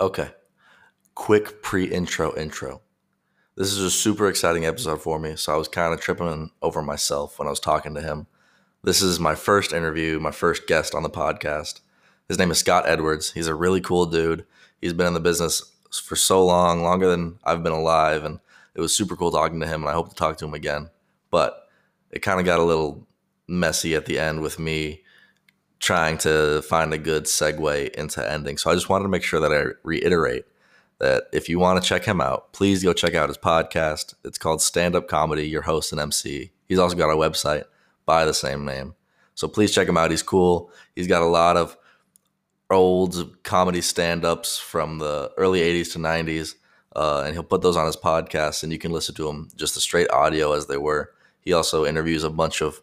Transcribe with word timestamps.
Okay. 0.00 0.30
Quick 1.14 1.60
pre 1.60 1.84
intro 1.84 2.34
intro. 2.34 2.80
This 3.54 3.70
is 3.70 3.80
a 3.80 3.90
super 3.90 4.28
exciting 4.28 4.64
episode 4.64 5.02
for 5.02 5.18
me, 5.18 5.36
so 5.36 5.52
I 5.52 5.58
was 5.58 5.68
kind 5.68 5.92
of 5.92 6.00
tripping 6.00 6.50
over 6.62 6.80
myself 6.80 7.38
when 7.38 7.46
I 7.46 7.50
was 7.50 7.60
talking 7.60 7.92
to 7.94 8.00
him. 8.00 8.26
This 8.82 9.02
is 9.02 9.20
my 9.20 9.34
first 9.34 9.74
interview, 9.74 10.18
my 10.18 10.30
first 10.30 10.66
guest 10.66 10.94
on 10.94 11.02
the 11.02 11.10
podcast. 11.10 11.80
His 12.28 12.38
name 12.38 12.50
is 12.50 12.56
Scott 12.56 12.84
Edwards. 12.86 13.32
He's 13.32 13.46
a 13.46 13.54
really 13.54 13.82
cool 13.82 14.06
dude. 14.06 14.46
He's 14.80 14.94
been 14.94 15.08
in 15.08 15.12
the 15.12 15.20
business 15.20 15.70
for 15.92 16.16
so 16.16 16.46
long, 16.46 16.82
longer 16.82 17.10
than 17.10 17.38
I've 17.44 17.62
been 17.62 17.72
alive, 17.72 18.24
and 18.24 18.40
it 18.74 18.80
was 18.80 18.94
super 18.94 19.16
cool 19.16 19.30
talking 19.30 19.60
to 19.60 19.66
him, 19.66 19.82
and 19.82 19.90
I 19.90 19.94
hope 19.94 20.08
to 20.08 20.14
talk 20.14 20.38
to 20.38 20.46
him 20.46 20.54
again. 20.54 20.88
But 21.30 21.68
it 22.10 22.20
kind 22.20 22.40
of 22.40 22.46
got 22.46 22.60
a 22.60 22.64
little 22.64 23.06
messy 23.46 23.94
at 23.94 24.06
the 24.06 24.18
end 24.18 24.40
with 24.40 24.58
me 24.58 25.02
trying 25.80 26.18
to 26.18 26.62
find 26.62 26.92
a 26.92 26.98
good 26.98 27.24
segue 27.24 27.90
into 27.94 28.30
ending. 28.30 28.58
So 28.58 28.70
I 28.70 28.74
just 28.74 28.88
wanted 28.88 29.04
to 29.04 29.08
make 29.08 29.22
sure 29.22 29.40
that 29.40 29.52
I 29.52 29.72
reiterate 29.82 30.44
that 30.98 31.24
if 31.32 31.48
you 31.48 31.58
want 31.58 31.82
to 31.82 31.88
check 31.88 32.04
him 32.04 32.20
out, 32.20 32.52
please 32.52 32.84
go 32.84 32.92
check 32.92 33.14
out 33.14 33.30
his 33.30 33.38
podcast. 33.38 34.14
It's 34.22 34.38
called 34.38 34.60
Stand 34.60 34.94
Up 34.94 35.08
Comedy, 35.08 35.48
your 35.48 35.62
host 35.62 35.90
and 35.92 36.00
MC. 36.00 36.52
He's 36.68 36.78
also 36.78 36.94
got 36.96 37.10
a 37.10 37.16
website 37.16 37.64
by 38.04 38.26
the 38.26 38.34
same 38.34 38.66
name. 38.66 38.94
So 39.34 39.48
please 39.48 39.72
check 39.72 39.88
him 39.88 39.96
out. 39.96 40.10
He's 40.10 40.22
cool. 40.22 40.70
He's 40.94 41.06
got 41.06 41.22
a 41.22 41.26
lot 41.26 41.56
of 41.56 41.76
old 42.70 43.42
comedy 43.42 43.80
stand 43.80 44.24
ups 44.26 44.58
from 44.58 44.98
the 44.98 45.32
early 45.38 45.60
80s 45.60 45.92
to 45.94 45.98
90s. 45.98 46.54
Uh, 46.94 47.22
and 47.24 47.34
he'll 47.34 47.42
put 47.42 47.62
those 47.62 47.76
on 47.76 47.86
his 47.86 47.96
podcast, 47.96 48.62
and 48.64 48.72
you 48.72 48.78
can 48.78 48.90
listen 48.90 49.14
to 49.14 49.24
them 49.24 49.48
just 49.56 49.74
the 49.74 49.80
straight 49.80 50.10
audio 50.10 50.52
as 50.52 50.66
they 50.66 50.76
were. 50.76 51.12
He 51.40 51.52
also 51.52 51.86
interviews 51.86 52.24
a 52.24 52.30
bunch 52.30 52.60
of 52.60 52.82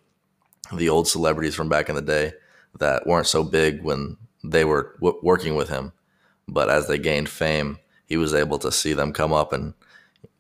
the 0.74 0.90
old 0.90 1.08
celebrities 1.08 1.56
from 1.56 1.70
back 1.70 1.90
in 1.90 1.96
the 1.96 2.02
day 2.02 2.34
that 2.80 3.08
weren't 3.08 3.28
so 3.28 3.44
big 3.44 3.84
when 3.84 4.18
they 4.44 4.66
were 4.66 4.96
w- 5.02 5.20
working 5.24 5.56
with 5.56 5.70
him. 5.70 5.94
But 6.48 6.70
as 6.70 6.88
they 6.88 6.98
gained 6.98 7.30
fame, 7.30 7.80
he 8.06 8.18
was 8.18 8.34
able 8.34 8.60
to 8.60 8.72
see 8.72 8.94
them 8.94 9.14
come 9.14 9.34
up 9.34 9.52
and 9.54 9.74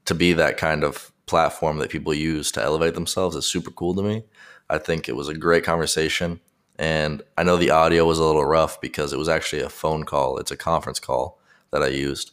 to 0.05 0.15
be 0.15 0.33
that 0.33 0.57
kind 0.57 0.83
of 0.83 1.11
platform 1.25 1.77
that 1.77 1.89
people 1.89 2.13
use 2.13 2.51
to 2.53 2.63
elevate 2.63 2.93
themselves 2.93 3.35
is 3.35 3.45
super 3.45 3.71
cool 3.71 3.93
to 3.95 4.01
me. 4.01 4.23
I 4.69 4.77
think 4.77 5.07
it 5.07 5.15
was 5.15 5.27
a 5.27 5.33
great 5.33 5.63
conversation. 5.63 6.39
And 6.79 7.21
I 7.37 7.43
know 7.43 7.57
the 7.57 7.71
audio 7.71 8.05
was 8.05 8.19
a 8.19 8.23
little 8.23 8.45
rough 8.45 8.79
because 8.79 9.11
it 9.11 9.19
was 9.19 9.29
actually 9.29 9.61
a 9.61 9.69
phone 9.69 10.03
call. 10.03 10.37
It's 10.37 10.51
a 10.51 10.57
conference 10.57 10.99
call 10.99 11.39
that 11.71 11.83
I 11.83 11.87
used. 11.87 12.31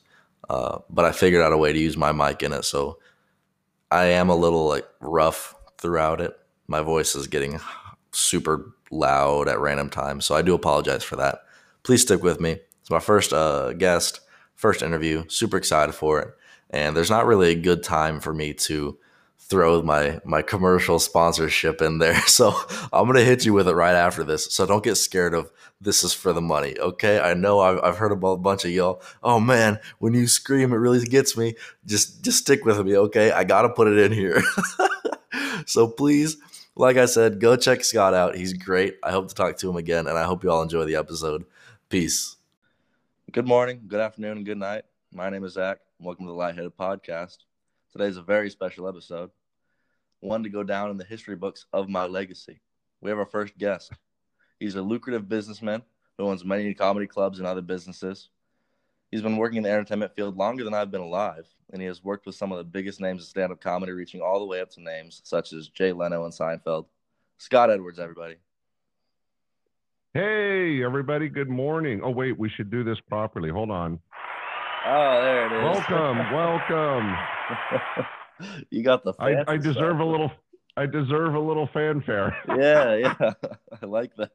Uh, 0.48 0.78
but 0.90 1.04
I 1.04 1.12
figured 1.12 1.42
out 1.42 1.52
a 1.52 1.58
way 1.58 1.72
to 1.72 1.78
use 1.78 1.96
my 1.96 2.12
mic 2.12 2.42
in 2.42 2.52
it. 2.52 2.64
So 2.64 2.98
I 3.90 4.06
am 4.06 4.28
a 4.28 4.36
little 4.36 4.66
like 4.66 4.86
rough 5.00 5.54
throughout 5.78 6.20
it. 6.20 6.38
My 6.66 6.82
voice 6.82 7.14
is 7.14 7.26
getting 7.26 7.60
super 8.12 8.73
loud 8.90 9.48
at 9.48 9.60
random 9.60 9.90
times. 9.90 10.24
So 10.24 10.34
I 10.34 10.42
do 10.42 10.54
apologize 10.54 11.04
for 11.04 11.16
that. 11.16 11.40
Please 11.82 12.02
stick 12.02 12.22
with 12.22 12.40
me. 12.40 12.58
It's 12.80 12.90
my 12.90 13.00
first 13.00 13.32
uh, 13.32 13.72
guest, 13.72 14.20
first 14.54 14.82
interview. 14.82 15.24
Super 15.28 15.56
excited 15.56 15.94
for 15.94 16.20
it. 16.20 16.28
And 16.70 16.96
there's 16.96 17.10
not 17.10 17.26
really 17.26 17.50
a 17.50 17.60
good 17.60 17.82
time 17.82 18.20
for 18.20 18.34
me 18.34 18.52
to 18.54 18.98
throw 19.46 19.82
my 19.82 20.20
my 20.24 20.40
commercial 20.40 20.98
sponsorship 20.98 21.82
in 21.82 21.98
there. 21.98 22.20
So 22.26 22.54
I'm 22.92 23.06
gonna 23.06 23.20
hit 23.20 23.44
you 23.44 23.52
with 23.52 23.68
it 23.68 23.74
right 23.74 23.94
after 23.94 24.24
this. 24.24 24.52
So 24.52 24.66
don't 24.66 24.82
get 24.82 24.96
scared 24.96 25.34
of 25.34 25.50
this 25.80 26.02
is 26.02 26.12
for 26.12 26.32
the 26.32 26.40
money. 26.40 26.76
Okay, 26.78 27.20
I 27.20 27.34
know 27.34 27.60
I've, 27.60 27.78
I've 27.82 27.96
heard 27.96 28.12
about 28.12 28.32
a 28.32 28.38
bunch 28.38 28.64
of 28.64 28.70
y'all. 28.70 29.02
Oh 29.22 29.38
man, 29.38 29.78
when 29.98 30.14
you 30.14 30.26
scream, 30.26 30.72
it 30.72 30.76
really 30.76 31.04
gets 31.04 31.36
me. 31.36 31.54
Just 31.86 32.24
just 32.24 32.38
stick 32.38 32.64
with 32.64 32.84
me. 32.84 32.96
Okay, 32.96 33.30
I 33.30 33.44
gotta 33.44 33.68
put 33.68 33.88
it 33.88 33.98
in 33.98 34.12
here. 34.12 34.42
so 35.66 35.86
please, 35.88 36.36
like 36.76 36.96
I 36.96 37.06
said, 37.06 37.40
go 37.40 37.56
check 37.56 37.84
Scott 37.84 38.14
out. 38.14 38.36
He's 38.36 38.52
great. 38.52 38.98
I 39.02 39.12
hope 39.12 39.28
to 39.28 39.34
talk 39.34 39.56
to 39.58 39.70
him 39.70 39.76
again, 39.76 40.06
and 40.06 40.18
I 40.18 40.24
hope 40.24 40.42
you 40.42 40.50
all 40.50 40.62
enjoy 40.62 40.84
the 40.84 40.96
episode. 40.96 41.44
Peace. 41.88 42.36
Good 43.30 43.46
morning, 43.46 43.82
good 43.86 44.00
afternoon, 44.00 44.38
and 44.38 44.46
good 44.46 44.58
night. 44.58 44.84
My 45.12 45.30
name 45.30 45.44
is 45.44 45.52
Zach. 45.52 45.78
Welcome 46.00 46.26
to 46.26 46.32
the 46.32 46.36
Lightheaded 46.36 46.76
Podcast. 46.76 47.38
Today's 47.92 48.16
a 48.16 48.22
very 48.22 48.50
special 48.50 48.88
episode, 48.88 49.30
one 50.18 50.42
to 50.42 50.48
go 50.48 50.64
down 50.64 50.90
in 50.90 50.96
the 50.96 51.04
history 51.04 51.36
books 51.36 51.66
of 51.72 51.88
my 51.88 52.06
legacy. 52.06 52.60
We 53.00 53.10
have 53.10 53.18
our 53.18 53.26
first 53.26 53.56
guest. 53.56 53.92
He's 54.58 54.74
a 54.74 54.82
lucrative 54.82 55.28
businessman 55.28 55.82
who 56.18 56.26
owns 56.26 56.44
many 56.44 56.74
comedy 56.74 57.06
clubs 57.06 57.38
and 57.38 57.46
other 57.46 57.62
businesses. 57.62 58.30
He's 59.14 59.22
been 59.22 59.36
working 59.36 59.58
in 59.58 59.62
the 59.62 59.70
entertainment 59.70 60.12
field 60.16 60.36
longer 60.36 60.64
than 60.64 60.74
I've 60.74 60.90
been 60.90 61.00
alive, 61.00 61.46
and 61.72 61.80
he 61.80 61.86
has 61.86 62.02
worked 62.02 62.26
with 62.26 62.34
some 62.34 62.50
of 62.50 62.58
the 62.58 62.64
biggest 62.64 63.00
names 63.00 63.22
of 63.22 63.28
stand 63.28 63.52
up 63.52 63.60
comedy, 63.60 63.92
reaching 63.92 64.20
all 64.20 64.40
the 64.40 64.44
way 64.44 64.60
up 64.60 64.70
to 64.70 64.82
names 64.82 65.20
such 65.22 65.52
as 65.52 65.68
Jay 65.68 65.92
Leno 65.92 66.24
and 66.24 66.34
Seinfeld. 66.34 66.86
Scott 67.38 67.70
Edwards, 67.70 68.00
everybody. 68.00 68.34
Hey, 70.14 70.82
everybody. 70.82 71.28
Good 71.28 71.48
morning. 71.48 72.00
Oh, 72.02 72.10
wait, 72.10 72.36
we 72.36 72.48
should 72.48 72.72
do 72.72 72.82
this 72.82 72.98
properly. 73.08 73.50
Hold 73.50 73.70
on. 73.70 74.00
Oh, 74.84 75.22
there 75.22 75.46
it 75.46 75.52
is. 75.58 75.62
Welcome, 75.62 76.18
welcome. 76.34 77.16
you 78.70 78.82
got 78.82 79.04
the. 79.04 79.12
I, 79.20 79.44
I 79.46 79.56
deserve 79.58 79.74
stuff. 79.76 80.00
a 80.00 80.04
little. 80.04 80.32
I 80.76 80.86
deserve 80.86 81.36
a 81.36 81.40
little 81.40 81.68
fanfare. 81.72 82.36
Yeah, 82.48 82.96
yeah. 83.20 83.32
I 83.80 83.86
like 83.86 84.16
that. 84.16 84.32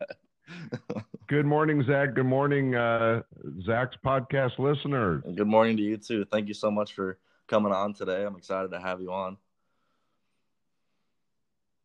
Good 1.27 1.45
morning, 1.45 1.83
Zach. 1.85 2.15
Good 2.15 2.25
morning, 2.25 2.75
uh, 2.75 3.21
Zach's 3.65 3.95
podcast 4.03 4.57
listeners. 4.57 5.21
And 5.25 5.37
good 5.37 5.47
morning 5.47 5.77
to 5.77 5.83
you 5.83 5.97
too. 5.97 6.25
Thank 6.25 6.47
you 6.47 6.53
so 6.53 6.71
much 6.71 6.93
for 6.93 7.19
coming 7.47 7.71
on 7.71 7.93
today. 7.93 8.25
I'm 8.25 8.35
excited 8.35 8.71
to 8.71 8.79
have 8.79 9.01
you 9.01 9.11
on. 9.11 9.37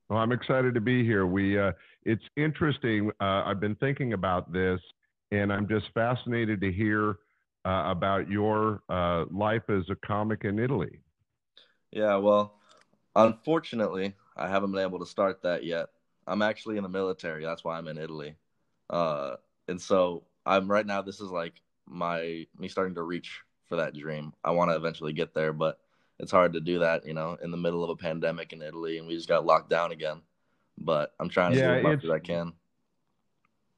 Well, 0.09 0.19
I'm 0.19 0.33
excited 0.33 0.75
to 0.75 0.81
be 0.81 1.05
here. 1.05 1.27
We. 1.27 1.59
Uh, 1.59 1.73
it's 2.05 2.25
interesting. 2.37 3.11
Uh, 3.21 3.43
I've 3.47 3.61
been 3.61 3.75
thinking 3.77 4.13
about 4.13 4.53
this, 4.53 4.81
and 5.31 5.53
I'm 5.53 5.67
just 5.69 5.87
fascinated 5.95 6.61
to 6.61 6.73
hear 6.73 7.17
uh, 7.65 7.85
about 7.87 8.31
your 8.31 8.83
uh, 8.89 9.25
life 9.31 9.63
as 9.69 9.85
a 9.91 9.97
comic 10.07 10.45
in 10.45 10.59
Italy. 10.59 11.01
Yeah, 11.91 12.17
well, 12.17 12.55
unfortunately, 13.17 14.15
I 14.37 14.49
haven't 14.49 14.73
been 14.73 14.83
able 14.83 14.99
to 14.99 15.07
start 15.07 15.43
that 15.43 15.65
yet. 15.65 15.87
I'm 16.27 16.43
actually 16.43 16.77
in 16.77 16.83
the 16.83 16.89
military. 16.89 17.45
That's 17.45 17.65
why 17.65 17.79
I'm 17.79 17.89
in 17.89 17.99
Italy. 17.99 18.37
Uh, 18.95 19.37
and 19.67 19.81
so 19.81 20.23
I'm 20.47 20.71
right 20.71 20.87
now. 20.87 21.03
This 21.03 21.21
is 21.21 21.31
like 21.31 21.55
my 21.87 22.47
me 22.57 22.69
starting 22.69 22.95
to 22.95 23.03
reach 23.03 23.41
for 23.69 23.77
that 23.77 23.95
dream. 23.95 24.33
I 24.45 24.53
want 24.53 24.71
to 24.71 24.77
eventually 24.77 25.13
get 25.13 25.35
there, 25.35 25.53
but 25.53 25.81
it's 26.21 26.31
hard 26.31 26.53
to 26.53 26.61
do 26.61 26.79
that, 26.79 27.05
you 27.05 27.13
know, 27.13 27.37
in 27.43 27.51
the 27.51 27.57
middle 27.57 27.83
of 27.83 27.91
a 27.91 27.97
pandemic 27.97 28.53
in 28.53 28.63
Italy, 28.63 28.99
and 28.99 29.09
we 29.09 29.17
just 29.17 29.29
got 29.29 29.45
locked 29.45 29.69
down 29.69 29.91
again. 29.91 30.23
But 30.79 31.13
I'm 31.19 31.29
trying 31.29 31.55
to 31.55 31.59
Yeah, 31.59 31.73
do 31.73 31.77
as 31.79 31.83
much 31.83 32.05
as 32.05 32.11
I 32.11 32.21
can. 32.21 32.53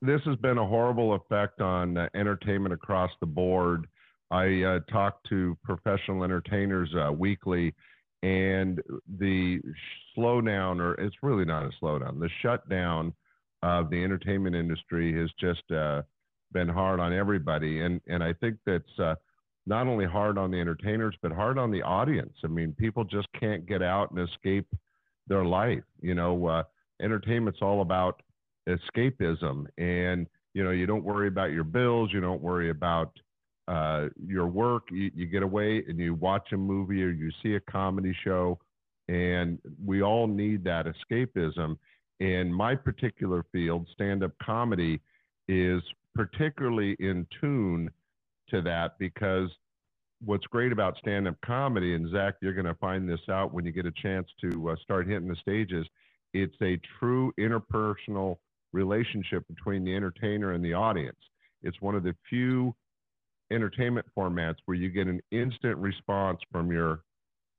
this 0.02 0.20
has 0.26 0.36
been 0.36 0.58
a 0.58 0.66
horrible 0.66 1.14
effect 1.14 1.62
on 1.62 1.96
uh, 1.96 2.08
entertainment 2.14 2.74
across 2.74 3.10
the 3.20 3.26
board. 3.26 3.86
I 4.30 4.62
uh, 4.64 4.80
talk 4.92 5.24
to 5.30 5.56
professional 5.64 6.24
entertainers 6.24 6.94
uh, 6.94 7.10
weekly, 7.12 7.74
and 8.22 8.82
the 9.18 9.62
slowdown, 10.16 10.80
or 10.80 10.94
it's 10.94 11.16
really 11.22 11.44
not 11.46 11.64
a 11.64 11.70
slowdown, 11.82 12.20
the 12.20 12.30
shutdown 12.42 13.14
of 13.62 13.90
the 13.90 14.02
entertainment 14.02 14.54
industry 14.54 15.12
has 15.18 15.30
just 15.40 15.70
uh, 15.70 16.02
been 16.52 16.68
hard 16.68 17.00
on 17.00 17.12
everybody. 17.12 17.80
And, 17.80 18.00
and 18.06 18.22
I 18.22 18.32
think 18.34 18.56
that's 18.66 18.98
uh, 18.98 19.14
not 19.66 19.86
only 19.86 20.06
hard 20.06 20.38
on 20.38 20.50
the 20.50 20.60
entertainers, 20.60 21.16
but 21.22 21.32
hard 21.32 21.58
on 21.58 21.70
the 21.70 21.82
audience. 21.82 22.34
I 22.44 22.48
mean, 22.48 22.74
people 22.78 23.04
just 23.04 23.28
can't 23.38 23.66
get 23.66 23.82
out 23.82 24.10
and 24.10 24.28
escape 24.28 24.66
their 25.26 25.44
life. 25.44 25.82
You 26.00 26.14
know, 26.14 26.46
uh, 26.46 26.62
entertainment's 27.00 27.60
all 27.62 27.82
about 27.82 28.22
escapism 28.68 29.66
and 29.78 30.26
you 30.54 30.64
know 30.64 30.70
you 30.70 30.86
don't 30.86 31.04
worry 31.04 31.28
about 31.28 31.52
your 31.52 31.64
bills 31.64 32.10
you 32.12 32.20
don't 32.20 32.42
worry 32.42 32.70
about 32.70 33.12
uh, 33.68 34.06
your 34.24 34.46
work 34.46 34.84
you, 34.90 35.10
you 35.14 35.26
get 35.26 35.42
away 35.42 35.84
and 35.88 35.98
you 35.98 36.14
watch 36.14 36.52
a 36.52 36.56
movie 36.56 37.02
or 37.02 37.10
you 37.10 37.30
see 37.42 37.54
a 37.54 37.60
comedy 37.60 38.16
show 38.24 38.58
and 39.08 39.58
we 39.84 40.02
all 40.02 40.26
need 40.26 40.64
that 40.64 40.86
escapism 40.86 41.76
in 42.20 42.52
my 42.52 42.74
particular 42.74 43.44
field 43.52 43.86
stand-up 43.92 44.32
comedy 44.42 45.00
is 45.48 45.82
particularly 46.14 46.96
in 46.98 47.26
tune 47.40 47.90
to 48.48 48.62
that 48.62 48.98
because 48.98 49.50
what's 50.24 50.46
great 50.46 50.72
about 50.72 50.96
stand-up 50.98 51.36
comedy 51.44 51.94
and 51.94 52.10
zach 52.10 52.34
you're 52.40 52.54
going 52.54 52.64
to 52.64 52.74
find 52.74 53.08
this 53.08 53.20
out 53.28 53.52
when 53.52 53.66
you 53.66 53.72
get 53.72 53.84
a 53.84 53.92
chance 53.92 54.26
to 54.40 54.70
uh, 54.70 54.76
start 54.82 55.06
hitting 55.06 55.28
the 55.28 55.36
stages 55.36 55.86
it's 56.32 56.56
a 56.62 56.78
true 56.98 57.32
interpersonal 57.38 58.36
relationship 58.72 59.46
between 59.48 59.84
the 59.84 59.94
entertainer 59.94 60.52
and 60.52 60.64
the 60.64 60.74
audience. 60.74 61.18
It's 61.62 61.80
one 61.80 61.94
of 61.94 62.02
the 62.02 62.14
few 62.28 62.74
entertainment 63.50 64.06
formats 64.16 64.56
where 64.66 64.76
you 64.76 64.90
get 64.90 65.06
an 65.06 65.20
instant 65.30 65.76
response 65.78 66.40
from 66.52 66.70
your 66.70 67.00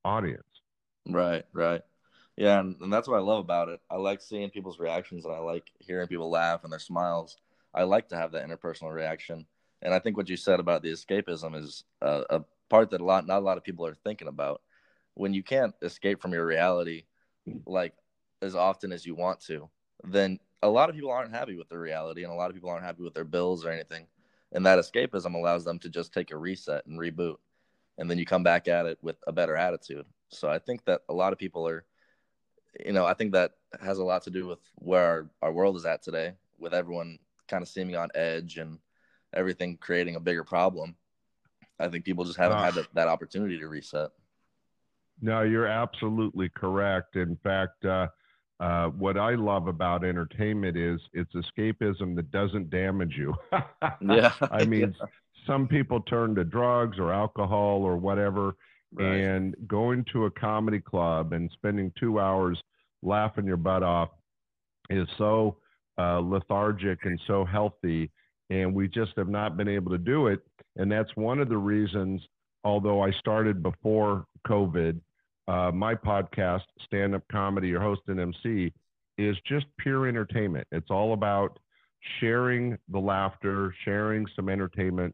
audience. 0.05 0.43
Right, 1.09 1.45
right. 1.53 1.81
Yeah, 2.37 2.59
and, 2.59 2.75
and 2.81 2.93
that's 2.93 3.07
what 3.07 3.17
I 3.17 3.21
love 3.21 3.39
about 3.39 3.69
it. 3.69 3.81
I 3.89 3.95
like 3.97 4.21
seeing 4.21 4.49
people's 4.51 4.79
reactions 4.79 5.25
and 5.25 5.33
I 5.33 5.39
like 5.39 5.71
hearing 5.79 6.07
people 6.07 6.29
laugh 6.29 6.63
and 6.63 6.71
their 6.71 6.79
smiles. 6.79 7.37
I 7.73 7.83
like 7.83 8.09
to 8.09 8.15
have 8.17 8.31
that 8.33 8.47
interpersonal 8.47 8.93
reaction. 8.93 9.45
And 9.81 9.93
I 9.93 9.99
think 9.99 10.17
what 10.17 10.29
you 10.29 10.37
said 10.37 10.59
about 10.59 10.83
the 10.83 10.91
escapism 10.91 11.55
is 11.55 11.83
a, 12.01 12.23
a 12.29 12.45
part 12.69 12.91
that 12.91 13.01
a 13.01 13.05
lot 13.05 13.27
not 13.27 13.39
a 13.39 13.45
lot 13.45 13.57
of 13.57 13.63
people 13.63 13.85
are 13.85 13.95
thinking 13.95 14.27
about. 14.27 14.61
When 15.15 15.33
you 15.33 15.43
can't 15.43 15.73
escape 15.81 16.21
from 16.21 16.33
your 16.33 16.45
reality 16.45 17.05
like 17.65 17.93
as 18.41 18.55
often 18.55 18.91
as 18.91 19.05
you 19.05 19.15
want 19.15 19.39
to, 19.41 19.69
then 20.03 20.39
a 20.61 20.69
lot 20.69 20.89
of 20.89 20.95
people 20.95 21.11
aren't 21.11 21.33
happy 21.33 21.55
with 21.55 21.69
their 21.69 21.79
reality 21.79 22.23
and 22.23 22.31
a 22.31 22.35
lot 22.35 22.49
of 22.49 22.55
people 22.55 22.69
aren't 22.69 22.85
happy 22.85 23.03
with 23.03 23.13
their 23.13 23.23
bills 23.23 23.65
or 23.65 23.71
anything. 23.71 24.05
and 24.51 24.65
that 24.65 24.79
escapism 24.79 25.35
allows 25.35 25.65
them 25.65 25.79
to 25.79 25.89
just 25.89 26.13
take 26.13 26.31
a 26.31 26.37
reset 26.37 26.85
and 26.85 26.99
reboot 26.99 27.37
and 27.97 28.09
then 28.09 28.17
you 28.17 28.25
come 28.25 28.43
back 28.43 28.67
at 28.67 28.85
it 28.85 28.97
with 29.01 29.17
a 29.27 29.31
better 29.31 29.55
attitude 29.55 30.05
so 30.29 30.49
i 30.49 30.57
think 30.59 30.83
that 30.85 31.01
a 31.09 31.13
lot 31.13 31.33
of 31.33 31.39
people 31.39 31.67
are 31.67 31.83
you 32.85 32.93
know 32.93 33.05
i 33.05 33.13
think 33.13 33.31
that 33.31 33.51
has 33.81 33.97
a 33.97 34.03
lot 34.03 34.23
to 34.23 34.29
do 34.29 34.47
with 34.47 34.59
where 34.75 35.03
our, 35.03 35.29
our 35.41 35.51
world 35.51 35.75
is 35.75 35.85
at 35.85 36.01
today 36.01 36.33
with 36.59 36.73
everyone 36.73 37.17
kind 37.47 37.61
of 37.61 37.67
seeming 37.67 37.95
on 37.95 38.09
edge 38.15 38.57
and 38.57 38.79
everything 39.33 39.77
creating 39.77 40.15
a 40.15 40.19
bigger 40.19 40.43
problem 40.43 40.95
i 41.79 41.87
think 41.87 42.05
people 42.05 42.23
just 42.23 42.37
haven't 42.37 42.57
uh, 42.57 42.63
had 42.63 42.73
that, 42.73 42.87
that 42.93 43.07
opportunity 43.07 43.57
to 43.59 43.67
reset 43.67 44.09
no 45.21 45.41
you're 45.41 45.67
absolutely 45.67 46.49
correct 46.49 47.15
in 47.15 47.35
fact 47.43 47.85
uh, 47.85 48.07
uh, 48.59 48.87
what 48.87 49.17
I 49.17 49.35
love 49.35 49.67
about 49.67 50.03
entertainment 50.03 50.77
is 50.77 50.99
it's 51.13 51.31
escapism 51.33 52.15
that 52.15 52.31
doesn't 52.31 52.69
damage 52.69 53.13
you. 53.15 53.35
yeah. 54.01 54.33
I 54.51 54.65
mean, 54.65 54.95
yeah. 54.99 55.05
some 55.45 55.67
people 55.67 56.01
turn 56.01 56.33
to 56.35 56.43
drugs 56.43 56.97
or 56.97 57.13
alcohol 57.13 57.83
or 57.83 57.97
whatever, 57.97 58.55
right. 58.93 59.05
and 59.05 59.55
going 59.67 60.05
to 60.13 60.25
a 60.25 60.31
comedy 60.31 60.79
club 60.79 61.33
and 61.33 61.49
spending 61.53 61.91
two 61.99 62.19
hours 62.19 62.61
laughing 63.01 63.45
your 63.45 63.57
butt 63.57 63.83
off 63.83 64.09
is 64.89 65.07
so 65.17 65.57
uh, 65.97 66.19
lethargic 66.19 66.99
and 67.05 67.19
so 67.27 67.45
healthy. 67.45 68.09
And 68.49 68.73
we 68.73 68.87
just 68.87 69.11
have 69.17 69.27
not 69.27 69.57
been 69.57 69.67
able 69.67 69.91
to 69.91 69.97
do 69.97 70.27
it. 70.27 70.39
And 70.77 70.91
that's 70.91 71.09
one 71.15 71.39
of 71.39 71.49
the 71.49 71.57
reasons, 71.57 72.21
although 72.63 73.01
I 73.01 73.11
started 73.19 73.61
before 73.61 74.25
COVID, 74.47 74.99
uh, 75.47 75.71
my 75.73 75.95
podcast, 75.95 76.61
Stand 76.85 77.15
Up 77.15 77.23
Comedy, 77.31 77.67
your 77.69 77.81
host 77.81 78.01
and 78.07 78.19
MC, 78.19 78.73
is 79.17 79.35
just 79.47 79.65
pure 79.79 80.07
entertainment. 80.07 80.67
It's 80.71 80.91
all 80.91 81.13
about 81.13 81.59
sharing 82.19 82.77
the 82.89 82.99
laughter, 82.99 83.73
sharing 83.83 84.25
some 84.35 84.49
entertainment, 84.49 85.13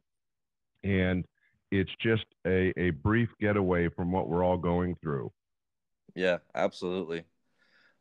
and 0.83 1.25
it's 1.73 1.95
just 1.99 2.25
a, 2.45 2.71
a 2.79 2.91
brief 2.91 3.29
getaway 3.39 3.89
from 3.89 4.11
what 4.11 4.29
we're 4.29 4.43
all 4.43 4.57
going 4.57 4.95
through. 5.01 5.31
Yeah, 6.15 6.37
absolutely. 6.53 7.23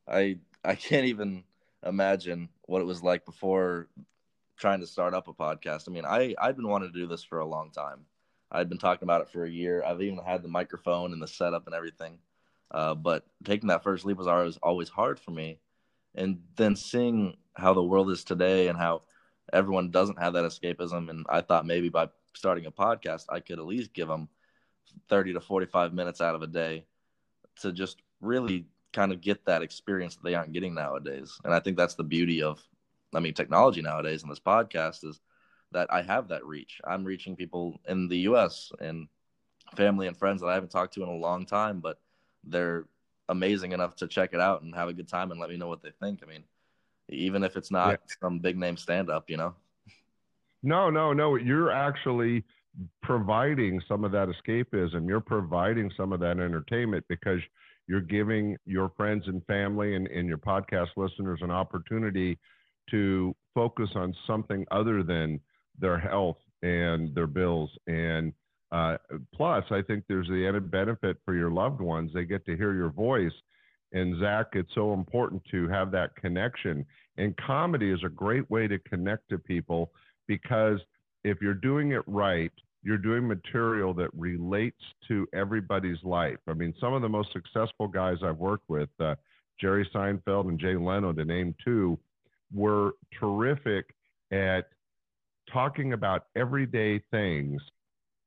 I 0.06 0.38
I 0.62 0.74
can't 0.74 1.06
even 1.06 1.44
imagine 1.84 2.50
what 2.66 2.82
it 2.82 2.86
was 2.86 3.02
like 3.02 3.24
before 3.24 3.88
trying 4.58 4.80
to 4.80 4.86
start 4.86 5.14
up 5.14 5.26
a 5.26 5.32
podcast. 5.32 5.88
I 5.88 5.92
mean, 5.92 6.04
I 6.04 6.34
I've 6.38 6.56
been 6.56 6.68
wanting 6.68 6.92
to 6.92 6.98
do 6.98 7.06
this 7.06 7.24
for 7.24 7.38
a 7.38 7.46
long 7.46 7.70
time. 7.70 8.04
I'd 8.50 8.68
been 8.68 8.78
talking 8.78 9.06
about 9.06 9.22
it 9.22 9.30
for 9.30 9.44
a 9.44 9.50
year. 9.50 9.82
I've 9.82 10.02
even 10.02 10.18
had 10.18 10.42
the 10.42 10.48
microphone 10.48 11.14
and 11.14 11.22
the 11.22 11.26
setup 11.26 11.64
and 11.64 11.74
everything. 11.74 12.18
Uh, 12.70 12.94
but 12.94 13.24
taking 13.44 13.68
that 13.68 13.82
first 13.82 14.04
leap 14.04 14.18
was 14.18 14.26
always 14.26 14.58
always 14.58 14.90
hard 14.90 15.18
for 15.18 15.30
me. 15.30 15.60
And 16.14 16.42
then 16.56 16.76
seeing 16.76 17.38
how 17.54 17.72
the 17.72 17.82
world 17.82 18.10
is 18.10 18.22
today 18.22 18.68
and 18.68 18.78
how 18.78 19.02
everyone 19.50 19.90
doesn't 19.90 20.18
have 20.18 20.34
that 20.34 20.44
escapism, 20.44 21.08
and 21.08 21.24
I 21.30 21.40
thought 21.40 21.64
maybe 21.64 21.88
by 21.88 22.08
starting 22.34 22.66
a 22.66 22.70
podcast, 22.70 23.24
I 23.28 23.40
could 23.40 23.58
at 23.58 23.66
least 23.66 23.92
give 23.92 24.08
them 24.08 24.28
30 25.08 25.34
to 25.34 25.40
45 25.40 25.92
minutes 25.92 26.20
out 26.20 26.34
of 26.34 26.42
a 26.42 26.46
day 26.46 26.84
to 27.60 27.72
just 27.72 28.02
really 28.20 28.66
kind 28.92 29.12
of 29.12 29.20
get 29.20 29.44
that 29.46 29.62
experience 29.62 30.16
that 30.16 30.24
they 30.24 30.34
aren't 30.34 30.52
getting 30.52 30.74
nowadays. 30.74 31.38
And 31.44 31.54
I 31.54 31.60
think 31.60 31.76
that's 31.76 31.94
the 31.94 32.04
beauty 32.04 32.42
of, 32.42 32.60
I 33.14 33.20
mean, 33.20 33.34
technology 33.34 33.82
nowadays 33.82 34.22
and 34.22 34.30
this 34.30 34.40
podcast 34.40 35.04
is 35.04 35.20
that 35.72 35.92
I 35.92 36.02
have 36.02 36.28
that 36.28 36.44
reach. 36.44 36.80
I'm 36.84 37.04
reaching 37.04 37.36
people 37.36 37.80
in 37.88 38.08
the 38.08 38.18
US 38.18 38.70
and 38.80 39.08
family 39.76 40.06
and 40.06 40.16
friends 40.16 40.40
that 40.40 40.48
I 40.48 40.54
haven't 40.54 40.70
talked 40.70 40.94
to 40.94 41.02
in 41.02 41.08
a 41.08 41.16
long 41.16 41.46
time, 41.46 41.80
but 41.80 41.98
they're 42.44 42.86
amazing 43.28 43.72
enough 43.72 43.96
to 43.96 44.06
check 44.06 44.30
it 44.32 44.40
out 44.40 44.62
and 44.62 44.74
have 44.74 44.88
a 44.88 44.92
good 44.92 45.08
time 45.08 45.30
and 45.30 45.40
let 45.40 45.48
me 45.50 45.56
know 45.56 45.68
what 45.68 45.82
they 45.82 45.92
think. 46.00 46.20
I 46.22 46.26
mean, 46.26 46.44
even 47.08 47.42
if 47.42 47.56
it's 47.56 47.70
not 47.70 47.90
yeah. 47.90 48.14
some 48.20 48.38
big 48.38 48.58
name 48.58 48.76
stand 48.76 49.10
up, 49.10 49.30
you 49.30 49.36
know? 49.36 49.54
No, 50.62 50.90
no, 50.90 51.12
no. 51.12 51.36
You're 51.36 51.72
actually 51.72 52.44
providing 53.02 53.80
some 53.88 54.04
of 54.04 54.12
that 54.12 54.28
escapism. 54.28 55.08
You're 55.08 55.20
providing 55.20 55.90
some 55.96 56.12
of 56.12 56.20
that 56.20 56.38
entertainment 56.38 57.04
because 57.08 57.40
you're 57.88 58.00
giving 58.00 58.56
your 58.64 58.90
friends 58.96 59.24
and 59.26 59.44
family 59.46 59.96
and, 59.96 60.06
and 60.06 60.28
your 60.28 60.38
podcast 60.38 60.88
listeners 60.96 61.40
an 61.42 61.50
opportunity 61.50 62.38
to 62.90 63.34
focus 63.54 63.90
on 63.94 64.14
something 64.26 64.64
other 64.70 65.02
than 65.02 65.40
their 65.78 65.98
health 65.98 66.38
and 66.62 67.14
their 67.14 67.26
bills. 67.26 67.70
And 67.86 68.32
uh, 68.70 68.96
plus, 69.34 69.64
I 69.70 69.82
think 69.82 70.04
there's 70.08 70.28
the 70.28 70.46
added 70.48 70.70
benefit 70.70 71.18
for 71.24 71.34
your 71.34 71.50
loved 71.50 71.80
ones. 71.80 72.10
They 72.14 72.24
get 72.24 72.46
to 72.46 72.56
hear 72.56 72.72
your 72.72 72.90
voice. 72.90 73.32
And 73.92 74.18
Zach, 74.20 74.46
it's 74.54 74.74
so 74.74 74.94
important 74.94 75.42
to 75.50 75.68
have 75.68 75.90
that 75.90 76.16
connection. 76.16 76.86
And 77.18 77.36
comedy 77.36 77.90
is 77.90 78.00
a 78.04 78.08
great 78.08 78.50
way 78.50 78.66
to 78.68 78.78
connect 78.78 79.28
to 79.28 79.38
people 79.38 79.90
because 80.32 80.80
if 81.24 81.42
you're 81.42 81.52
doing 81.52 81.92
it 81.92 82.02
right, 82.06 82.52
you're 82.82 82.96
doing 82.96 83.28
material 83.28 83.92
that 83.92 84.08
relates 84.14 84.80
to 85.06 85.28
everybody's 85.34 86.02
life. 86.02 86.38
I 86.48 86.54
mean, 86.54 86.72
some 86.80 86.94
of 86.94 87.02
the 87.02 87.08
most 87.08 87.28
successful 87.34 87.86
guys 87.86 88.16
I've 88.24 88.38
worked 88.38 88.68
with, 88.68 88.88
uh, 88.98 89.14
Jerry 89.60 89.88
Seinfeld 89.94 90.48
and 90.48 90.58
Jay 90.58 90.74
Leno, 90.74 91.12
to 91.12 91.24
name 91.24 91.54
two, 91.62 91.98
were 92.50 92.92
terrific 93.20 93.94
at 94.32 94.70
talking 95.52 95.92
about 95.92 96.26
everyday 96.34 96.98
things 97.10 97.60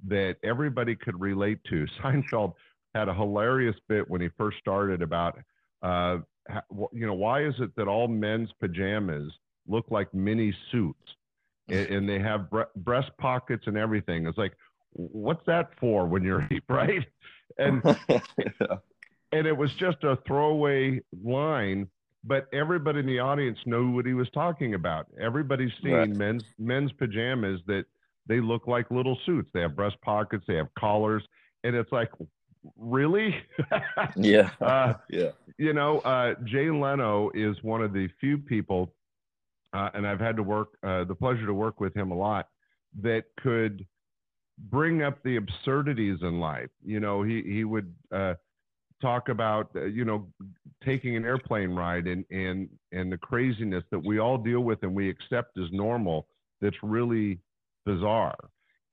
that 0.07 0.35
everybody 0.43 0.95
could 0.95 1.19
relate 1.19 1.57
to. 1.69 1.87
Seinfeld 2.03 2.53
had 2.93 3.09
a 3.09 3.15
hilarious 3.15 3.75
bit 3.89 4.07
when 4.07 4.21
he 4.21 4.29
first 4.37 4.59
started 4.59 5.01
about, 5.01 5.39
uh, 5.81 6.17
you 6.93 7.07
know, 7.07 7.15
why 7.15 7.43
is 7.43 7.55
it 7.57 7.75
that 7.75 7.87
all 7.87 8.07
men's 8.07 8.51
pajamas 8.59 9.33
look 9.67 9.85
like 9.89 10.13
mini 10.13 10.53
suits? 10.71 11.15
And, 11.69 11.87
and 11.87 12.09
they 12.09 12.19
have 12.19 12.49
bre- 12.49 12.71
breast 12.75 13.11
pockets 13.17 13.63
and 13.67 13.77
everything. 13.77 14.27
It's 14.27 14.37
like, 14.37 14.53
what's 14.93 15.45
that 15.45 15.71
for 15.79 16.05
when 16.05 16.23
you're 16.23 16.47
right? 16.69 17.05
And 17.57 17.81
yeah. 18.09 18.19
and 19.31 19.47
it 19.47 19.55
was 19.55 19.71
just 19.79 20.03
a 20.03 20.17
throwaway 20.27 21.01
line, 21.23 21.87
but 22.23 22.47
everybody 22.53 22.99
in 22.99 23.05
the 23.05 23.19
audience 23.19 23.57
knew 23.65 23.91
what 23.91 24.05
he 24.05 24.13
was 24.13 24.29
talking 24.33 24.73
about. 24.73 25.07
Everybody's 25.19 25.73
seen 25.83 25.93
right. 25.93 26.09
men's 26.09 26.43
men's 26.57 26.91
pajamas 26.93 27.61
that 27.67 27.85
they 28.27 28.39
look 28.39 28.67
like 28.67 28.89
little 28.89 29.17
suits. 29.25 29.49
They 29.53 29.61
have 29.61 29.75
breast 29.75 29.97
pockets, 30.01 30.43
they 30.47 30.55
have 30.55 30.73
collars, 30.77 31.23
and 31.63 31.75
it's 31.75 31.91
like, 31.91 32.09
really? 32.77 33.35
yeah, 34.15 34.49
uh, 34.61 34.93
yeah. 35.09 35.31
You 35.57 35.73
know, 35.73 35.99
uh, 35.99 36.35
Jay 36.45 36.69
Leno 36.69 37.29
is 37.33 37.55
one 37.61 37.81
of 37.81 37.93
the 37.93 38.09
few 38.19 38.37
people 38.37 38.93
uh, 39.75 39.89
and 39.93 40.07
I've 40.07 40.19
had 40.19 40.37
to 40.37 40.43
work 40.43 40.69
uh, 40.83 41.03
the 41.03 41.15
pleasure 41.15 41.45
to 41.45 41.53
work 41.53 41.81
with 41.81 41.95
him 41.95 42.11
a 42.11 42.15
lot 42.15 42.47
that 43.01 43.25
could 43.41 43.85
bring 44.69 45.03
up 45.03 45.21
the 45.23 45.35
absurdities 45.35 46.19
in 46.21 46.39
life. 46.39 46.69
You 46.83 47.01
know, 47.01 47.23
he 47.23 47.41
he 47.41 47.65
would 47.65 47.93
uh, 48.13 48.35
talk 49.01 49.27
about 49.27 49.69
uh, 49.75 49.83
you 49.85 50.05
know 50.05 50.27
taking 50.83 51.17
an 51.17 51.25
airplane 51.25 51.71
ride 51.71 52.07
and 52.07 52.23
and 52.31 52.69
and 52.93 53.11
the 53.11 53.17
craziness 53.17 53.83
that 53.91 53.99
we 53.99 54.19
all 54.19 54.37
deal 54.37 54.61
with 54.61 54.81
and 54.83 54.95
we 54.95 55.09
accept 55.09 55.57
as 55.57 55.69
normal. 55.71 56.27
That's 56.61 56.77
really 56.81 57.39
bizarre. 57.85 58.37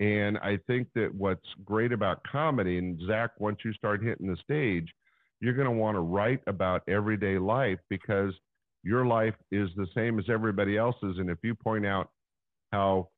And 0.00 0.36
I 0.38 0.58
think 0.66 0.88
that 0.96 1.14
what's 1.14 1.46
great 1.64 1.92
about 1.92 2.24
comedy, 2.24 2.78
and 2.78 3.00
Zach, 3.06 3.30
once 3.38 3.58
you 3.64 3.72
start 3.72 4.02
hitting 4.02 4.26
the 4.26 4.36
stage, 4.42 4.92
you're 5.40 5.54
going 5.54 5.68
to 5.68 5.70
want 5.70 5.94
to 5.94 6.00
write 6.00 6.40
about 6.48 6.82
everyday 6.88 7.38
life 7.38 7.78
because 7.88 8.34
your 8.82 9.06
life 9.06 9.34
is 9.50 9.68
the 9.76 9.86
same 9.94 10.18
as 10.18 10.26
everybody 10.28 10.76
else's. 10.76 11.18
And 11.18 11.30
if 11.30 11.38
you 11.42 11.54
point 11.54 11.86
out 11.86 12.10
how 12.72 13.08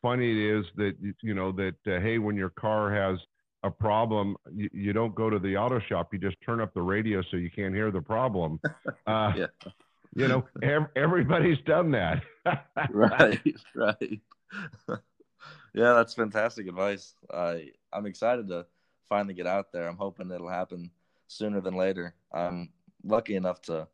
funny 0.00 0.30
it 0.30 0.58
is 0.58 0.66
that, 0.76 0.94
you 1.22 1.34
know, 1.34 1.52
that, 1.52 1.74
uh, 1.86 2.00
hey, 2.00 2.18
when 2.18 2.36
your 2.36 2.50
car 2.50 2.92
has 2.92 3.18
a 3.62 3.70
problem, 3.70 4.36
you, 4.52 4.68
you, 4.72 4.92
don't 4.92 5.14
go 5.14 5.30
to 5.30 5.38
the 5.38 5.56
auto 5.56 5.78
shop, 5.78 6.12
you 6.12 6.18
just 6.18 6.36
turn 6.44 6.60
up 6.60 6.74
the 6.74 6.82
radio 6.82 7.22
so 7.30 7.36
you 7.36 7.50
can't 7.50 7.74
hear 7.74 7.90
the 7.90 8.02
problem. 8.02 8.60
Uh, 9.06 9.32
yeah. 9.36 9.46
You 10.14 10.28
know, 10.28 10.44
ev- 10.62 10.90
everybody's 10.94 11.58
done 11.66 11.90
that. 11.92 12.22
right, 12.90 13.40
right. 13.74 14.20
yeah, 15.74 15.94
that's 15.94 16.14
fantastic 16.14 16.68
advice. 16.68 17.14
I 17.32 17.70
I'm 17.92 18.06
excited 18.06 18.48
to 18.48 18.66
finally 19.08 19.34
get 19.34 19.46
out 19.46 19.72
there. 19.72 19.88
I'm 19.88 19.96
hoping 19.96 20.30
it'll 20.30 20.48
happen 20.48 20.90
sooner 21.26 21.60
than 21.60 21.74
later. 21.74 22.14
I'm 22.32 22.70
lucky 23.02 23.34
enough 23.34 23.62
to 23.62 23.88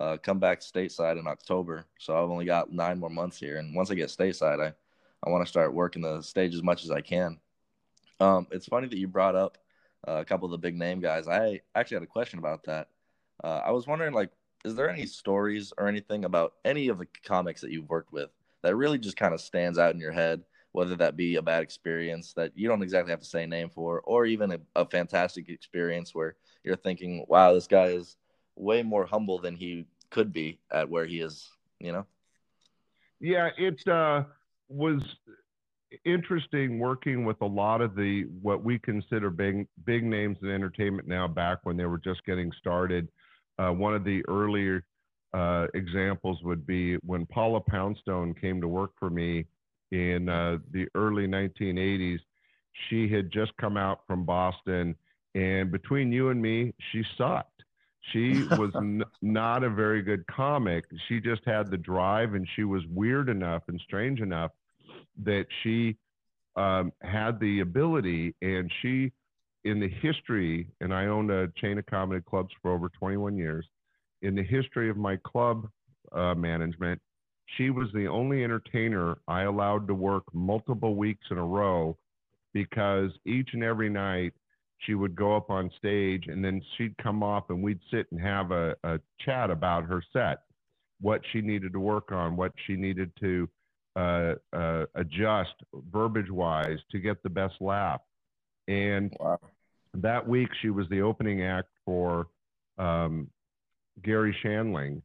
uh, 0.00 0.16
come 0.22 0.38
back 0.38 0.60
stateside 0.60 1.18
in 1.18 1.26
October. 1.26 1.84
So 1.98 2.14
I've 2.16 2.30
only 2.30 2.44
got 2.44 2.72
nine 2.72 2.98
more 2.98 3.10
months 3.10 3.38
here, 3.38 3.58
and 3.58 3.74
once 3.74 3.90
I 3.90 3.94
get 3.94 4.08
stateside, 4.08 4.64
I 4.64 4.72
I 5.24 5.30
want 5.30 5.44
to 5.44 5.48
start 5.48 5.74
working 5.74 6.02
the 6.02 6.22
stage 6.22 6.54
as 6.54 6.62
much 6.62 6.84
as 6.84 6.90
I 6.90 7.00
can. 7.00 7.38
Um, 8.20 8.46
it's 8.50 8.66
funny 8.66 8.86
that 8.86 8.98
you 8.98 9.08
brought 9.08 9.34
up 9.34 9.58
uh, 10.06 10.18
a 10.18 10.24
couple 10.24 10.46
of 10.46 10.52
the 10.52 10.58
big 10.58 10.76
name 10.76 11.00
guys. 11.00 11.26
I 11.26 11.60
actually 11.74 11.96
had 11.96 12.02
a 12.04 12.06
question 12.06 12.38
about 12.38 12.64
that. 12.64 12.88
Uh, 13.42 13.60
I 13.64 13.70
was 13.72 13.86
wondering, 13.86 14.14
like, 14.14 14.30
is 14.64 14.74
there 14.74 14.90
any 14.90 15.06
stories 15.06 15.72
or 15.78 15.88
anything 15.88 16.24
about 16.24 16.54
any 16.64 16.88
of 16.88 16.98
the 16.98 17.06
comics 17.24 17.60
that 17.60 17.70
you've 17.70 17.88
worked 17.88 18.12
with 18.12 18.30
that 18.62 18.76
really 18.76 18.98
just 18.98 19.16
kind 19.16 19.34
of 19.34 19.40
stands 19.40 19.78
out 19.78 19.94
in 19.94 20.00
your 20.00 20.12
head? 20.12 20.42
Whether 20.72 20.96
that 20.96 21.16
be 21.16 21.36
a 21.36 21.42
bad 21.42 21.62
experience 21.62 22.34
that 22.34 22.52
you 22.54 22.68
don't 22.68 22.82
exactly 22.82 23.10
have 23.10 23.20
to 23.20 23.26
say 23.26 23.44
a 23.44 23.46
name 23.46 23.70
for, 23.70 24.00
or 24.02 24.26
even 24.26 24.52
a, 24.52 24.58
a 24.74 24.84
fantastic 24.84 25.48
experience 25.48 26.14
where 26.14 26.36
you're 26.64 26.76
thinking, 26.76 27.24
"Wow, 27.28 27.54
this 27.54 27.66
guy 27.66 27.86
is." 27.86 28.16
Way 28.56 28.82
more 28.82 29.06
humble 29.06 29.38
than 29.38 29.54
he 29.54 29.86
could 30.10 30.32
be 30.32 30.58
at 30.70 30.88
where 30.88 31.06
he 31.06 31.20
is, 31.20 31.48
you 31.78 31.92
know? 31.92 32.06
Yeah, 33.20 33.50
it 33.56 33.86
uh, 33.86 34.24
was 34.68 35.02
interesting 36.04 36.78
working 36.78 37.24
with 37.24 37.40
a 37.40 37.46
lot 37.46 37.80
of 37.80 37.94
the 37.94 38.24
what 38.42 38.62
we 38.62 38.78
consider 38.78 39.30
big 39.30 39.66
big 39.84 40.04
names 40.04 40.36
in 40.42 40.50
entertainment 40.50 41.08
now. 41.08 41.26
Back 41.26 41.58
when 41.62 41.76
they 41.76 41.86
were 41.86 41.98
just 41.98 42.24
getting 42.26 42.52
started, 42.58 43.08
uh, 43.58 43.70
one 43.70 43.94
of 43.94 44.04
the 44.04 44.22
earlier 44.28 44.84
uh, 45.32 45.66
examples 45.74 46.42
would 46.42 46.66
be 46.66 46.96
when 46.96 47.26
Paula 47.26 47.60
Poundstone 47.60 48.34
came 48.34 48.60
to 48.60 48.68
work 48.68 48.92
for 48.98 49.10
me 49.10 49.46
in 49.92 50.28
uh, 50.28 50.58
the 50.72 50.86
early 50.94 51.26
1980s. 51.26 52.20
She 52.88 53.08
had 53.08 53.30
just 53.30 53.56
come 53.56 53.76
out 53.76 54.00
from 54.06 54.24
Boston, 54.24 54.94
and 55.34 55.70
between 55.70 56.12
you 56.12 56.28
and 56.30 56.40
me, 56.40 56.74
she 56.92 57.02
sucked. 57.16 57.62
She 58.12 58.44
was 58.50 58.70
n- 58.76 59.04
not 59.22 59.64
a 59.64 59.70
very 59.70 60.02
good 60.02 60.26
comic. 60.26 60.84
She 61.08 61.20
just 61.20 61.42
had 61.44 61.70
the 61.70 61.76
drive, 61.76 62.34
and 62.34 62.46
she 62.54 62.64
was 62.64 62.82
weird 62.86 63.28
enough 63.28 63.62
and 63.68 63.80
strange 63.80 64.20
enough 64.20 64.52
that 65.24 65.46
she 65.62 65.96
um, 66.56 66.92
had 67.02 67.40
the 67.40 67.60
ability, 67.60 68.34
and 68.42 68.70
she, 68.80 69.12
in 69.64 69.80
the 69.80 69.88
history, 69.88 70.68
and 70.80 70.94
I 70.94 71.06
owned 71.06 71.30
a 71.30 71.48
chain 71.56 71.78
of 71.78 71.86
comedy 71.86 72.22
clubs 72.28 72.50
for 72.62 72.72
over 72.72 72.88
21 72.88 73.36
years. 73.36 73.66
In 74.22 74.34
the 74.34 74.42
history 74.42 74.88
of 74.88 74.96
my 74.96 75.16
club 75.16 75.68
uh, 76.12 76.34
management, 76.34 77.00
she 77.56 77.70
was 77.70 77.88
the 77.92 78.06
only 78.06 78.42
entertainer 78.42 79.18
I 79.28 79.42
allowed 79.42 79.86
to 79.88 79.94
work 79.94 80.24
multiple 80.32 80.96
weeks 80.96 81.26
in 81.30 81.38
a 81.38 81.44
row 81.44 81.96
because 82.52 83.10
each 83.24 83.50
and 83.52 83.62
every 83.62 83.90
night 83.90 84.32
she 84.78 84.94
would 84.94 85.14
go 85.14 85.36
up 85.36 85.50
on 85.50 85.70
stage 85.78 86.24
and 86.28 86.44
then 86.44 86.60
she'd 86.76 86.96
come 86.98 87.22
off 87.22 87.44
and 87.50 87.62
we'd 87.62 87.80
sit 87.90 88.06
and 88.10 88.20
have 88.20 88.50
a, 88.50 88.76
a 88.84 89.00
chat 89.20 89.50
about 89.50 89.84
her 89.84 90.02
set, 90.12 90.42
what 91.00 91.20
she 91.32 91.40
needed 91.40 91.72
to 91.72 91.80
work 91.80 92.12
on, 92.12 92.36
what 92.36 92.52
she 92.66 92.76
needed 92.76 93.10
to 93.20 93.48
uh, 93.96 94.34
uh, 94.52 94.84
adjust 94.94 95.54
verbiage 95.90 96.30
wise 96.30 96.78
to 96.90 96.98
get 96.98 97.22
the 97.22 97.30
best 97.30 97.54
laugh. 97.60 98.00
And 98.68 99.12
wow. 99.18 99.38
that 99.94 100.26
week 100.26 100.48
she 100.60 100.70
was 100.70 100.86
the 100.90 101.00
opening 101.00 101.42
act 101.42 101.68
for 101.84 102.28
um, 102.78 103.28
Garry 104.02 104.36
Shandling. 104.44 105.00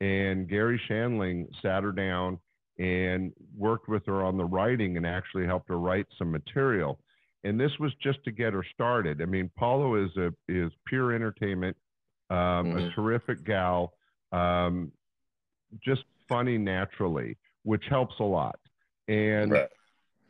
And 0.00 0.48
Garry 0.48 0.80
Shandling 0.90 1.46
sat 1.62 1.84
her 1.84 1.92
down 1.92 2.40
and 2.78 3.32
worked 3.56 3.88
with 3.88 4.04
her 4.06 4.24
on 4.24 4.36
the 4.36 4.44
writing 4.44 4.96
and 4.96 5.06
actually 5.06 5.46
helped 5.46 5.68
her 5.68 5.78
write 5.78 6.06
some 6.18 6.32
material 6.32 6.98
and 7.44 7.58
this 7.58 7.72
was 7.78 7.92
just 8.02 8.22
to 8.24 8.30
get 8.30 8.52
her 8.52 8.64
started. 8.74 9.20
I 9.20 9.24
mean, 9.24 9.50
Paula 9.56 10.04
is 10.04 10.16
a 10.16 10.32
is 10.48 10.72
pure 10.86 11.12
entertainment, 11.12 11.76
um, 12.30 12.36
mm-hmm. 12.36 12.78
a 12.78 12.90
terrific 12.90 13.44
gal, 13.44 13.94
um, 14.30 14.92
just 15.84 16.02
funny 16.28 16.58
naturally, 16.58 17.36
which 17.64 17.84
helps 17.88 18.14
a 18.20 18.24
lot. 18.24 18.58
And 19.08 19.52
right. 19.52 19.68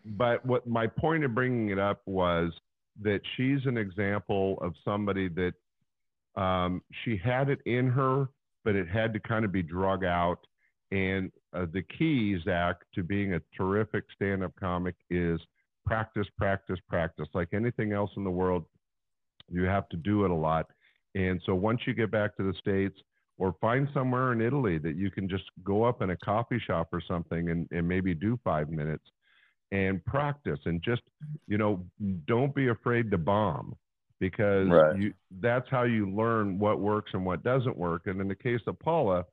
but 0.05 0.45
what 0.47 0.67
my 0.67 0.87
point 0.87 1.25
of 1.25 1.35
bringing 1.35 1.71
it 1.71 1.79
up 1.79 2.01
was 2.07 2.53
that 3.03 3.21
she's 3.37 3.65
an 3.67 3.77
example 3.77 4.59
of 4.61 4.75
somebody 4.85 5.29
that 5.29 5.55
um, 6.41 6.83
she 7.05 7.17
had 7.17 7.49
it 7.49 7.61
in 7.67 7.89
her, 7.89 8.29
but 8.65 8.75
it 8.75 8.89
had 8.89 9.13
to 9.13 9.21
kind 9.21 9.45
of 9.45 9.53
be 9.53 9.63
drug 9.63 10.05
out. 10.05 10.39
And 10.91 11.31
uh, 11.55 11.67
the 11.73 11.83
key, 11.83 12.39
Zach, 12.45 12.77
to 12.95 13.03
being 13.03 13.35
a 13.35 13.41
terrific 13.57 14.05
stand-up 14.15 14.53
comic 14.61 14.95
is 15.09 15.41
practice, 15.85 16.27
practice, 16.39 16.79
practice. 16.89 17.29
Like 17.35 17.49
anything 17.53 17.93
else 17.93 18.11
in 18.17 18.25
the 18.25 18.31
world, 18.31 18.65
you 19.49 19.65
have 19.65 19.89
to 19.91 19.97
do 19.97 20.25
it 20.25 20.31
a 20.31 20.35
lot. 20.35 20.67
And 21.15 21.41
so 21.45 21.55
once 21.55 21.81
you 21.87 21.95
get 21.95 22.11
back 22.11 22.37
to 22.37 22.43
the 22.43 22.55
States, 22.59 22.99
or 23.39 23.57
find 23.61 23.89
somewhere 23.93 24.33
in 24.33 24.41
Italy 24.41 24.79
that 24.79 24.95
you 24.95 25.11
can 25.11 25.29
just 25.29 25.45
go 25.65 25.85
up 25.85 26.03
in 26.03 26.11
a 26.11 26.17
coffee 26.19 26.61
shop 26.65 26.89
or 26.93 27.01
something 27.09 27.51
and, 27.51 27.67
and 27.73 27.89
maybe 27.89 28.15
do 28.15 28.39
five 28.45 28.71
minutes 28.71 29.05
and 29.73 30.05
practice 30.05 30.61
and 30.67 30.83
just, 30.83 31.03
you 31.49 31.59
know, 31.59 31.85
don't 32.27 32.55
be 32.55 32.69
afraid 32.69 33.11
to 33.11 33.19
bomb 33.19 33.75
because 34.21 34.69
right. 34.69 34.97
you, 34.97 35.13
that's 35.41 35.69
how 35.71 35.83
you 35.83 36.09
learn 36.09 36.59
what 36.59 36.79
works 36.79 37.11
and 37.15 37.25
what 37.25 37.43
doesn't 37.43 37.77
work. 37.77 38.03
And 38.07 38.21
in 38.21 38.29
the 38.29 38.35
case 38.35 38.61
of 38.67 38.79
Paula, 38.79 39.25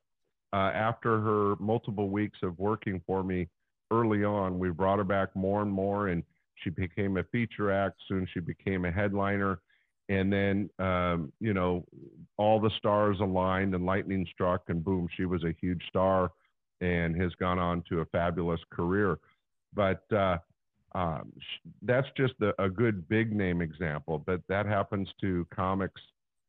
uh, 0.52 0.56
after 0.56 1.20
her 1.20 1.54
multiple 1.60 2.08
weeks 2.08 2.38
of 2.42 2.58
working 2.58 3.00
for 3.06 3.22
me 3.22 3.48
early 3.92 4.24
on, 4.24 4.58
we 4.58 4.70
brought 4.70 4.98
her 4.98 5.04
back 5.04 5.28
more 5.36 5.62
and 5.62 5.70
more. 5.70 6.08
And 6.08 6.24
she 6.62 6.70
became 6.70 7.16
a 7.16 7.24
feature 7.24 7.70
act. 7.70 7.96
Soon 8.08 8.26
she 8.32 8.40
became 8.40 8.84
a 8.84 8.92
headliner. 8.92 9.60
And 10.08 10.32
then, 10.32 10.68
um, 10.80 11.32
you 11.40 11.54
know, 11.54 11.84
all 12.36 12.60
the 12.60 12.70
stars 12.78 13.18
aligned 13.20 13.74
and 13.74 13.86
lightning 13.86 14.26
struck, 14.32 14.62
and 14.68 14.82
boom, 14.82 15.06
she 15.16 15.24
was 15.24 15.44
a 15.44 15.54
huge 15.60 15.82
star 15.88 16.32
and 16.80 17.20
has 17.20 17.32
gone 17.34 17.58
on 17.58 17.84
to 17.88 18.00
a 18.00 18.04
fabulous 18.06 18.60
career. 18.72 19.18
But 19.72 20.02
uh, 20.12 20.38
um, 20.94 21.32
that's 21.82 22.08
just 22.16 22.34
a, 22.42 22.60
a, 22.60 22.68
good 22.68 23.08
big 23.08 23.32
name 23.32 23.60
example. 23.60 24.18
But 24.18 24.40
that 24.48 24.66
happens 24.66 25.08
to 25.20 25.46
comics 25.54 26.00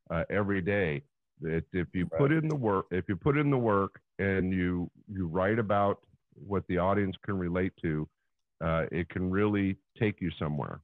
uh, 0.10 0.24
every 0.32 0.62
day. 0.62 1.03
That 1.41 1.63
if 1.74 1.88
you 1.94 2.08
right. 2.12 2.20
put 2.20 2.32
in 2.32 2.48
the 2.48 2.56
work, 2.56 2.88
if 2.89 3.06
you 3.08 3.15
put 3.15 3.38
in 3.38 3.51
the 3.51 3.58
work 3.58 4.00
and 4.18 4.51
you 4.51 4.89
you 5.08 5.27
write 5.27 5.60
about 5.60 6.00
what 6.48 6.63
the 6.68 6.77
audience 6.77 7.15
can 7.24 7.38
relate 7.38 7.74
to, 7.84 8.08
uh, 8.62 8.86
it 8.91 9.10
can 9.10 9.30
really 9.30 9.77
take 9.98 10.22
you 10.22 10.32
somewhere. 10.32 10.82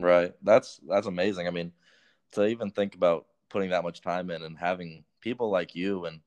Right. 0.00 0.32
That's 0.42 0.80
that's 0.88 1.06
amazing. 1.06 1.46
I 1.46 1.50
mean, 1.50 1.72
to 2.32 2.46
even 2.46 2.70
think 2.70 2.94
about 2.94 3.26
putting 3.48 3.70
that 3.70 3.84
much 3.84 4.00
time 4.00 4.30
in 4.30 4.42
and 4.42 4.58
having 4.58 5.04
people 5.20 5.50
like 5.50 5.74
you 5.74 6.06
and 6.06 6.20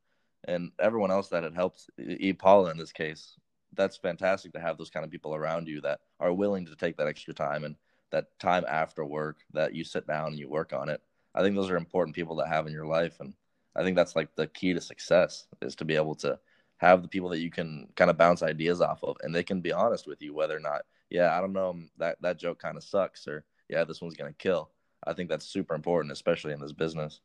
and 0.46 0.72
everyone 0.80 1.12
else 1.12 1.30
that 1.30 1.44
had 1.44 1.54
helped 1.54 1.90
E. 2.00 2.32
Paula 2.34 2.72
in 2.72 2.78
this 2.78 2.94
case, 2.94 3.36
that's 3.74 3.98
fantastic 3.98 4.54
to 4.54 4.60
have 4.60 4.78
those 4.78 4.90
kind 4.90 5.06
of 5.06 5.12
people 5.12 5.36
around 5.36 5.68
you 5.68 5.82
that 5.82 6.00
are 6.20 6.34
willing 6.34 6.66
to 6.66 6.76
take 6.76 6.96
that 6.98 7.08
extra 7.08 7.34
time 7.34 7.66
and 7.66 7.76
that 8.12 8.28
time 8.40 8.64
after 8.68 9.06
work 9.06 9.38
that 9.54 9.76
you 9.76 9.84
sit 9.84 10.08
down 10.08 10.28
and 10.28 10.40
you 10.40 10.50
work 10.50 10.74
on 10.74 10.90
it. 10.90 11.02
I 11.36 11.42
think 11.42 11.56
those 11.56 11.70
are 11.70 11.78
important 11.78 12.16
people 12.16 12.38
to 12.38 12.48
have 12.48 12.66
in 12.66 12.74
your 12.74 12.88
life 12.88 13.20
and 13.20 13.34
I 13.76 13.84
think 13.84 13.96
that's 13.96 14.16
like 14.16 14.36
the 14.36 14.48
key 14.48 14.74
to 14.74 14.82
success 14.82 15.48
is 15.62 15.76
to 15.76 15.86
be 15.86 15.96
able 15.96 16.16
to 16.16 16.40
have 16.80 17.02
the 17.02 17.08
people 17.08 17.30
that 17.30 17.40
you 17.40 17.52
can 17.52 17.88
kind 17.96 18.10
of 18.10 18.18
bounce 18.18 18.42
ideas 18.42 18.82
off 18.82 19.04
of 19.04 19.18
and 19.22 19.34
they 19.34 19.44
can 19.44 19.62
be 19.62 19.72
honest 19.72 20.08
with 20.08 20.22
you 20.22 20.34
whether 20.34 20.56
or 20.56 20.62
not 20.62 20.82
yeah 21.10 21.38
i 21.38 21.42
don't 21.42 21.54
know 21.54 21.78
that 21.98 22.18
that 22.22 22.40
joke 22.40 22.60
kind 22.60 22.78
of 22.78 22.84
sucks 22.84 23.28
or 23.28 23.46
yeah 23.70 23.84
this 23.84 24.02
one's 24.02 24.16
going 24.16 24.32
to 24.32 24.38
kill. 24.38 24.70
I 25.08 25.14
think 25.14 25.30
that's 25.30 25.46
super 25.46 25.76
important 25.76 26.12
especially 26.12 26.52
in 26.52 26.60
this 26.60 26.74
business. 26.74 27.22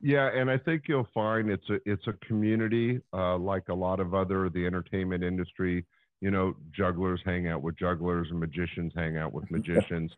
Yeah 0.00 0.30
and 0.34 0.50
i 0.50 0.56
think 0.56 0.84
you'll 0.88 1.08
find 1.14 1.50
it's 1.50 1.68
a 1.70 1.78
it's 1.84 2.06
a 2.06 2.14
community 2.26 3.00
uh, 3.12 3.36
like 3.36 3.68
a 3.68 3.74
lot 3.74 4.00
of 4.00 4.14
other 4.14 4.48
the 4.48 4.66
entertainment 4.66 5.22
industry. 5.22 5.84
You 6.20 6.30
know 6.30 6.54
jugglers 6.72 7.20
hang 7.24 7.48
out 7.48 7.62
with 7.62 7.76
jugglers 7.78 8.28
and 8.30 8.40
magicians 8.40 8.92
hang 8.96 9.16
out 9.16 9.32
with 9.32 9.50
magicians. 9.50 10.10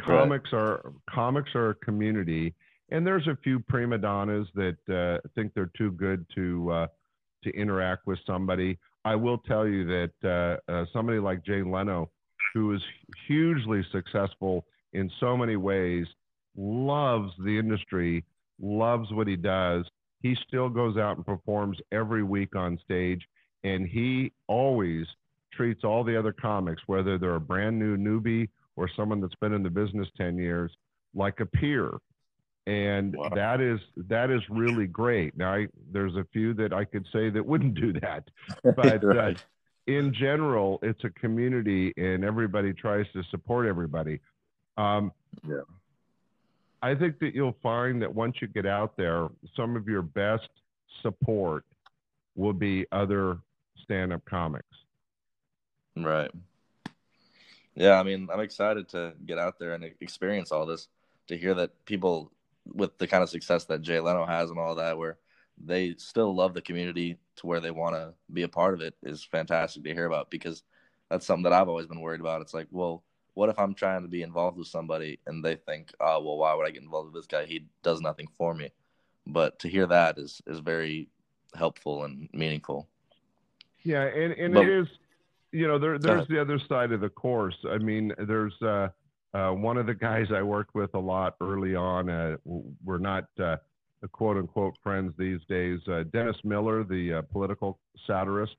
Comics 0.00 0.50
are 0.52 0.92
comics 1.08 1.54
are 1.54 1.70
a 1.70 1.74
community 1.76 2.54
and 2.90 3.06
there's 3.06 3.28
a 3.28 3.36
few 3.44 3.60
prima 3.60 3.98
donnas 3.98 4.48
that 4.54 4.76
uh, 4.88 5.26
think 5.34 5.54
they're 5.54 5.70
too 5.76 5.92
good 5.92 6.26
to 6.34 6.70
uh, 6.72 6.86
to 7.44 7.50
interact 7.50 8.06
with 8.06 8.18
somebody. 8.26 8.78
I 9.04 9.14
will 9.16 9.38
tell 9.38 9.66
you 9.66 9.86
that 9.86 10.58
uh, 10.68 10.70
uh, 10.70 10.84
somebody 10.92 11.18
like 11.18 11.44
Jay 11.44 11.62
Leno, 11.62 12.10
who 12.54 12.74
is 12.74 12.82
hugely 13.26 13.84
successful 13.92 14.64
in 14.92 15.10
so 15.20 15.36
many 15.36 15.56
ways, 15.56 16.06
loves 16.56 17.32
the 17.44 17.58
industry, 17.58 18.24
loves 18.60 19.10
what 19.12 19.26
he 19.26 19.36
does. 19.36 19.84
He 20.22 20.36
still 20.46 20.68
goes 20.68 20.96
out 20.96 21.16
and 21.16 21.24
performs 21.24 21.78
every 21.92 22.22
week 22.22 22.54
on 22.54 22.78
stage, 22.84 23.22
and 23.64 23.86
he 23.86 24.32
always 24.48 25.06
treats 25.52 25.84
all 25.84 26.04
the 26.04 26.18
other 26.18 26.32
comics, 26.32 26.82
whether 26.86 27.18
they're 27.18 27.36
a 27.36 27.40
brand 27.40 27.78
new 27.78 27.96
newbie 27.96 28.48
or 28.76 28.88
someone 28.96 29.20
that's 29.20 29.34
been 29.36 29.52
in 29.52 29.62
the 29.62 29.70
business 29.70 30.08
10 30.16 30.36
years, 30.38 30.70
like 31.14 31.40
a 31.40 31.46
peer 31.46 31.92
and 32.70 33.16
wow. 33.16 33.28
that 33.34 33.60
is 33.60 33.80
that 33.96 34.30
is 34.30 34.40
really 34.48 34.86
great. 34.86 35.36
Now, 35.36 35.54
I, 35.54 35.66
there's 35.92 36.14
a 36.14 36.24
few 36.32 36.54
that 36.54 36.72
I 36.72 36.84
could 36.84 37.04
say 37.12 37.28
that 37.28 37.44
wouldn't 37.44 37.74
do 37.74 37.92
that, 37.94 38.30
but 38.62 39.02
right. 39.02 39.36
uh, 39.36 39.38
in 39.88 40.14
general, 40.14 40.78
it's 40.82 41.02
a 41.02 41.10
community, 41.10 41.92
and 41.96 42.24
everybody 42.24 42.72
tries 42.72 43.06
to 43.14 43.24
support 43.24 43.66
everybody. 43.66 44.20
Um, 44.76 45.10
yeah. 45.46 45.62
I 46.80 46.94
think 46.94 47.18
that 47.18 47.34
you'll 47.34 47.56
find 47.60 48.00
that 48.02 48.14
once 48.14 48.36
you 48.40 48.46
get 48.46 48.66
out 48.66 48.96
there, 48.96 49.28
some 49.56 49.76
of 49.76 49.88
your 49.88 50.02
best 50.02 50.48
support 51.02 51.64
will 52.36 52.52
be 52.52 52.86
other 52.92 53.38
stand-up 53.82 54.24
comics. 54.24 54.64
Right. 55.96 56.30
Yeah, 57.74 57.98
I 57.98 58.04
mean, 58.04 58.28
I'm 58.32 58.40
excited 58.40 58.88
to 58.90 59.12
get 59.26 59.38
out 59.38 59.58
there 59.58 59.74
and 59.74 59.84
experience 60.00 60.52
all 60.52 60.66
this. 60.66 60.86
To 61.26 61.36
hear 61.36 61.54
that 61.54 61.84
people 61.84 62.32
with 62.66 62.96
the 62.98 63.06
kind 63.06 63.22
of 63.22 63.30
success 63.30 63.64
that 63.66 63.82
Jay 63.82 64.00
Leno 64.00 64.26
has 64.26 64.50
and 64.50 64.58
all 64.58 64.74
that, 64.76 64.98
where 64.98 65.18
they 65.62 65.94
still 65.98 66.34
love 66.34 66.54
the 66.54 66.62
community 66.62 67.18
to 67.36 67.46
where 67.46 67.60
they 67.60 67.70
want 67.70 67.94
to 67.94 68.14
be 68.32 68.42
a 68.42 68.48
part 68.48 68.74
of 68.74 68.80
it 68.80 68.94
is 69.02 69.24
fantastic 69.24 69.84
to 69.84 69.94
hear 69.94 70.06
about 70.06 70.30
because 70.30 70.62
that's 71.10 71.26
something 71.26 71.44
that 71.44 71.52
I've 71.52 71.68
always 71.68 71.86
been 71.86 72.00
worried 72.00 72.20
about. 72.20 72.40
It's 72.40 72.54
like, 72.54 72.68
well, 72.70 73.02
what 73.34 73.48
if 73.48 73.58
I'm 73.58 73.74
trying 73.74 74.02
to 74.02 74.08
be 74.08 74.22
involved 74.22 74.58
with 74.58 74.68
somebody 74.68 75.18
and 75.26 75.44
they 75.44 75.56
think, 75.56 75.92
oh, 76.00 76.22
well, 76.22 76.38
why 76.38 76.54
would 76.54 76.66
I 76.66 76.70
get 76.70 76.82
involved 76.82 77.12
with 77.12 77.22
this 77.22 77.26
guy? 77.26 77.46
He 77.46 77.66
does 77.82 78.00
nothing 78.00 78.28
for 78.36 78.54
me. 78.54 78.70
But 79.26 79.58
to 79.60 79.68
hear 79.68 79.86
that 79.86 80.18
is 80.18 80.40
is 80.46 80.60
very 80.60 81.08
helpful 81.54 82.04
and 82.04 82.28
meaningful. 82.32 82.88
Yeah, 83.82 84.02
and, 84.02 84.32
and 84.32 84.54
but, 84.54 84.64
it 84.64 84.80
is 84.80 84.88
you 85.52 85.66
know, 85.66 85.78
there, 85.78 85.98
there's 85.98 86.28
the 86.28 86.40
other 86.40 86.58
side 86.58 86.92
of 86.92 87.00
the 87.00 87.08
course. 87.08 87.56
I 87.68 87.78
mean, 87.78 88.12
there's 88.18 88.60
uh, 88.62 88.88
uh, 89.32 89.50
one 89.50 89.76
of 89.76 89.86
the 89.86 89.94
guys 89.94 90.26
I 90.34 90.42
worked 90.42 90.74
with 90.74 90.94
a 90.94 90.98
lot 90.98 91.36
early 91.40 91.74
on. 91.74 92.10
Uh, 92.10 92.36
we're 92.84 92.98
not 92.98 93.28
uh, 93.42 93.56
quote 94.12 94.36
unquote 94.36 94.74
friends 94.82 95.12
these 95.18 95.40
days. 95.48 95.80
Uh, 95.88 96.04
Dennis 96.12 96.36
Miller, 96.44 96.84
the 96.84 97.14
uh, 97.14 97.22
political 97.22 97.78
satirist. 98.06 98.56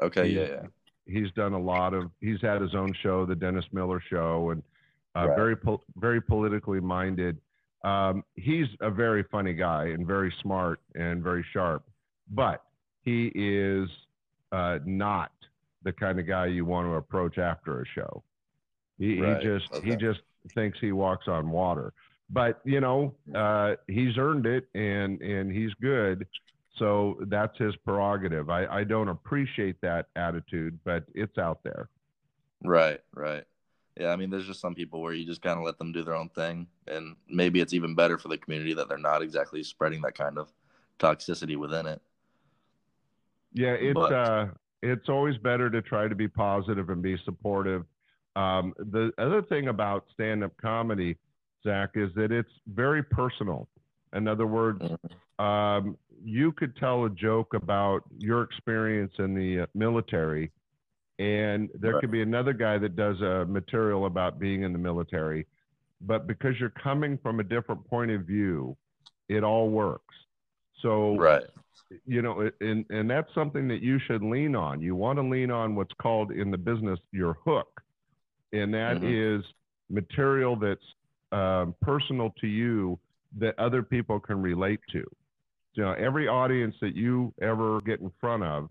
Okay, 0.00 0.28
he, 0.28 0.36
yeah, 0.36 0.46
yeah. 0.46 0.62
He's 1.06 1.30
done 1.32 1.52
a 1.52 1.60
lot 1.60 1.94
of. 1.94 2.10
He's 2.20 2.40
had 2.40 2.60
his 2.60 2.74
own 2.74 2.92
show, 3.02 3.26
the 3.26 3.34
Dennis 3.34 3.64
Miller 3.72 4.00
Show, 4.08 4.50
and 4.50 4.62
uh, 5.16 5.28
right. 5.28 5.36
very 5.36 5.56
po- 5.56 5.82
very 5.96 6.20
politically 6.20 6.80
minded. 6.80 7.38
Um, 7.84 8.24
he's 8.34 8.66
a 8.80 8.90
very 8.90 9.24
funny 9.30 9.54
guy 9.54 9.86
and 9.86 10.06
very 10.06 10.32
smart 10.42 10.80
and 10.94 11.22
very 11.22 11.44
sharp, 11.52 11.84
but 12.30 12.62
he 13.02 13.30
is 13.34 13.88
uh, 14.50 14.78
not 14.84 15.30
the 15.82 15.92
kind 15.92 16.18
of 16.18 16.26
guy 16.26 16.46
you 16.46 16.64
want 16.64 16.86
to 16.88 16.94
approach 16.94 17.38
after 17.38 17.80
a 17.80 17.84
show. 17.94 18.22
He, 18.98 19.20
right. 19.20 19.38
he 19.38 19.44
just 19.44 19.72
okay. 19.72 19.90
he 19.90 19.96
just 19.96 20.20
thinks 20.54 20.78
he 20.80 20.92
walks 20.92 21.28
on 21.28 21.50
water. 21.50 21.92
But 22.30 22.60
you 22.64 22.80
know, 22.80 23.14
uh, 23.34 23.76
he's 23.86 24.18
earned 24.18 24.46
it, 24.46 24.68
and 24.74 25.20
and 25.20 25.52
he's 25.52 25.72
good. 25.74 26.26
So 26.78 27.16
that's 27.28 27.56
his 27.58 27.74
prerogative. 27.76 28.50
I, 28.50 28.66
I 28.66 28.84
don't 28.84 29.08
appreciate 29.08 29.80
that 29.80 30.08
attitude, 30.14 30.78
but 30.84 31.04
it's 31.14 31.38
out 31.38 31.60
there. 31.62 31.88
Right, 32.62 33.00
right. 33.14 33.44
Yeah, 33.98 34.08
I 34.08 34.16
mean, 34.16 34.28
there's 34.28 34.46
just 34.46 34.60
some 34.60 34.74
people 34.74 35.00
where 35.00 35.14
you 35.14 35.24
just 35.24 35.40
kind 35.40 35.58
of 35.58 35.64
let 35.64 35.78
them 35.78 35.90
do 35.90 36.04
their 36.04 36.14
own 36.14 36.28
thing, 36.28 36.66
and 36.86 37.16
maybe 37.30 37.60
it's 37.60 37.72
even 37.72 37.94
better 37.94 38.18
for 38.18 38.28
the 38.28 38.36
community 38.36 38.74
that 38.74 38.88
they're 38.88 38.98
not 38.98 39.22
exactly 39.22 39.62
spreading 39.62 40.02
that 40.02 40.14
kind 40.14 40.36
of 40.36 40.52
toxicity 40.98 41.56
within 41.56 41.86
it. 41.86 42.02
Yeah, 43.54 43.72
it's 43.72 43.94
but, 43.94 44.12
uh, 44.12 44.46
it's 44.82 45.08
always 45.08 45.38
better 45.38 45.70
to 45.70 45.80
try 45.80 46.08
to 46.08 46.14
be 46.14 46.28
positive 46.28 46.90
and 46.90 47.00
be 47.00 47.16
supportive. 47.24 47.86
Um, 48.36 48.74
the 48.78 49.12
other 49.18 49.42
thing 49.42 49.68
about 49.68 50.04
stand-up 50.12 50.52
comedy, 50.60 51.16
Zach, 51.64 51.90
is 51.94 52.10
that 52.14 52.30
it's 52.30 52.52
very 52.68 53.02
personal. 53.02 53.66
In 54.14 54.28
other 54.28 54.46
words, 54.46 54.82
mm-hmm. 54.82 55.44
um, 55.44 55.96
you 56.22 56.52
could 56.52 56.76
tell 56.76 57.04
a 57.04 57.10
joke 57.10 57.54
about 57.54 58.02
your 58.18 58.42
experience 58.42 59.12
in 59.18 59.34
the 59.34 59.62
uh, 59.62 59.66
military, 59.74 60.50
and 61.18 61.70
there 61.80 61.94
right. 61.94 62.00
could 62.00 62.10
be 62.10 62.22
another 62.22 62.52
guy 62.52 62.78
that 62.78 62.94
does 62.94 63.20
a 63.20 63.46
material 63.46 64.06
about 64.06 64.38
being 64.38 64.62
in 64.62 64.72
the 64.72 64.78
military, 64.78 65.46
but 66.02 66.26
because 66.26 66.54
you're 66.60 66.70
coming 66.70 67.18
from 67.22 67.40
a 67.40 67.44
different 67.44 67.84
point 67.86 68.10
of 68.10 68.22
view, 68.22 68.76
it 69.28 69.42
all 69.42 69.70
works. 69.70 70.14
So, 70.82 71.16
right 71.16 71.42
you 72.06 72.22
know, 72.22 72.50
and 72.60 72.84
and 72.90 73.08
that's 73.08 73.32
something 73.34 73.68
that 73.68 73.82
you 73.82 73.98
should 74.06 74.22
lean 74.22 74.56
on. 74.56 74.80
You 74.80 74.94
want 74.94 75.18
to 75.18 75.22
lean 75.22 75.50
on 75.50 75.74
what's 75.74 75.94
called 76.00 76.32
in 76.32 76.50
the 76.50 76.58
business 76.58 76.98
your 77.12 77.38
hook, 77.44 77.80
and 78.52 78.72
that 78.74 78.96
mm-hmm. 78.96 79.40
is 79.40 79.44
material 79.90 80.56
that's 80.56 80.80
um, 81.32 81.74
personal 81.82 82.32
to 82.40 82.46
you 82.46 82.98
that 83.38 83.58
other 83.58 83.82
people 83.82 84.18
can 84.20 84.40
relate 84.40 84.80
to. 84.92 85.04
You 85.74 85.84
know, 85.84 85.92
every 85.92 86.26
audience 86.26 86.74
that 86.80 86.96
you 86.96 87.34
ever 87.42 87.80
get 87.82 88.00
in 88.00 88.10
front 88.20 88.42
of 88.42 88.68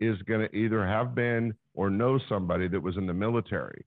is 0.00 0.16
going 0.22 0.48
to 0.48 0.56
either 0.56 0.86
have 0.86 1.14
been 1.14 1.54
or 1.74 1.90
know 1.90 2.18
somebody 2.28 2.68
that 2.68 2.80
was 2.80 2.96
in 2.96 3.06
the 3.06 3.14
military. 3.14 3.84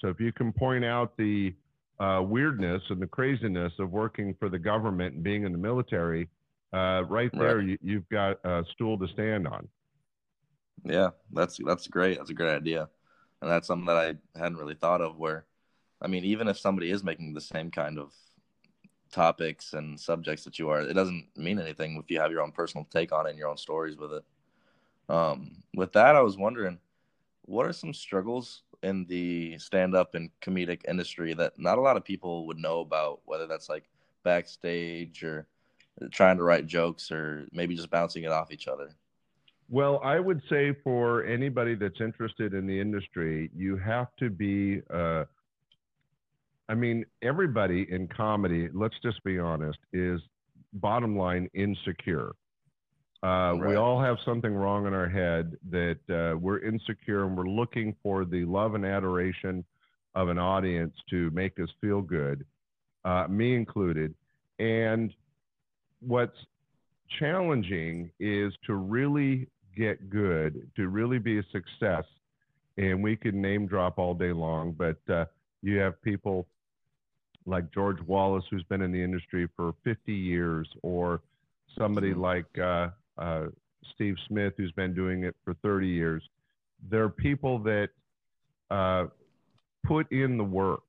So 0.00 0.08
if 0.08 0.20
you 0.20 0.32
can 0.32 0.52
point 0.52 0.84
out 0.84 1.16
the 1.16 1.54
uh, 2.00 2.22
weirdness 2.22 2.82
and 2.90 3.00
the 3.00 3.06
craziness 3.06 3.72
of 3.78 3.90
working 3.90 4.34
for 4.38 4.48
the 4.48 4.58
government 4.58 5.16
and 5.16 5.24
being 5.24 5.44
in 5.44 5.52
the 5.52 5.58
military, 5.58 6.28
uh, 6.72 7.02
right 7.08 7.30
there, 7.32 7.58
right. 7.58 7.78
You, 7.82 7.96
have 7.96 8.08
got 8.08 8.44
a 8.44 8.64
stool 8.74 8.98
to 8.98 9.08
stand 9.08 9.48
on. 9.48 9.68
Yeah, 10.84 11.10
that's 11.32 11.58
that's 11.64 11.88
great. 11.88 12.18
That's 12.18 12.30
a 12.30 12.34
great 12.34 12.54
idea, 12.54 12.88
and 13.40 13.50
that's 13.50 13.66
something 13.66 13.86
that 13.86 13.96
I 13.96 14.38
hadn't 14.38 14.58
really 14.58 14.74
thought 14.74 15.00
of. 15.00 15.18
Where, 15.18 15.44
I 16.00 16.06
mean, 16.06 16.24
even 16.24 16.48
if 16.48 16.58
somebody 16.58 16.90
is 16.90 17.04
making 17.04 17.34
the 17.34 17.40
same 17.40 17.70
kind 17.70 17.98
of 17.98 18.12
topics 19.10 19.72
and 19.72 19.98
subjects 19.98 20.44
that 20.44 20.58
you 20.58 20.68
are, 20.70 20.80
it 20.80 20.94
doesn't 20.94 21.28
mean 21.36 21.58
anything 21.58 21.96
if 21.96 22.10
you 22.10 22.20
have 22.20 22.30
your 22.30 22.42
own 22.42 22.52
personal 22.52 22.86
take 22.90 23.12
on 23.12 23.26
it 23.26 23.30
and 23.30 23.38
your 23.38 23.48
own 23.48 23.56
stories 23.56 23.96
with 23.96 24.12
it. 24.12 24.24
Um, 25.08 25.62
with 25.74 25.92
that, 25.92 26.16
I 26.16 26.20
was 26.20 26.36
wondering, 26.36 26.78
what 27.42 27.66
are 27.66 27.72
some 27.72 27.94
struggles 27.94 28.62
in 28.82 29.06
the 29.06 29.58
stand-up 29.58 30.14
and 30.14 30.30
comedic 30.42 30.82
industry 30.86 31.32
that 31.34 31.58
not 31.58 31.78
a 31.78 31.80
lot 31.80 31.96
of 31.96 32.04
people 32.04 32.46
would 32.46 32.58
know 32.58 32.80
about, 32.80 33.20
whether 33.24 33.46
that's 33.46 33.68
like 33.68 33.88
backstage 34.22 35.24
or 35.24 35.46
trying 36.12 36.36
to 36.36 36.42
write 36.42 36.66
jokes 36.66 37.10
or 37.10 37.46
maybe 37.50 37.74
just 37.74 37.90
bouncing 37.90 38.24
it 38.24 38.30
off 38.30 38.52
each 38.52 38.68
other? 38.68 38.90
Well, 39.70 40.00
I 40.02 40.18
would 40.18 40.40
say 40.48 40.74
for 40.82 41.24
anybody 41.24 41.74
that's 41.74 42.00
interested 42.00 42.54
in 42.54 42.66
the 42.66 42.80
industry, 42.80 43.50
you 43.54 43.76
have 43.76 44.08
to 44.18 44.30
be. 44.30 44.80
Uh, 44.92 45.24
I 46.70 46.74
mean, 46.74 47.04
everybody 47.22 47.86
in 47.90 48.08
comedy, 48.08 48.68
let's 48.74 48.94
just 49.02 49.22
be 49.24 49.38
honest, 49.38 49.78
is 49.92 50.20
bottom 50.74 51.16
line 51.16 51.48
insecure. 51.54 52.32
Uh, 53.22 53.26
right. 53.26 53.70
We 53.70 53.74
all 53.76 54.00
have 54.00 54.16
something 54.24 54.54
wrong 54.54 54.86
in 54.86 54.94
our 54.94 55.08
head 55.08 55.56
that 55.70 55.98
uh, 56.08 56.38
we're 56.38 56.60
insecure 56.60 57.24
and 57.24 57.36
we're 57.36 57.48
looking 57.48 57.96
for 58.02 58.24
the 58.24 58.44
love 58.44 58.74
and 58.74 58.84
adoration 58.86 59.64
of 60.14 60.28
an 60.28 60.38
audience 60.38 60.94
to 61.10 61.30
make 61.30 61.58
us 61.58 61.68
feel 61.80 62.00
good, 62.00 62.44
uh, 63.04 63.26
me 63.28 63.56
included. 63.56 64.14
And 64.58 65.12
what's 66.00 66.36
challenging 67.18 68.10
is 68.20 68.52
to 68.66 68.74
really 68.74 69.48
get 69.76 70.10
good, 70.10 70.70
to 70.76 70.88
really 70.88 71.18
be 71.18 71.38
a 71.38 71.42
success. 71.52 72.04
And 72.76 73.02
we 73.02 73.16
can 73.16 73.40
name 73.40 73.66
drop 73.66 73.98
all 73.98 74.14
day 74.14 74.32
long, 74.32 74.72
but 74.72 74.98
uh, 75.12 75.24
you 75.62 75.78
have 75.78 76.00
people 76.02 76.46
like 77.46 77.72
George 77.72 78.00
Wallace, 78.06 78.44
who's 78.50 78.62
been 78.64 78.82
in 78.82 78.92
the 78.92 79.02
industry 79.02 79.48
for 79.56 79.72
50 79.82 80.12
years, 80.12 80.68
or 80.82 81.22
somebody 81.76 82.10
mm-hmm. 82.10 82.20
like 82.20 82.58
uh, 82.58 82.88
uh, 83.16 83.46
Steve 83.94 84.16
Smith, 84.28 84.54
who's 84.56 84.72
been 84.72 84.94
doing 84.94 85.24
it 85.24 85.34
for 85.44 85.54
30 85.54 85.88
years. 85.88 86.22
There 86.90 87.02
are 87.02 87.08
people 87.08 87.58
that 87.60 87.88
uh, 88.70 89.06
put 89.84 90.10
in 90.12 90.36
the 90.36 90.44
work. 90.44 90.82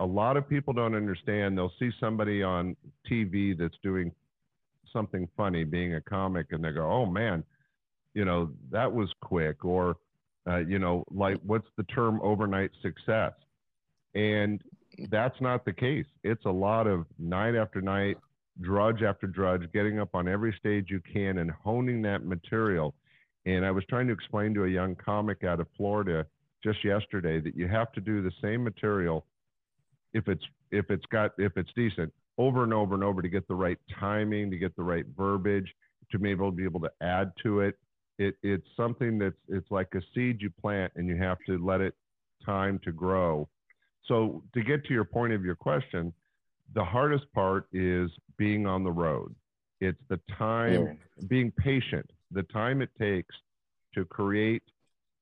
A 0.00 0.06
lot 0.06 0.36
of 0.36 0.48
people 0.48 0.72
don't 0.72 0.94
understand. 0.94 1.56
They'll 1.56 1.72
see 1.78 1.90
somebody 2.00 2.42
on 2.42 2.74
TV 3.08 3.56
that's 3.56 3.76
doing 3.82 4.10
something 4.92 5.28
funny 5.36 5.64
being 5.64 5.94
a 5.94 6.00
comic 6.00 6.46
and 6.50 6.64
they 6.64 6.72
go, 6.72 6.90
oh 6.90 7.06
man, 7.06 7.44
you 8.14 8.24
know, 8.24 8.50
that 8.70 8.92
was 8.92 9.08
quick. 9.22 9.64
Or, 9.64 9.96
uh, 10.48 10.58
you 10.58 10.78
know, 10.78 11.04
like 11.10 11.38
what's 11.44 11.68
the 11.76 11.84
term 11.84 12.20
overnight 12.22 12.70
success? 12.82 13.32
And 14.14 14.60
that's 15.10 15.40
not 15.40 15.64
the 15.64 15.72
case. 15.72 16.06
It's 16.22 16.44
a 16.44 16.50
lot 16.50 16.86
of 16.86 17.06
night 17.18 17.54
after 17.54 17.80
night, 17.80 18.18
drudge 18.60 19.02
after 19.02 19.26
drudge, 19.26 19.62
getting 19.72 19.98
up 19.98 20.14
on 20.14 20.28
every 20.28 20.54
stage 20.58 20.86
you 20.90 21.00
can 21.00 21.38
and 21.38 21.50
honing 21.50 22.02
that 22.02 22.24
material. 22.24 22.94
And 23.46 23.64
I 23.64 23.70
was 23.70 23.84
trying 23.88 24.06
to 24.08 24.12
explain 24.12 24.54
to 24.54 24.64
a 24.64 24.68
young 24.68 24.94
comic 24.96 25.44
out 25.44 25.60
of 25.60 25.66
Florida 25.76 26.26
just 26.62 26.84
yesterday 26.84 27.40
that 27.40 27.56
you 27.56 27.66
have 27.66 27.92
to 27.92 28.00
do 28.00 28.22
the 28.22 28.30
same 28.40 28.62
material 28.62 29.26
if 30.12 30.28
it's 30.28 30.44
if 30.70 30.90
it's 30.90 31.04
got 31.06 31.32
if 31.38 31.56
it's 31.56 31.70
decent 31.74 32.12
over 32.38 32.64
and 32.64 32.72
over 32.72 32.94
and 32.94 33.04
over 33.04 33.20
to 33.22 33.28
get 33.28 33.46
the 33.48 33.54
right 33.54 33.78
timing, 33.98 34.50
to 34.50 34.56
get 34.56 34.74
the 34.76 34.82
right 34.82 35.04
verbiage, 35.16 35.72
to 36.10 36.18
be 36.18 36.30
able 36.30 36.50
to 36.50 36.56
be 36.56 36.64
able 36.64 36.80
to 36.80 36.90
add 37.00 37.32
to 37.42 37.60
it. 37.60 37.76
It 38.18 38.36
it's 38.42 38.66
something 38.76 39.18
that's 39.18 39.36
it's 39.48 39.70
like 39.70 39.88
a 39.94 40.02
seed 40.14 40.40
you 40.40 40.50
plant 40.50 40.92
and 40.96 41.08
you 41.08 41.16
have 41.16 41.38
to 41.46 41.58
let 41.64 41.80
it 41.80 41.94
time 42.44 42.80
to 42.84 42.92
grow. 42.92 43.48
So 44.06 44.42
to 44.54 44.62
get 44.62 44.84
to 44.86 44.94
your 44.94 45.04
point 45.04 45.32
of 45.32 45.44
your 45.44 45.54
question, 45.54 46.12
the 46.74 46.84
hardest 46.84 47.30
part 47.32 47.66
is 47.72 48.10
being 48.36 48.66
on 48.66 48.84
the 48.84 48.90
road. 48.90 49.34
It's 49.80 50.00
the 50.08 50.20
time, 50.38 50.86
yeah. 50.86 51.26
being 51.28 51.50
patient, 51.52 52.08
the 52.30 52.42
time 52.44 52.82
it 52.82 52.90
takes 52.98 53.34
to 53.94 54.04
create 54.04 54.62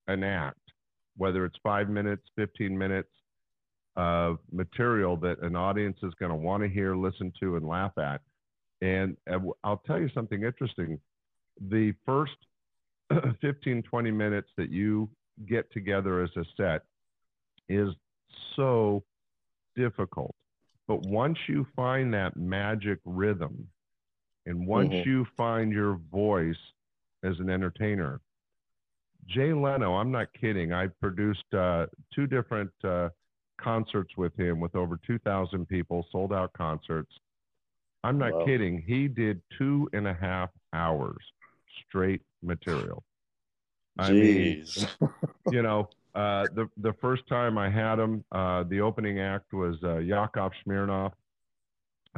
an 0.07 0.23
act, 0.23 0.59
whether 1.17 1.45
it's 1.45 1.57
five 1.63 1.89
minutes, 1.89 2.23
15 2.37 2.77
minutes, 2.77 3.09
of 3.97 4.39
material 4.53 5.17
that 5.17 5.43
an 5.43 5.57
audience 5.57 5.99
is 6.03 6.15
going 6.15 6.31
to 6.31 6.37
want 6.37 6.63
to 6.63 6.69
hear, 6.69 6.95
listen 6.95 7.33
to, 7.41 7.57
and 7.57 7.67
laugh 7.67 7.93
at. 7.99 8.21
And 8.81 9.17
uh, 9.31 9.39
I'll 9.65 9.83
tell 9.87 10.01
you 10.01 10.09
something 10.15 10.43
interesting. 10.43 10.99
The 11.69 11.93
first 12.07 12.37
15, 13.41 13.83
20 13.83 14.11
minutes 14.11 14.49
that 14.57 14.71
you 14.71 15.09
get 15.49 15.71
together 15.73 16.23
as 16.23 16.31
a 16.37 16.45
set 16.57 16.83
is 17.69 17.89
so 18.57 19.03
difficult. 19.77 20.35
But 20.87 21.07
once 21.07 21.39
you 21.49 21.67
find 21.77 22.13
that 22.15 22.37
magic 22.37 22.99
rhythm, 23.05 23.69
and 24.47 24.67
once 24.67 24.93
mm-hmm. 24.93 25.09
you 25.09 25.27
find 25.37 25.73
your 25.73 26.01
voice 26.11 26.57
as 27.23 27.39
an 27.39 27.51
entertainer, 27.51 28.21
Jay 29.29 29.53
Leno, 29.53 29.95
I'm 29.95 30.11
not 30.11 30.29
kidding. 30.39 30.73
I 30.73 30.89
produced 31.01 31.55
uh, 31.55 31.87
two 32.13 32.27
different 32.27 32.73
uh, 32.83 33.11
concerts 33.61 34.17
with 34.17 34.37
him 34.37 34.59
with 34.59 34.75
over 34.75 34.99
2,000 35.07 35.69
people, 35.69 36.07
sold 36.11 36.33
out 36.33 36.53
concerts. 36.55 37.13
I'm 38.03 38.19
not 38.19 38.33
wow. 38.33 38.45
kidding. 38.47 38.83
He 38.85 39.07
did 39.09 39.41
two 39.59 39.89
and 39.93 40.09
a 40.09 40.15
half 40.15 40.51
hours 40.73 41.19
straight 41.87 42.23
material. 42.43 43.03
I 43.99 44.11
Jeez. 44.11 44.87
mean, 45.01 45.11
you 45.53 45.63
know, 45.63 45.89
uh, 46.15 46.45
the 46.55 46.69
the 46.79 46.93
first 47.01 47.27
time 47.29 47.59
I 47.59 47.71
had 47.71 47.99
him, 47.99 48.25
uh, 48.33 48.65
the 48.65 48.81
opening 48.81 49.21
act 49.21 49.53
was 49.53 49.77
uh, 49.85 49.99
Yakov 49.99 50.53
Smirnoff, 50.67 51.13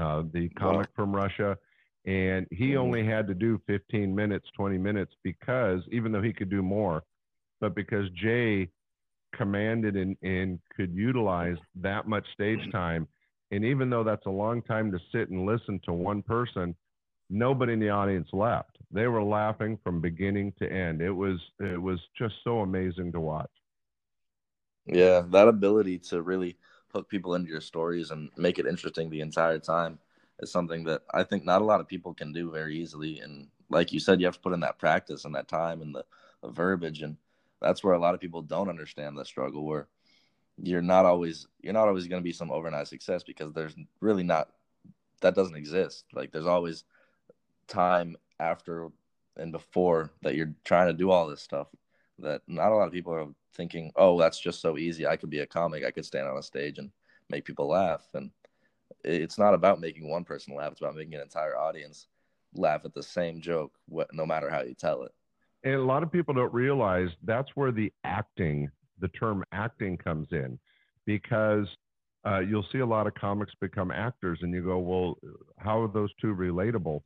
uh, 0.00 0.22
the 0.32 0.48
comic 0.50 0.88
wow. 0.88 0.92
from 0.96 1.14
Russia, 1.14 1.58
and 2.04 2.46
he 2.50 2.70
mm-hmm. 2.70 2.78
only 2.78 3.06
had 3.06 3.26
to 3.28 3.34
do 3.34 3.60
15 3.66 4.14
minutes, 4.14 4.48
20 4.56 4.78
minutes 4.78 5.12
because 5.22 5.80
even 5.90 6.12
though 6.12 6.22
he 6.22 6.32
could 6.32 6.50
do 6.50 6.62
more, 6.62 7.02
but 7.60 7.74
because 7.74 8.08
Jay 8.10 8.68
commanded 9.34 9.96
and, 9.96 10.16
and 10.22 10.58
could 10.76 10.94
utilize 10.94 11.56
that 11.76 12.06
much 12.06 12.24
stage 12.32 12.60
time, 12.72 13.06
and 13.50 13.64
even 13.64 13.90
though 13.90 14.02
that's 14.02 14.26
a 14.26 14.30
long 14.30 14.62
time 14.62 14.90
to 14.90 14.98
sit 15.12 15.28
and 15.28 15.46
listen 15.46 15.80
to 15.84 15.92
one 15.92 16.22
person, 16.22 16.74
nobody 17.28 17.74
in 17.74 17.80
the 17.80 17.90
audience 17.90 18.28
left. 18.32 18.71
They 18.92 19.06
were 19.08 19.22
laughing 19.22 19.78
from 19.82 20.00
beginning 20.00 20.52
to 20.58 20.70
end. 20.70 21.00
It 21.00 21.10
was 21.10 21.40
it 21.60 21.80
was 21.80 21.98
just 22.16 22.34
so 22.44 22.60
amazing 22.60 23.12
to 23.12 23.20
watch. 23.20 23.50
Yeah, 24.86 25.22
that 25.30 25.48
ability 25.48 25.98
to 26.10 26.22
really 26.22 26.58
hook 26.92 27.08
people 27.08 27.34
into 27.34 27.48
your 27.50 27.60
stories 27.60 28.10
and 28.10 28.30
make 28.36 28.58
it 28.58 28.66
interesting 28.66 29.08
the 29.08 29.20
entire 29.20 29.58
time 29.58 29.98
is 30.40 30.52
something 30.52 30.84
that 30.84 31.02
I 31.12 31.22
think 31.22 31.44
not 31.44 31.62
a 31.62 31.64
lot 31.64 31.80
of 31.80 31.88
people 31.88 32.12
can 32.14 32.32
do 32.32 32.50
very 32.50 32.76
easily. 32.76 33.20
And 33.20 33.48
like 33.70 33.92
you 33.92 34.00
said, 34.00 34.20
you 34.20 34.26
have 34.26 34.34
to 34.34 34.40
put 34.40 34.52
in 34.52 34.60
that 34.60 34.78
practice 34.78 35.24
and 35.24 35.34
that 35.34 35.48
time 35.48 35.80
and 35.80 35.94
the, 35.94 36.04
the 36.42 36.50
verbiage, 36.50 37.02
and 37.02 37.16
that's 37.60 37.82
where 37.82 37.94
a 37.94 37.98
lot 37.98 38.14
of 38.14 38.20
people 38.20 38.42
don't 38.42 38.68
understand 38.68 39.16
the 39.16 39.24
struggle. 39.24 39.64
Where 39.64 39.88
you're 40.58 40.82
not 40.82 41.06
always 41.06 41.46
you're 41.62 41.72
not 41.72 41.88
always 41.88 42.08
going 42.08 42.20
to 42.20 42.24
be 42.24 42.32
some 42.32 42.50
overnight 42.50 42.88
success 42.88 43.22
because 43.22 43.52
there's 43.52 43.74
really 44.00 44.24
not 44.24 44.48
that 45.22 45.34
doesn't 45.34 45.56
exist. 45.56 46.04
Like 46.12 46.32
there's 46.32 46.46
always 46.46 46.84
time 47.68 48.16
after 48.40 48.88
and 49.36 49.52
before 49.52 50.10
that 50.22 50.34
you're 50.34 50.52
trying 50.64 50.88
to 50.88 50.92
do 50.92 51.10
all 51.10 51.26
this 51.26 51.42
stuff 51.42 51.68
that 52.18 52.42
not 52.46 52.72
a 52.72 52.74
lot 52.74 52.86
of 52.86 52.92
people 52.92 53.12
are 53.12 53.26
thinking, 53.54 53.92
oh, 53.96 54.18
that's 54.18 54.40
just 54.40 54.60
so 54.60 54.78
easy. 54.78 55.06
I 55.06 55.16
could 55.16 55.30
be 55.30 55.40
a 55.40 55.46
comic. 55.46 55.84
I 55.84 55.90
could 55.90 56.06
stand 56.06 56.28
on 56.28 56.38
a 56.38 56.42
stage 56.42 56.78
and 56.78 56.90
make 57.28 57.44
people 57.44 57.68
laugh. 57.68 58.06
And 58.14 58.30
it's 59.04 59.38
not 59.38 59.54
about 59.54 59.80
making 59.80 60.08
one 60.08 60.24
person 60.24 60.54
laugh. 60.54 60.72
It's 60.72 60.80
about 60.80 60.96
making 60.96 61.14
an 61.14 61.20
entire 61.20 61.56
audience 61.56 62.06
laugh 62.54 62.84
at 62.84 62.94
the 62.94 63.02
same 63.02 63.40
joke, 63.40 63.72
no 64.12 64.26
matter 64.26 64.50
how 64.50 64.62
you 64.62 64.74
tell 64.74 65.02
it. 65.02 65.12
And 65.64 65.74
a 65.74 65.84
lot 65.84 66.02
of 66.02 66.10
people 66.10 66.34
don't 66.34 66.52
realize 66.52 67.08
that's 67.22 67.50
where 67.54 67.72
the 67.72 67.92
acting, 68.04 68.70
the 68.98 69.08
term 69.08 69.44
acting 69.52 69.96
comes 69.96 70.28
in, 70.32 70.58
because 71.06 71.66
uh, 72.26 72.40
you'll 72.40 72.66
see 72.72 72.78
a 72.78 72.86
lot 72.86 73.06
of 73.06 73.14
comics 73.14 73.52
become 73.60 73.90
actors, 73.90 74.40
and 74.42 74.52
you 74.52 74.62
go, 74.62 74.78
well, 74.78 75.18
how 75.56 75.82
are 75.82 75.88
those 75.88 76.10
two 76.20 76.34
relatable? 76.34 77.02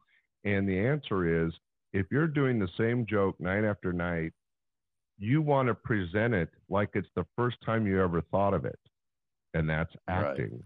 And 0.47 0.67
the 0.67 0.79
answer 0.79 1.45
is, 1.47 1.53
if 1.93 2.07
you're 2.11 2.27
doing 2.27 2.59
the 2.59 2.69
same 2.79 3.05
joke 3.07 3.39
night 3.39 3.65
after 3.65 3.93
night 3.93 4.33
you 5.19 5.41
want 5.43 5.69
to 5.69 5.75
present 5.75 6.35
it 6.35 6.51
like 6.69 6.91
it's 6.95 7.09
the 7.17 7.27
first 7.37 7.57
time 7.65 7.87
you 7.87 8.03
ever 8.03 8.21
thought 8.31 8.55
of 8.55 8.65
it, 8.65 8.79
and 9.55 9.69
that's 9.69 9.93
acting, 10.09 10.63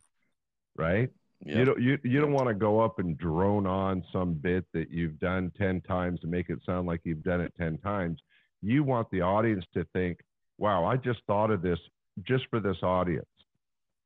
right? 0.77 0.87
right? 0.87 1.11
Yep. 1.45 1.57
You 1.57 1.65
don't 1.65 1.83
you, 1.83 1.99
you 2.05 2.21
don't 2.21 2.33
want 2.33 2.49
to 2.49 2.55
go 2.55 2.81
up 2.81 2.99
and 2.99 3.17
drone 3.17 3.67
on 3.67 4.05
some 4.13 4.35
bit 4.35 4.65
that 4.75 4.91
you've 4.91 5.19
done 5.21 5.51
10 5.57 5.81
times 5.83 6.21
to 6.21 6.27
make 6.27 6.51
it 6.51 6.59
sound 6.67 6.87
like 6.87 7.01
you've 7.05 7.23
done 7.23 7.41
it 7.41 7.53
10 7.59 7.79
times. 7.79 8.21
You 8.61 8.85
want 8.85 9.11
the 9.11 9.23
audience 9.23 9.65
to 9.73 9.87
think, 9.95 10.19
wow, 10.59 10.85
I 10.85 10.97
just 10.97 11.21
thought 11.27 11.51
of 11.51 11.63
this 11.63 11.79
just 12.25 12.45
for 12.51 12.61
this 12.61 12.77
audience. 12.83 13.25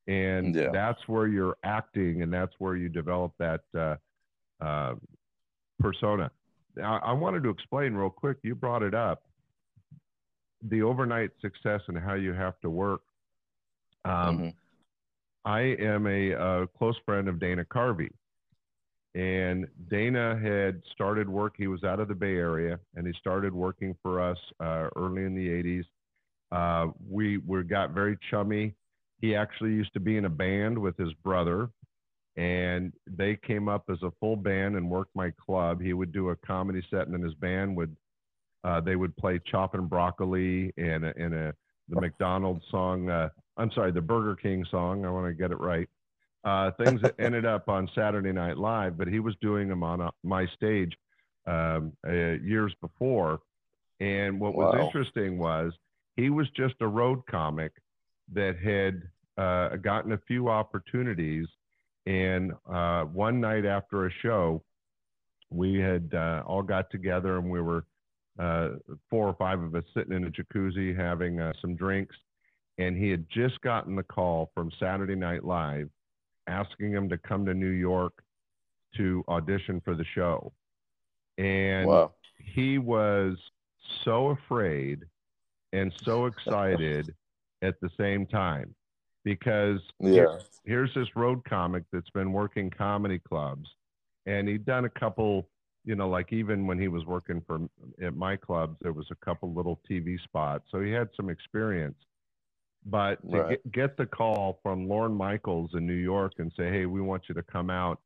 And 0.06 0.54
yeah. 0.54 0.68
that's 0.72 1.00
where 1.08 1.26
you're 1.26 1.56
acting 1.64 2.22
and 2.22 2.32
that's 2.32 2.52
where 2.58 2.76
you 2.76 2.88
develop 2.88 3.32
that 3.40 3.62
uh, 3.76 3.96
uh, 4.64 4.94
persona. 5.80 6.30
I, 6.82 6.96
I 6.96 7.12
wanted 7.12 7.42
to 7.44 7.50
explain 7.50 7.94
real 7.94 8.10
quick. 8.10 8.38
You 8.42 8.54
brought 8.54 8.82
it 8.82 8.94
up 8.94 9.22
the 10.68 10.82
overnight 10.82 11.30
success 11.40 11.80
and 11.88 11.98
how 11.98 12.14
you 12.14 12.32
have 12.32 12.58
to 12.60 12.70
work. 12.70 13.02
Um, 14.04 14.12
mm-hmm. 14.12 14.48
I 15.44 15.60
am 15.78 16.06
a, 16.06 16.30
a, 16.30 16.66
close 16.78 16.96
friend 17.04 17.28
of 17.28 17.38
Dana 17.38 17.64
Carvey. 17.64 18.10
And 19.14 19.66
Dana 19.90 20.38
had 20.42 20.82
started 20.92 21.28
work. 21.28 21.54
He 21.56 21.66
was 21.66 21.84
out 21.84 22.00
of 22.00 22.08
the 22.08 22.14
Bay 22.14 22.34
Area 22.34 22.80
and 22.96 23.06
he 23.06 23.12
started 23.20 23.54
working 23.54 23.94
for 24.02 24.20
us 24.20 24.38
uh, 24.58 24.88
early 24.96 25.24
in 25.24 25.34
the 25.34 25.48
80s. 25.48 25.84
Uh, 26.50 26.92
we, 27.08 27.38
we 27.38 27.62
got 27.62 27.90
very 27.90 28.18
chummy. 28.30 28.74
He 29.20 29.36
actually 29.36 29.70
used 29.70 29.92
to 29.94 30.00
be 30.00 30.16
in 30.16 30.24
a 30.24 30.30
band 30.30 30.76
with 30.76 30.96
his 30.96 31.12
brother, 31.22 31.70
and 32.36 32.92
they 33.06 33.36
came 33.36 33.68
up 33.68 33.84
as 33.90 34.02
a 34.02 34.12
full 34.20 34.36
band 34.36 34.76
and 34.76 34.90
worked 34.90 35.14
my 35.14 35.30
club. 35.32 35.80
He 35.80 35.92
would 35.92 36.12
do 36.12 36.30
a 36.30 36.36
comedy 36.36 36.82
set, 36.90 37.02
and 37.02 37.14
then 37.14 37.22
his 37.22 37.34
band 37.34 37.76
would 37.76 37.94
uh, 38.64 38.80
they 38.80 38.96
would 38.96 39.16
play 39.16 39.40
chopping 39.50 39.86
broccoli 39.86 40.72
and 40.76 41.04
a, 41.04 41.12
and 41.16 41.34
a 41.34 41.54
the 41.88 42.00
McDonald's 42.00 42.64
song. 42.70 43.10
Uh, 43.10 43.28
I'm 43.56 43.70
sorry, 43.72 43.92
the 43.92 44.00
Burger 44.00 44.36
King 44.36 44.64
song. 44.70 45.04
I 45.04 45.10
want 45.10 45.26
to 45.26 45.34
get 45.34 45.50
it 45.50 45.60
right. 45.60 45.88
Uh, 46.44 46.70
things 46.82 47.00
that 47.02 47.14
ended 47.18 47.46
up 47.46 47.68
on 47.68 47.88
Saturday 47.94 48.32
Night 48.32 48.56
Live, 48.56 48.96
but 48.96 49.08
he 49.08 49.20
was 49.20 49.34
doing 49.40 49.68
them 49.68 49.82
on 49.82 50.00
a, 50.00 50.10
my 50.22 50.46
stage 50.54 50.92
um, 51.46 51.92
uh, 52.06 52.12
years 52.12 52.74
before. 52.80 53.40
And 54.00 54.40
what 54.40 54.54
wow. 54.54 54.72
was 54.72 54.86
interesting 54.86 55.38
was 55.38 55.72
he 56.16 56.30
was 56.30 56.48
just 56.56 56.74
a 56.80 56.86
road 56.86 57.26
comic 57.26 57.72
that 58.32 58.56
had 58.58 59.02
uh, 59.42 59.76
gotten 59.76 60.12
a 60.12 60.18
few 60.26 60.48
opportunities. 60.48 61.46
And 62.06 62.52
uh, 62.70 63.04
one 63.04 63.40
night 63.40 63.64
after 63.64 64.06
a 64.06 64.10
show, 64.22 64.62
we 65.50 65.78
had 65.78 66.10
uh, 66.14 66.42
all 66.46 66.62
got 66.62 66.90
together 66.90 67.38
and 67.38 67.50
we 67.50 67.60
were 67.60 67.84
uh, 68.38 68.70
four 69.08 69.28
or 69.28 69.34
five 69.34 69.60
of 69.62 69.74
us 69.74 69.84
sitting 69.94 70.12
in 70.12 70.24
a 70.24 70.30
jacuzzi 70.30 70.96
having 70.96 71.40
uh, 71.40 71.52
some 71.60 71.76
drinks. 71.76 72.16
And 72.78 72.96
he 72.96 73.08
had 73.08 73.24
just 73.30 73.60
gotten 73.60 73.94
the 73.94 74.02
call 74.02 74.50
from 74.54 74.70
Saturday 74.80 75.14
Night 75.14 75.44
Live 75.44 75.88
asking 76.46 76.92
him 76.92 77.08
to 77.08 77.16
come 77.18 77.46
to 77.46 77.54
New 77.54 77.70
York 77.70 78.12
to 78.96 79.24
audition 79.28 79.80
for 79.84 79.94
the 79.94 80.04
show. 80.14 80.52
And 81.38 81.86
wow. 81.86 82.12
he 82.36 82.78
was 82.78 83.36
so 84.04 84.30
afraid 84.30 85.04
and 85.72 85.92
so 86.04 86.26
excited 86.26 87.14
at 87.62 87.80
the 87.80 87.90
same 87.96 88.26
time 88.26 88.74
because 89.24 89.80
yeah. 90.00 90.10
here, 90.10 90.40
here's 90.64 90.94
this 90.94 91.08
road 91.16 91.44
comic 91.48 91.84
that's 91.92 92.10
been 92.10 92.32
working 92.32 92.70
comedy 92.70 93.18
clubs 93.18 93.68
and 94.26 94.48
he'd 94.48 94.64
done 94.64 94.84
a 94.84 94.90
couple 94.90 95.48
you 95.84 95.94
know, 95.94 96.08
like 96.08 96.32
even 96.32 96.66
when 96.66 96.78
he 96.78 96.88
was 96.88 97.04
working 97.04 97.42
for 97.46 97.60
at 98.02 98.16
my 98.16 98.36
clubs, 98.36 98.76
there 98.80 98.92
was 98.92 99.06
a 99.10 99.24
couple 99.24 99.52
little 99.52 99.80
TV 99.88 100.18
spots, 100.22 100.64
so 100.70 100.80
he 100.80 100.90
had 100.90 101.10
some 101.14 101.28
experience. 101.28 101.96
But 102.86 103.16
to 103.30 103.38
right. 103.38 103.48
get, 103.64 103.72
get 103.72 103.96
the 103.96 104.06
call 104.06 104.60
from 104.62 104.88
Lorne 104.88 105.14
Michaels 105.14 105.70
in 105.74 105.86
New 105.86 105.92
York 105.94 106.34
and 106.38 106.50
say, 106.56 106.70
"Hey, 106.70 106.86
we 106.86 107.00
want 107.00 107.24
you 107.28 107.34
to 107.34 107.42
come 107.42 107.70
out 107.70 108.00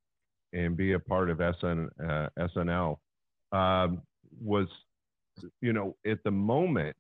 and 0.52 0.76
be 0.76 0.92
a 0.92 0.98
part 0.98 1.30
of 1.30 1.38
SN, 1.38 1.88
uh, 2.04 2.28
SNL," 2.38 2.98
um, 3.52 4.02
was, 4.40 4.68
you 5.60 5.72
know, 5.72 5.96
at 6.06 6.22
the 6.24 6.30
moment, 6.30 6.96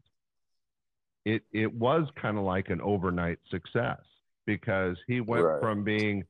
it 1.24 1.42
it 1.52 1.72
was 1.72 2.08
kind 2.20 2.38
of 2.38 2.44
like 2.44 2.70
an 2.70 2.80
overnight 2.80 3.38
success 3.50 4.00
because 4.48 4.96
he 5.06 5.20
went 5.20 5.44
right. 5.44 5.60
from 5.60 5.84
being 5.84 6.24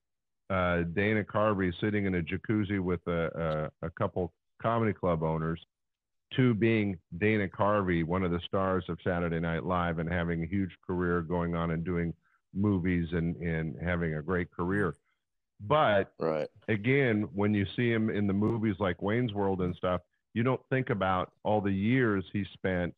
uh, 0.50 0.82
Dana 0.92 1.22
Carvey 1.22 1.72
sitting 1.80 2.06
in 2.06 2.16
a 2.16 2.20
jacuzzi 2.20 2.80
with 2.80 2.98
a, 3.06 3.70
a, 3.80 3.86
a 3.86 3.90
couple 3.90 4.32
comedy 4.60 4.92
club 4.92 5.22
owners 5.22 5.60
to 6.34 6.52
being 6.52 6.98
Dana 7.18 7.46
Carvey, 7.46 8.02
one 8.02 8.24
of 8.24 8.32
the 8.32 8.40
stars 8.44 8.84
of 8.88 8.98
Saturday 9.04 9.38
Night 9.38 9.64
Live, 9.64 10.00
and 10.00 10.10
having 10.10 10.42
a 10.42 10.46
huge 10.48 10.72
career 10.84 11.22
going 11.22 11.54
on 11.54 11.70
and 11.70 11.84
doing 11.84 12.12
movies 12.52 13.06
and, 13.12 13.36
and 13.36 13.76
having 13.80 14.16
a 14.16 14.22
great 14.22 14.50
career. 14.50 14.96
But 15.60 16.12
right. 16.18 16.48
again, 16.66 17.28
when 17.34 17.54
you 17.54 17.66
see 17.76 17.92
him 17.92 18.10
in 18.10 18.26
the 18.26 18.32
movies 18.32 18.76
like 18.80 19.00
Wayne's 19.00 19.32
World 19.32 19.60
and 19.60 19.76
stuff, 19.76 20.00
you 20.34 20.42
don't 20.42 20.60
think 20.70 20.90
about 20.90 21.30
all 21.44 21.60
the 21.60 21.70
years 21.70 22.24
he 22.32 22.44
spent 22.52 22.94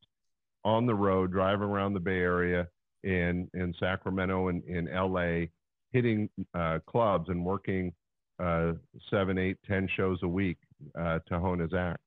on 0.65 0.87
the 0.87 0.95
road, 0.95 1.31
driving 1.31 1.69
around 1.69 1.93
the 1.93 2.01
Bay 2.01 2.21
Area 2.21 2.69
in, 3.03 3.49
in 3.55 3.75
Sacramento 3.79 4.49
and 4.49 4.65
in 4.65 4.87
LA, 4.87 5.47
hitting 5.93 6.29
uh, 6.55 6.79
clubs 6.87 7.29
and 7.29 7.45
working 7.45 7.93
uh, 8.39 8.73
seven, 9.11 9.39
eight, 9.39 9.59
ten 9.67 9.89
shows 9.97 10.19
a 10.23 10.29
week 10.29 10.59
uh, 10.99 11.19
to 11.27 11.39
hone 11.39 11.59
his 11.59 11.75
act. 11.75 12.01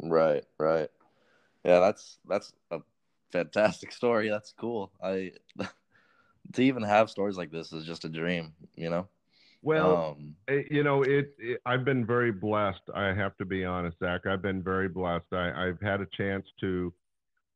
Right, 0.00 0.44
right. 0.58 0.88
Yeah, 1.64 1.80
that's 1.80 2.18
that's 2.28 2.52
a 2.70 2.80
fantastic 3.32 3.92
story. 3.92 4.28
That's 4.28 4.52
cool. 4.58 4.92
I 5.02 5.32
to 6.52 6.62
even 6.62 6.82
have 6.82 7.10
stories 7.10 7.36
like 7.36 7.50
this 7.50 7.72
is 7.72 7.84
just 7.84 8.04
a 8.04 8.08
dream, 8.08 8.52
you 8.76 8.90
know. 8.90 9.08
Well, 9.62 10.16
um, 10.16 10.36
eh, 10.48 10.62
you 10.70 10.84
know, 10.84 11.02
it, 11.02 11.34
it, 11.38 11.60
I've 11.66 11.84
been 11.84 12.06
very 12.06 12.30
blessed. 12.30 12.82
I 12.94 13.06
have 13.06 13.36
to 13.38 13.44
be 13.44 13.64
honest, 13.64 13.98
Zach. 13.98 14.26
I've 14.26 14.42
been 14.42 14.62
very 14.62 14.88
blessed. 14.88 15.32
I, 15.32 15.66
have 15.66 15.80
had 15.80 16.00
a 16.00 16.06
chance 16.16 16.46
to. 16.60 16.92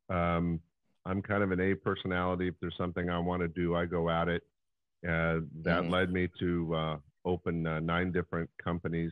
Um, 0.09 0.59
I'm 1.05 1.21
kind 1.21 1.43
of 1.43 1.51
an 1.51 1.59
A 1.59 1.75
personality. 1.75 2.47
If 2.47 2.55
there's 2.61 2.77
something 2.77 3.09
I 3.09 3.19
want 3.19 3.41
to 3.41 3.47
do, 3.47 3.75
I 3.75 3.85
go 3.85 4.09
at 4.09 4.27
it. 4.27 4.43
Uh, 5.03 5.41
that 5.63 5.81
mm-hmm. 5.81 5.89
led 5.89 6.13
me 6.13 6.29
to 6.39 6.75
uh, 6.75 6.97
open 7.25 7.65
uh, 7.65 7.79
nine 7.79 8.11
different 8.11 8.49
companies 8.63 9.11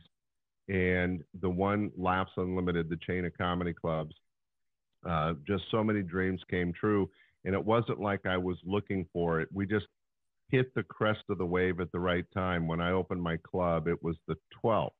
and 0.70 1.24
the 1.40 1.50
one 1.50 1.90
Laughs 1.96 2.30
Unlimited, 2.36 2.88
the 2.88 2.98
chain 2.98 3.24
of 3.24 3.36
comedy 3.36 3.72
clubs, 3.72 4.14
Uh, 5.04 5.32
just 5.46 5.64
so 5.70 5.82
many 5.82 6.02
dreams 6.02 6.40
came 6.50 6.72
true. 6.72 7.10
And 7.44 7.54
it 7.54 7.64
wasn't 7.64 8.00
like 8.00 8.26
I 8.26 8.36
was 8.36 8.58
looking 8.64 9.06
for 9.14 9.40
it. 9.40 9.48
We 9.50 9.66
just 9.66 9.86
hit 10.50 10.74
the 10.74 10.82
crest 10.82 11.24
of 11.30 11.38
the 11.38 11.46
wave 11.46 11.80
at 11.80 11.90
the 11.90 11.98
right 11.98 12.26
time. 12.34 12.68
When 12.68 12.82
I 12.82 12.92
opened 12.92 13.22
my 13.22 13.38
club, 13.38 13.88
it 13.88 14.00
was 14.02 14.16
the 14.28 14.36
12th 14.62 14.90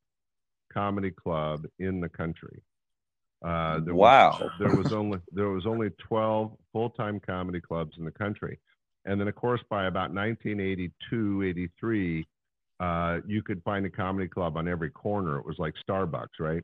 comedy 0.72 1.10
club 1.10 1.66
in 1.78 2.00
the 2.00 2.08
country. 2.08 2.62
Uh, 3.44 3.80
there 3.80 3.94
wow. 3.94 4.36
Was, 4.40 4.50
there 4.58 4.76
was 4.76 4.92
only 4.92 5.18
there 5.32 5.48
was 5.48 5.66
only 5.66 5.90
12 6.08 6.52
full-time 6.72 7.20
comedy 7.20 7.60
clubs 7.60 7.92
in 7.98 8.04
the 8.04 8.10
country. 8.10 8.58
And 9.06 9.20
then 9.20 9.28
of 9.28 9.34
course 9.34 9.62
by 9.70 9.86
about 9.86 10.12
1982, 10.12 11.42
83, 11.44 12.26
uh, 12.80 13.18
you 13.26 13.42
could 13.42 13.62
find 13.62 13.86
a 13.86 13.90
comedy 13.90 14.28
club 14.28 14.56
on 14.56 14.68
every 14.68 14.90
corner. 14.90 15.38
It 15.38 15.46
was 15.46 15.58
like 15.58 15.74
Starbucks, 15.88 16.38
right? 16.38 16.62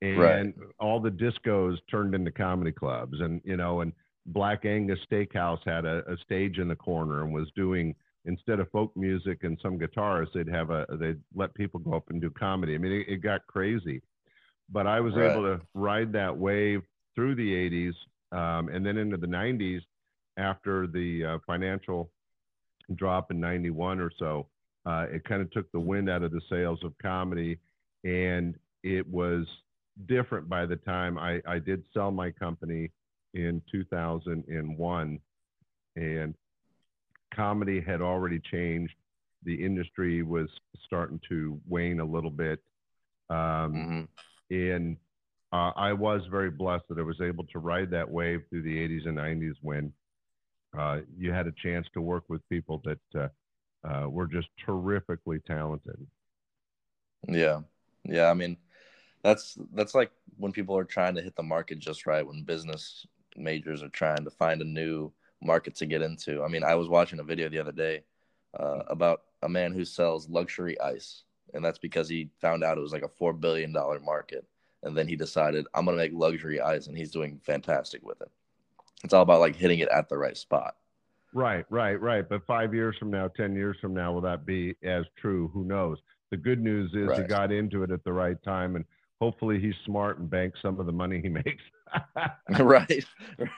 And 0.00 0.18
right. 0.18 0.54
all 0.78 1.00
the 1.00 1.10
discos 1.10 1.76
turned 1.90 2.14
into 2.14 2.30
comedy 2.30 2.70
clubs 2.70 3.20
and 3.20 3.40
you 3.44 3.56
know 3.56 3.80
and 3.80 3.92
Black 4.26 4.64
Angus 4.64 4.98
Steakhouse 5.10 5.60
had 5.64 5.84
a, 5.84 6.04
a 6.10 6.16
stage 6.18 6.58
in 6.58 6.68
the 6.68 6.76
corner 6.76 7.24
and 7.24 7.32
was 7.32 7.48
doing 7.56 7.94
instead 8.24 8.60
of 8.60 8.70
folk 8.70 8.94
music 8.96 9.42
and 9.42 9.58
some 9.62 9.78
guitars, 9.78 10.28
they'd 10.34 10.48
have 10.48 10.70
a 10.70 10.86
they'd 11.00 11.20
let 11.34 11.54
people 11.54 11.80
go 11.80 11.94
up 11.94 12.10
and 12.10 12.20
do 12.20 12.30
comedy. 12.30 12.74
I 12.74 12.78
mean, 12.78 12.92
it, 12.92 13.08
it 13.08 13.16
got 13.16 13.46
crazy, 13.46 14.02
but 14.70 14.86
I 14.86 15.00
was 15.00 15.14
right. 15.14 15.30
able 15.30 15.42
to 15.42 15.60
ride 15.74 16.12
that 16.12 16.36
wave 16.36 16.82
through 17.14 17.34
the 17.34 17.52
'80s 17.52 17.94
um, 18.32 18.68
and 18.68 18.84
then 18.84 18.96
into 18.96 19.16
the 19.16 19.26
'90s 19.26 19.80
after 20.36 20.86
the 20.86 21.24
uh, 21.24 21.38
financial 21.46 22.10
drop 22.94 23.30
in 23.30 23.40
'91 23.40 24.00
or 24.00 24.10
so. 24.18 24.46
Uh, 24.86 25.06
it 25.10 25.24
kind 25.24 25.42
of 25.42 25.50
took 25.50 25.70
the 25.72 25.80
wind 25.80 26.08
out 26.08 26.22
of 26.22 26.30
the 26.30 26.40
sails 26.48 26.78
of 26.82 26.96
comedy, 27.02 27.58
and 28.04 28.54
it 28.82 29.06
was 29.06 29.46
different 30.06 30.48
by 30.48 30.64
the 30.64 30.76
time 30.76 31.18
I, 31.18 31.40
I 31.46 31.58
did 31.58 31.82
sell 31.92 32.10
my 32.10 32.30
company 32.30 32.90
in 33.34 33.60
2001 33.70 35.20
and 35.96 36.34
comedy 37.34 37.80
had 37.80 38.00
already 38.00 38.40
changed 38.50 38.94
the 39.44 39.54
industry 39.54 40.22
was 40.22 40.48
starting 40.86 41.20
to 41.28 41.60
wane 41.68 42.00
a 42.00 42.04
little 42.04 42.30
bit 42.30 42.60
um, 43.30 43.36
mm-hmm. 43.36 44.00
And 44.50 44.96
uh, 45.52 45.72
i 45.76 45.92
was 45.92 46.22
very 46.30 46.50
blessed 46.50 46.84
that 46.88 46.98
i 46.98 47.02
was 47.02 47.20
able 47.20 47.44
to 47.44 47.58
ride 47.58 47.90
that 47.90 48.08
wave 48.08 48.40
through 48.48 48.62
the 48.62 48.76
80s 48.76 49.06
and 49.06 49.16
90s 49.16 49.54
when 49.62 49.92
uh, 50.78 50.98
you 51.16 51.32
had 51.32 51.46
a 51.46 51.52
chance 51.52 51.86
to 51.94 52.00
work 52.00 52.24
with 52.28 52.46
people 52.48 52.82
that 52.84 52.98
uh, 53.20 53.28
uh 53.88 54.08
were 54.08 54.26
just 54.26 54.48
terrifically 54.66 55.38
talented. 55.46 55.96
Yeah. 57.26 57.60
Yeah 58.04 58.30
i 58.30 58.34
mean 58.34 58.56
that's 59.22 59.56
that's 59.72 59.94
like 59.94 60.10
when 60.36 60.52
people 60.52 60.76
are 60.76 60.84
trying 60.84 61.14
to 61.14 61.22
hit 61.22 61.34
the 61.36 61.42
market 61.42 61.78
just 61.78 62.06
right 62.06 62.26
when 62.26 62.42
business 62.42 63.06
majors 63.36 63.82
are 63.82 63.88
trying 63.88 64.24
to 64.24 64.30
find 64.30 64.60
a 64.60 64.64
new 64.64 65.12
market 65.42 65.74
to 65.76 65.86
get 65.86 66.02
into. 66.02 66.42
I 66.42 66.48
mean, 66.48 66.64
I 66.64 66.74
was 66.74 66.88
watching 66.88 67.20
a 67.20 67.24
video 67.24 67.48
the 67.48 67.58
other 67.58 67.72
day 67.72 68.04
uh, 68.58 68.82
about 68.88 69.22
a 69.42 69.48
man 69.48 69.72
who 69.72 69.84
sells 69.84 70.28
luxury 70.28 70.80
ice, 70.80 71.24
and 71.54 71.64
that's 71.64 71.78
because 71.78 72.08
he 72.08 72.30
found 72.40 72.64
out 72.64 72.78
it 72.78 72.82
was 72.82 72.92
like 72.92 73.02
a 73.02 73.08
four 73.08 73.32
billion 73.32 73.72
dollar 73.72 74.00
market, 74.00 74.46
and 74.82 74.96
then 74.96 75.08
he 75.08 75.16
decided 75.16 75.66
I'm 75.74 75.84
gonna 75.84 75.96
make 75.96 76.12
luxury 76.14 76.60
ice, 76.60 76.86
and 76.86 76.96
he's 76.96 77.10
doing 77.10 77.40
fantastic 77.44 78.02
with 78.04 78.20
it. 78.20 78.30
It's 79.04 79.14
all 79.14 79.22
about 79.22 79.40
like 79.40 79.56
hitting 79.56 79.78
it 79.78 79.88
at 79.88 80.08
the 80.08 80.18
right 80.18 80.36
spot. 80.36 80.76
Right, 81.32 81.64
right, 81.70 82.00
right. 82.00 82.28
But 82.28 82.46
five 82.46 82.74
years 82.74 82.96
from 82.98 83.10
now, 83.10 83.28
ten 83.28 83.54
years 83.54 83.76
from 83.80 83.94
now, 83.94 84.12
will 84.12 84.22
that 84.22 84.46
be 84.46 84.74
as 84.82 85.04
true? 85.20 85.50
Who 85.52 85.64
knows? 85.64 85.98
The 86.30 86.36
good 86.36 86.60
news 86.60 86.92
is 86.94 87.08
right. 87.08 87.22
he 87.22 87.26
got 87.26 87.52
into 87.52 87.82
it 87.82 87.90
at 87.90 88.04
the 88.04 88.12
right 88.12 88.42
time, 88.42 88.76
and 88.76 88.84
hopefully 89.20 89.60
he's 89.60 89.74
smart 89.84 90.18
and 90.18 90.30
banks 90.30 90.58
some 90.62 90.78
of 90.80 90.86
the 90.86 90.92
money 90.92 91.20
he 91.20 91.28
makes. 91.28 91.62
right, 92.60 93.04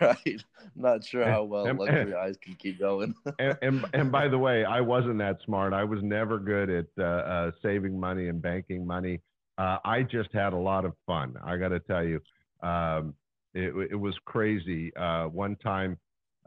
right. 0.01 0.44
Not 0.77 1.05
sure 1.05 1.25
how 1.25 1.44
well 1.44 1.66
and, 1.66 1.79
luxury 1.79 2.14
ice 2.14 2.37
can 2.40 2.55
keep 2.55 2.79
going. 2.79 3.14
and, 3.38 3.59
and, 3.61 3.85
and 3.92 4.12
by 4.12 4.29
the 4.29 4.38
way, 4.38 4.64
I 4.64 4.81
wasn't 4.81 5.18
that 5.18 5.38
smart. 5.44 5.73
I 5.73 5.85
was 5.85 6.01
never 6.03 6.38
good 6.38 6.70
at 6.70 6.87
uh, 6.99 7.03
uh, 7.03 7.51
saving 7.62 7.99
money 7.99 8.29
and 8.29 8.40
banking 8.40 8.87
money. 8.87 9.20
Uh, 9.59 9.79
I 9.85 10.03
just 10.03 10.31
had 10.33 10.53
a 10.53 10.57
lot 10.57 10.85
of 10.85 10.92
fun. 11.07 11.35
I 11.44 11.57
got 11.57 11.68
to 11.68 11.81
tell 11.81 12.05
you, 12.05 12.20
um, 12.62 13.14
it, 13.53 13.75
it 13.90 13.96
was 13.96 14.14
crazy. 14.25 14.94
Uh, 14.96 15.25
one 15.25 15.57
time, 15.57 15.99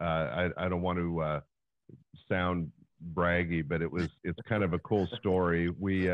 uh, 0.01 0.05
I, 0.05 0.49
I 0.57 0.69
don't 0.69 0.81
want 0.81 0.99
to 0.99 1.21
uh, 1.21 1.39
sound 2.29 2.71
braggy, 3.13 3.67
but 3.67 3.81
it 3.81 3.91
was 3.91 4.07
it's 4.23 4.39
kind 4.47 4.63
of 4.63 4.73
a 4.73 4.79
cool 4.79 5.07
story. 5.19 5.69
We 5.77 6.09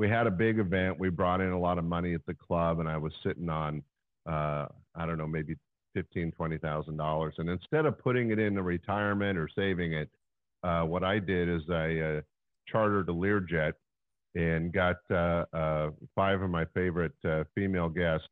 we 0.00 0.08
had 0.08 0.26
a 0.26 0.30
big 0.30 0.58
event. 0.58 0.98
We 0.98 1.10
brought 1.10 1.42
in 1.42 1.50
a 1.50 1.60
lot 1.60 1.76
of 1.76 1.84
money 1.84 2.14
at 2.14 2.24
the 2.24 2.32
club, 2.32 2.80
and 2.80 2.88
I 2.88 2.96
was 2.96 3.12
sitting 3.22 3.50
on, 3.50 3.82
uh, 4.26 4.64
I 4.94 5.04
don't 5.04 5.18
know, 5.18 5.26
maybe 5.26 5.56
fifteen, 5.92 6.32
twenty 6.32 6.56
thousand 6.56 6.96
dollars. 6.96 7.34
And 7.36 7.50
instead 7.50 7.84
of 7.84 7.98
putting 7.98 8.30
it 8.30 8.38
in 8.38 8.56
a 8.56 8.62
retirement 8.62 9.38
or 9.38 9.46
saving 9.54 9.92
it, 9.92 10.08
uh, 10.62 10.84
what 10.84 11.04
I 11.04 11.18
did 11.18 11.50
is 11.50 11.60
I 11.68 11.98
uh, 11.98 12.20
chartered 12.66 13.10
a 13.10 13.12
Learjet 13.12 13.74
and 14.34 14.72
got 14.72 14.96
uh, 15.10 15.44
uh, 15.52 15.90
five 16.14 16.40
of 16.40 16.48
my 16.48 16.64
favorite 16.72 17.12
uh, 17.28 17.44
female 17.54 17.90
guests, 17.90 18.28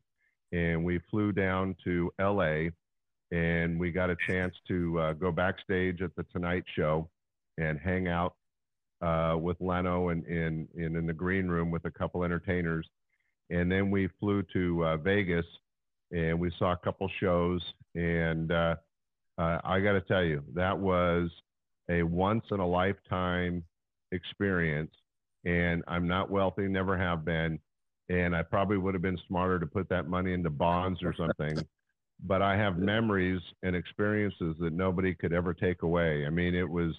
and 0.53 0.83
we 0.83 1.01
flew 1.11 1.33
down 1.33 1.77
to 1.85 2.11
L.A. 2.19 2.71
and 3.31 3.79
we 3.79 3.93
got 3.93 4.09
a 4.09 4.17
chance 4.27 4.55
to 4.69 5.15
go 5.21 5.31
backstage 5.31 6.01
at 6.01 6.17
the 6.17 6.25
Tonight 6.33 6.65
Show 6.75 7.11
and 7.59 7.79
hang 7.79 8.09
out 8.09 8.37
uh, 9.01 9.37
with 9.39 9.61
Leno 9.61 10.09
and 10.09 10.25
in, 10.27 10.69
in, 10.75 10.97
in 10.97 11.07
the 11.07 11.13
green 11.13 11.49
room 11.49 11.71
with 11.71 11.85
a 11.85 11.91
couple 11.91 12.25
entertainers. 12.25 12.89
And 13.51 13.71
then 13.71 13.91
we 13.91 14.09
flew 14.21 14.43
to 14.53 14.85
uh, 14.85 14.97
Vegas 14.99 15.47
and 16.11 16.39
we 16.39 16.53
saw 16.59 16.73
a 16.73 16.77
couple 16.77 17.11
shows. 17.21 17.63
And 17.95 18.53
uh, 18.53 18.77
uh 19.39 19.59
I 19.65 19.81
got 19.81 19.93
to 19.93 20.01
tell 20.01 20.25
you, 20.25 20.43
that 20.55 20.79
was 20.79 21.31
a 21.91 22.03
once 22.03 22.45
in 22.51 22.61
a 22.61 22.67
lifetime 22.67 23.65
experience. 24.13 24.91
And 25.45 25.83
I'm 25.87 26.07
not 26.09 26.31
wealthy, 26.31 26.69
never 26.69 26.97
have 26.97 27.25
been. 27.25 27.59
And 28.11 28.35
I 28.35 28.43
probably 28.43 28.79
would 28.79 28.95
have 28.95 29.03
been 29.03 29.19
smarter 29.27 29.59
to 29.59 29.67
put 29.67 29.89
that 29.91 30.09
money 30.09 30.33
into 30.33 30.51
bonds 30.51 31.03
or 31.03 31.15
something. 31.15 31.59
but 32.25 32.43
I 32.43 32.57
have 32.57 32.79
memories 32.79 33.41
and 33.63 33.77
experiences 33.77 34.57
that 34.61 34.73
nobody 34.73 35.15
could 35.15 35.33
ever 35.33 35.55
take 35.55 35.83
away. 35.83 36.27
I 36.27 36.31
mean, 36.31 36.55
it 36.55 36.69
was 36.69 36.95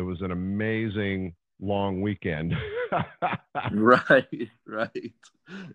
it 0.00 0.04
was 0.04 0.22
an 0.22 0.30
amazing 0.30 1.34
long 1.60 2.00
weekend. 2.00 2.54
right, 3.72 4.48
right. 4.66 5.12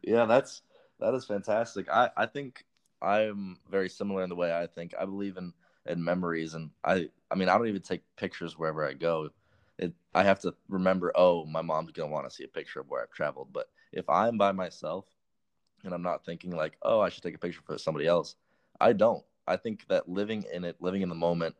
Yeah, 0.01 0.25
that's 0.25 0.63
that 0.99 1.13
is 1.13 1.25
fantastic. 1.25 1.88
I 1.89 2.09
I 2.17 2.25
think 2.25 2.65
I'm 3.03 3.57
very 3.69 3.88
similar 3.88 4.23
in 4.23 4.29
the 4.29 4.35
way 4.35 4.51
I 4.51 4.65
think. 4.65 4.95
I 4.99 5.05
believe 5.05 5.38
in 5.38 5.53
in 5.85 6.03
memories, 6.03 6.55
and 6.55 6.71
I 6.83 7.09
I 7.29 7.35
mean 7.35 7.49
I 7.49 7.57
don't 7.57 7.67
even 7.67 7.83
take 7.83 8.01
pictures 8.17 8.57
wherever 8.57 8.83
I 8.88 8.93
go. 8.93 9.29
It 9.77 9.93
I 10.15 10.23
have 10.23 10.39
to 10.39 10.55
remember. 10.69 11.11
Oh, 11.15 11.45
my 11.45 11.61
mom's 11.61 11.91
gonna 11.91 12.11
want 12.11 12.27
to 12.27 12.35
see 12.35 12.45
a 12.45 12.47
picture 12.47 12.79
of 12.79 12.89
where 12.89 13.03
I've 13.03 13.11
traveled. 13.11 13.49
But 13.53 13.67
if 13.93 14.09
I'm 14.09 14.39
by 14.39 14.53
myself 14.53 15.05
and 15.83 15.93
I'm 15.93 16.01
not 16.01 16.25
thinking 16.25 16.49
like, 16.49 16.77
oh, 16.81 16.99
I 16.99 17.09
should 17.09 17.21
take 17.21 17.35
a 17.35 17.39
picture 17.39 17.61
for 17.63 17.77
somebody 17.77 18.07
else, 18.07 18.35
I 18.81 18.93
don't. 18.93 19.23
I 19.47 19.57
think 19.57 19.85
that 19.89 20.09
living 20.09 20.45
in 20.51 20.63
it, 20.63 20.77
living 20.79 21.03
in 21.03 21.09
the 21.09 21.15
moment, 21.15 21.55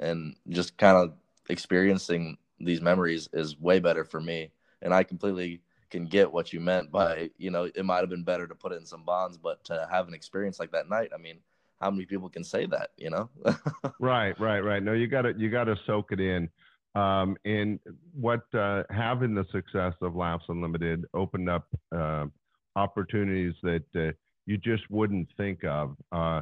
and 0.00 0.34
just 0.48 0.76
kind 0.76 0.96
of 0.96 1.14
experiencing 1.48 2.38
these 2.60 2.80
memories 2.80 3.28
is 3.32 3.58
way 3.58 3.80
better 3.80 4.04
for 4.04 4.20
me. 4.20 4.50
And 4.82 4.92
I 4.92 5.02
completely 5.02 5.62
can 5.90 6.06
get 6.06 6.32
what 6.32 6.52
you 6.52 6.60
meant 6.60 6.90
by, 6.90 7.30
you 7.38 7.50
know, 7.50 7.64
it 7.64 7.84
might 7.84 8.00
have 8.00 8.10
been 8.10 8.24
better 8.24 8.46
to 8.46 8.54
put 8.54 8.72
in 8.72 8.84
some 8.84 9.04
bonds, 9.04 9.38
but 9.38 9.64
to 9.64 9.88
have 9.90 10.08
an 10.08 10.14
experience 10.14 10.60
like 10.60 10.72
that 10.72 10.88
night, 10.88 11.10
I 11.14 11.18
mean, 11.18 11.38
how 11.80 11.90
many 11.90 12.04
people 12.04 12.28
can 12.28 12.44
say 12.44 12.66
that, 12.66 12.90
you 12.96 13.10
know? 13.10 13.30
right, 14.00 14.38
right, 14.38 14.60
right. 14.60 14.82
No, 14.82 14.92
you 14.92 15.06
gotta 15.06 15.32
you 15.36 15.50
gotta 15.50 15.76
soak 15.86 16.12
it 16.12 16.20
in. 16.20 16.48
Um, 16.94 17.36
and 17.44 17.78
what 18.12 18.42
uh, 18.54 18.82
having 18.90 19.34
the 19.34 19.46
success 19.52 19.94
of 20.02 20.16
Laughs 20.16 20.44
Unlimited 20.48 21.04
opened 21.14 21.48
up 21.48 21.68
uh, 21.94 22.26
opportunities 22.74 23.54
that 23.62 23.84
uh, 23.94 24.12
you 24.46 24.56
just 24.58 24.90
wouldn't 24.90 25.28
think 25.36 25.64
of. 25.64 25.96
Uh, 26.10 26.40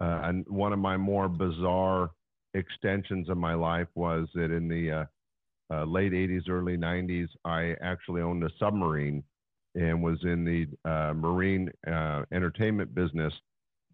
uh, 0.00 0.20
and 0.22 0.46
one 0.48 0.72
of 0.72 0.78
my 0.78 0.96
more 0.96 1.28
bizarre 1.28 2.10
extensions 2.54 3.28
of 3.28 3.36
my 3.36 3.54
life 3.54 3.88
was 3.94 4.28
that 4.34 4.50
in 4.50 4.68
the 4.68 4.90
uh, 4.90 5.04
uh, 5.70 5.84
late 5.84 6.12
80s, 6.12 6.48
early 6.48 6.76
90s, 6.76 7.28
I 7.44 7.74
actually 7.82 8.22
owned 8.22 8.44
a 8.44 8.50
submarine 8.58 9.22
and 9.74 10.02
was 10.02 10.18
in 10.22 10.44
the 10.44 10.66
uh, 10.90 11.12
marine 11.14 11.70
uh, 11.86 12.22
entertainment 12.32 12.94
business 12.94 13.32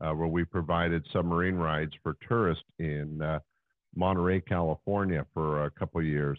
uh, 0.00 0.12
where 0.12 0.28
we 0.28 0.44
provided 0.44 1.06
submarine 1.12 1.56
rides 1.56 1.92
for 2.02 2.16
tourists 2.28 2.64
in 2.78 3.20
uh, 3.20 3.38
Monterey, 3.94 4.40
California 4.40 5.26
for 5.34 5.64
a 5.64 5.70
couple 5.70 6.02
years. 6.02 6.38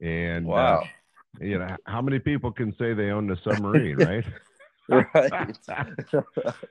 And 0.00 0.46
wow. 0.46 0.84
you 1.40 1.58
know, 1.58 1.76
how 1.84 2.00
many 2.00 2.18
people 2.18 2.52
can 2.52 2.74
say 2.78 2.94
they 2.94 3.10
owned 3.10 3.30
a 3.30 3.38
submarine, 3.44 3.96
right? 3.96 4.24
right. 5.14 5.58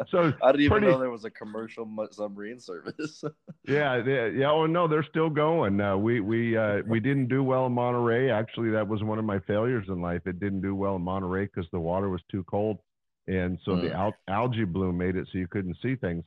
so 0.09 0.33
I 0.43 0.51
didn't 0.51 0.61
even 0.61 0.69
pretty, 0.69 0.87
know 0.87 0.99
there 0.99 1.11
was 1.11 1.25
a 1.25 1.29
commercial 1.29 1.87
submarine 2.11 2.59
service. 2.59 3.23
yeah, 3.67 4.01
yeah, 4.03 4.25
yeah. 4.25 4.49
Oh 4.49 4.65
no, 4.65 4.87
they're 4.87 5.05
still 5.07 5.29
going. 5.29 5.79
Uh, 5.79 5.97
we 5.97 6.19
we 6.19 6.57
uh, 6.57 6.81
we 6.87 6.99
didn't 6.99 7.27
do 7.27 7.43
well 7.43 7.67
in 7.67 7.73
Monterey. 7.73 8.31
Actually, 8.31 8.71
that 8.71 8.87
was 8.87 9.03
one 9.03 9.19
of 9.19 9.25
my 9.25 9.39
failures 9.39 9.85
in 9.87 10.01
life. 10.01 10.21
It 10.25 10.39
didn't 10.39 10.61
do 10.61 10.73
well 10.73 10.95
in 10.95 11.03
Monterey 11.03 11.45
because 11.45 11.69
the 11.71 11.79
water 11.79 12.09
was 12.09 12.21
too 12.31 12.43
cold, 12.45 12.79
and 13.27 13.59
so 13.63 13.73
mm. 13.73 13.83
the 13.83 13.93
al- 13.93 14.17
algae 14.27 14.63
bloom 14.63 14.97
made 14.97 15.15
it 15.15 15.27
so 15.31 15.37
you 15.37 15.47
couldn't 15.47 15.77
see 15.83 15.95
things. 15.95 16.23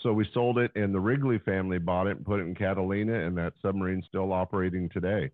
So 0.00 0.14
we 0.14 0.26
sold 0.32 0.58
it, 0.58 0.70
and 0.74 0.94
the 0.94 1.00
Wrigley 1.00 1.38
family 1.40 1.78
bought 1.78 2.06
it 2.06 2.16
and 2.16 2.24
put 2.24 2.40
it 2.40 2.44
in 2.44 2.54
Catalina, 2.54 3.26
and 3.26 3.36
that 3.36 3.52
submarine's 3.62 4.06
still 4.06 4.32
operating 4.32 4.88
today. 4.88 5.30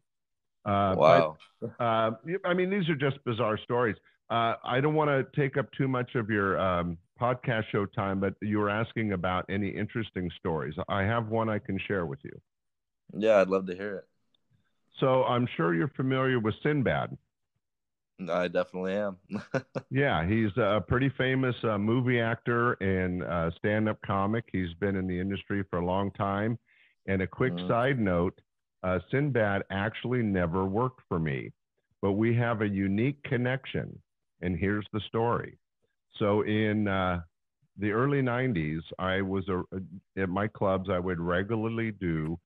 Uh, 0.64 0.94
wow. 0.96 1.36
But, 1.60 1.70
uh, 1.80 2.10
I 2.44 2.54
mean, 2.54 2.68
these 2.68 2.88
are 2.88 2.96
just 2.96 3.24
bizarre 3.24 3.58
stories. 3.58 3.96
Uh, 4.30 4.54
I 4.62 4.80
don't 4.80 4.94
want 4.94 5.10
to 5.10 5.26
take 5.40 5.56
up 5.56 5.66
too 5.72 5.88
much 5.88 6.14
of 6.14 6.30
your 6.30 6.58
um, 6.60 6.96
podcast 7.20 7.64
show 7.72 7.84
time, 7.84 8.20
but 8.20 8.34
you 8.40 8.58
were 8.58 8.70
asking 8.70 9.12
about 9.12 9.44
any 9.48 9.68
interesting 9.68 10.30
stories. 10.38 10.74
I 10.88 11.02
have 11.02 11.28
one 11.28 11.48
I 11.48 11.58
can 11.58 11.78
share 11.86 12.06
with 12.06 12.20
you. 12.22 12.40
Yeah, 13.12 13.40
I'd 13.40 13.48
love 13.48 13.66
to 13.66 13.74
hear 13.74 13.96
it. 13.96 14.04
So 15.00 15.24
I'm 15.24 15.48
sure 15.56 15.74
you're 15.74 15.92
familiar 15.96 16.38
with 16.38 16.54
Sinbad. 16.62 17.16
I 18.30 18.48
definitely 18.48 18.92
am. 18.92 19.16
yeah, 19.90 20.26
he's 20.28 20.54
a 20.56 20.84
pretty 20.86 21.10
famous 21.16 21.56
uh, 21.64 21.78
movie 21.78 22.20
actor 22.20 22.74
and 22.74 23.22
uh, 23.22 23.50
stand-up 23.56 23.98
comic. 24.04 24.44
He's 24.52 24.74
been 24.74 24.94
in 24.94 25.06
the 25.06 25.18
industry 25.18 25.64
for 25.70 25.78
a 25.78 25.84
long 25.84 26.10
time. 26.12 26.58
And 27.06 27.22
a 27.22 27.26
quick 27.26 27.54
mm-hmm. 27.54 27.68
side 27.68 27.98
note: 27.98 28.38
uh, 28.82 28.98
Sinbad 29.10 29.62
actually 29.70 30.22
never 30.22 30.66
worked 30.66 31.00
for 31.08 31.18
me, 31.18 31.50
but 32.02 32.12
we 32.12 32.34
have 32.36 32.60
a 32.60 32.68
unique 32.68 33.22
connection. 33.22 33.98
And 34.42 34.56
here's 34.56 34.86
the 34.92 35.00
story. 35.08 35.58
So 36.18 36.42
in 36.42 36.88
uh, 36.88 37.20
the 37.78 37.90
early 37.90 38.22
90s, 38.22 38.80
I 38.98 39.20
was 39.20 39.48
a, 39.48 39.62
at 40.20 40.28
my 40.28 40.48
clubs. 40.48 40.88
I 40.90 40.98
would 40.98 41.20
regularly 41.20 41.92
do 41.92 42.38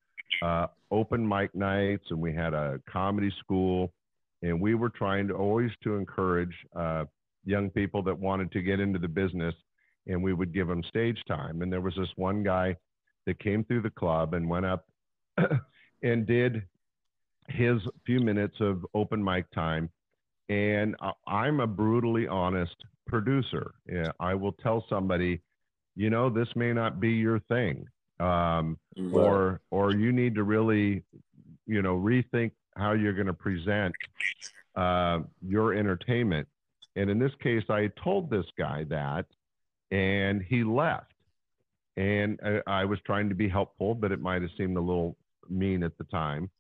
uh, 0.43 0.67
open 0.91 1.27
mic 1.27 1.55
nights, 1.55 2.05
and 2.11 2.21
we 2.21 2.33
had 2.33 2.55
a 2.55 2.81
comedy 2.91 3.33
school, 3.41 3.93
and 4.43 4.61
we 4.61 4.75
were 4.75 4.91
trying 4.91 5.29
to 5.29 5.35
always 5.35 5.71
to 5.83 5.97
encourage 5.97 6.55
uh, 6.77 7.05
young 7.45 7.71
people 7.71 8.03
that 8.03 8.19
wanted 8.19 8.51
to 8.53 8.63
get 8.63 8.81
into 8.81 8.99
the 8.99 9.09
business, 9.09 9.55
and 10.07 10.23
we 10.23 10.33
would 10.33 10.53
give 10.53 10.69
them 10.69 10.83
stage 10.89 11.19
time. 11.27 11.63
And 11.63 11.73
there 11.73 11.81
was 11.81 11.95
this 11.97 12.09
one 12.17 12.43
guy 12.43 12.77
that 13.27 13.39
came 13.39 13.65
through 13.65 13.83
the 13.83 13.91
club 13.91 14.35
and 14.35 14.49
went 14.49 14.67
up 14.67 14.87
and 16.03 16.27
did 16.27 16.63
his 17.49 17.81
few 18.07 18.21
minutes 18.21 18.57
of 18.61 18.85
open 18.95 19.23
mic 19.23 19.51
time. 19.53 19.91
And 20.49 20.95
I'm 21.27 21.61
a 21.61 21.67
brutally 21.67 22.27
honest 22.29 22.77
producer. 23.07 23.75
I 24.21 24.35
will 24.35 24.53
tell 24.53 24.85
somebody, 24.89 25.41
you 25.97 26.11
know, 26.11 26.29
this 26.29 26.49
may 26.55 26.73
not 26.73 27.01
be 27.01 27.13
your 27.13 27.39
thing, 27.41 27.87
um, 28.21 28.79
right. 28.97 29.13
or 29.13 29.61
or 29.71 29.93
you 29.93 30.13
need 30.13 30.35
to 30.35 30.43
really, 30.43 31.03
you 31.67 31.83
know, 31.83 31.97
rethink 31.97 32.53
how 32.77 32.93
you're 32.93 33.13
going 33.13 33.27
to 33.27 33.33
present 33.33 33.95
uh, 34.77 35.21
your 35.41 35.75
entertainment. 35.75 36.49
And 36.97 37.11
in 37.11 37.19
this 37.19 37.33
case, 37.43 37.65
I 37.69 37.91
told 38.03 38.31
this 38.31 38.47
guy 38.59 38.85
that, 38.91 39.27
and 39.91 40.43
he 40.43 40.65
left. 40.65 41.13
And 41.97 42.41
I, 42.45 42.83
I 42.83 42.85
was 42.85 42.99
trying 43.07 43.29
to 43.29 43.35
be 43.35 43.49
helpful, 43.49 43.95
but 43.95 44.13
it 44.13 44.21
might 44.21 44.43
have 44.43 44.51
seemed 44.59 44.77
a 44.77 44.81
little 44.81 45.17
mean 45.49 45.83
at 45.83 45.97
the 45.99 46.05
time. 46.05 46.51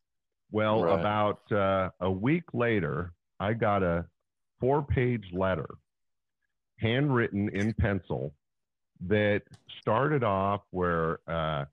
Well, 0.52 0.84
right. 0.84 1.00
about 1.00 1.52
uh, 1.52 1.90
a 2.00 2.10
week 2.10 2.44
later, 2.52 3.12
I 3.44 3.52
got 3.52 3.82
a 3.82 4.06
four 4.58 4.82
page 4.82 5.26
letter 5.32 5.68
handwritten 6.78 7.50
in 7.50 7.74
pencil 7.74 8.32
that 9.06 9.42
started 9.80 10.24
off 10.24 10.62
where 10.70 11.18
uh, 11.28 11.66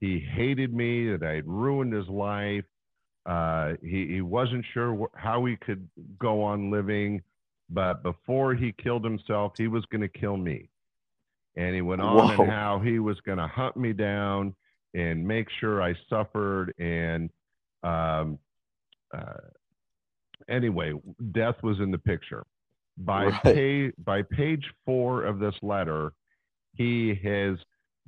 he 0.00 0.20
hated 0.20 0.72
me, 0.72 1.10
that 1.10 1.24
I 1.24 1.34
had 1.34 1.46
ruined 1.46 1.92
his 1.92 2.08
life. 2.08 2.64
Uh, 3.26 3.72
he, 3.82 4.06
he 4.06 4.20
wasn't 4.20 4.64
sure 4.72 4.94
wh- 4.96 5.18
how 5.18 5.44
he 5.44 5.56
could 5.56 5.88
go 6.18 6.42
on 6.42 6.70
living, 6.70 7.22
but 7.68 8.02
before 8.02 8.54
he 8.54 8.72
killed 8.72 9.04
himself, 9.04 9.52
he 9.58 9.66
was 9.66 9.84
going 9.86 10.00
to 10.00 10.08
kill 10.08 10.36
me. 10.36 10.68
And 11.56 11.74
he 11.74 11.80
went 11.80 12.00
on 12.00 12.36
Whoa. 12.36 12.42
and 12.42 12.50
how 12.50 12.78
he 12.78 13.00
was 13.00 13.18
going 13.26 13.38
to 13.38 13.48
hunt 13.48 13.76
me 13.76 13.92
down 13.92 14.54
and 14.94 15.26
make 15.26 15.48
sure 15.58 15.82
I 15.82 15.94
suffered. 16.08 16.72
And 16.78 17.30
um, 17.82 18.38
uh, 19.12 19.40
anyway, 20.48 20.92
death 21.32 21.56
was 21.62 21.78
in 21.80 21.90
the 21.90 21.98
picture. 21.98 22.44
By 22.98 23.26
right. 23.26 23.42
page 23.42 23.92
by 24.04 24.22
page 24.22 24.64
four 24.84 25.24
of 25.24 25.38
this 25.38 25.54
letter, 25.62 26.12
he 26.74 27.14
has, 27.22 27.56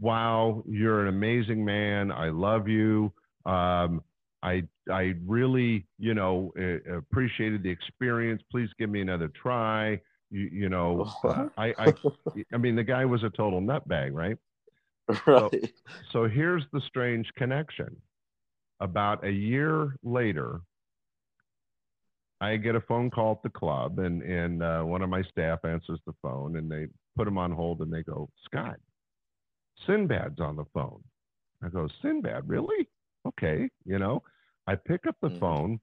"Wow, 0.01 0.65
you're 0.67 1.03
an 1.03 1.09
amazing 1.09 1.65
man. 1.65 2.11
I 2.11 2.31
love 2.31 2.67
you. 2.67 3.13
Um, 3.47 4.03
I 4.43 4.65
I 4.91 5.15
really, 5.27 5.87
you 5.99 6.15
know, 6.15 6.53
appreciated 6.93 7.63
the 7.63 7.71
experience. 7.71 8.43
Please 8.51 8.69
give 8.79 8.91
me 8.91 9.01
another 9.01 9.29
try. 9.29 10.01
You, 10.31 10.49
you 10.53 10.69
know, 10.69 11.11
I, 11.57 11.75
I 11.79 11.95
I 12.53 12.57
mean, 12.57 12.77
the 12.77 12.85
guy 12.85 13.05
was 13.05 13.23
a 13.23 13.31
total 13.31 13.61
nutbag, 13.61 14.13
right? 14.13 14.37
Right. 15.27 15.51
So, 15.51 15.51
so 16.13 16.29
here's 16.29 16.65
the 16.73 16.81
strange 16.87 17.27
connection. 17.37 17.97
About 18.81 19.25
a 19.25 19.31
year 19.31 19.97
later, 20.03 20.61
I 22.41 22.57
get 22.57 22.75
a 22.75 22.81
phone 22.81 23.11
call 23.11 23.33
at 23.33 23.43
the 23.43 23.51
club, 23.51 23.99
and 23.99 24.23
and 24.23 24.63
uh, 24.63 24.83
one 24.83 25.03
of 25.03 25.11
my 25.11 25.23
staff 25.23 25.65
answers 25.65 26.01
the 26.07 26.15
phone, 26.23 26.57
and 26.57 26.71
they 26.71 26.87
put 27.17 27.29
him 27.29 27.39
on 27.39 27.53
hold, 27.53 27.81
and 27.81 27.93
they 27.93 28.03
go, 28.03 28.31
Scott, 28.45 28.77
Sinbad's 29.87 30.41
on 30.41 30.57
the 30.57 30.65
phone. 30.73 31.03
I 31.63 31.69
go, 31.69 31.89
Sinbad, 32.03 32.49
really? 32.49 32.89
Okay, 33.27 33.69
you 33.85 33.99
know. 33.99 34.23
I 34.67 34.77
pick 34.77 35.07
up 35.07 35.17
the 35.21 35.29
mm-hmm. 35.29 35.41
phone. 35.41 35.81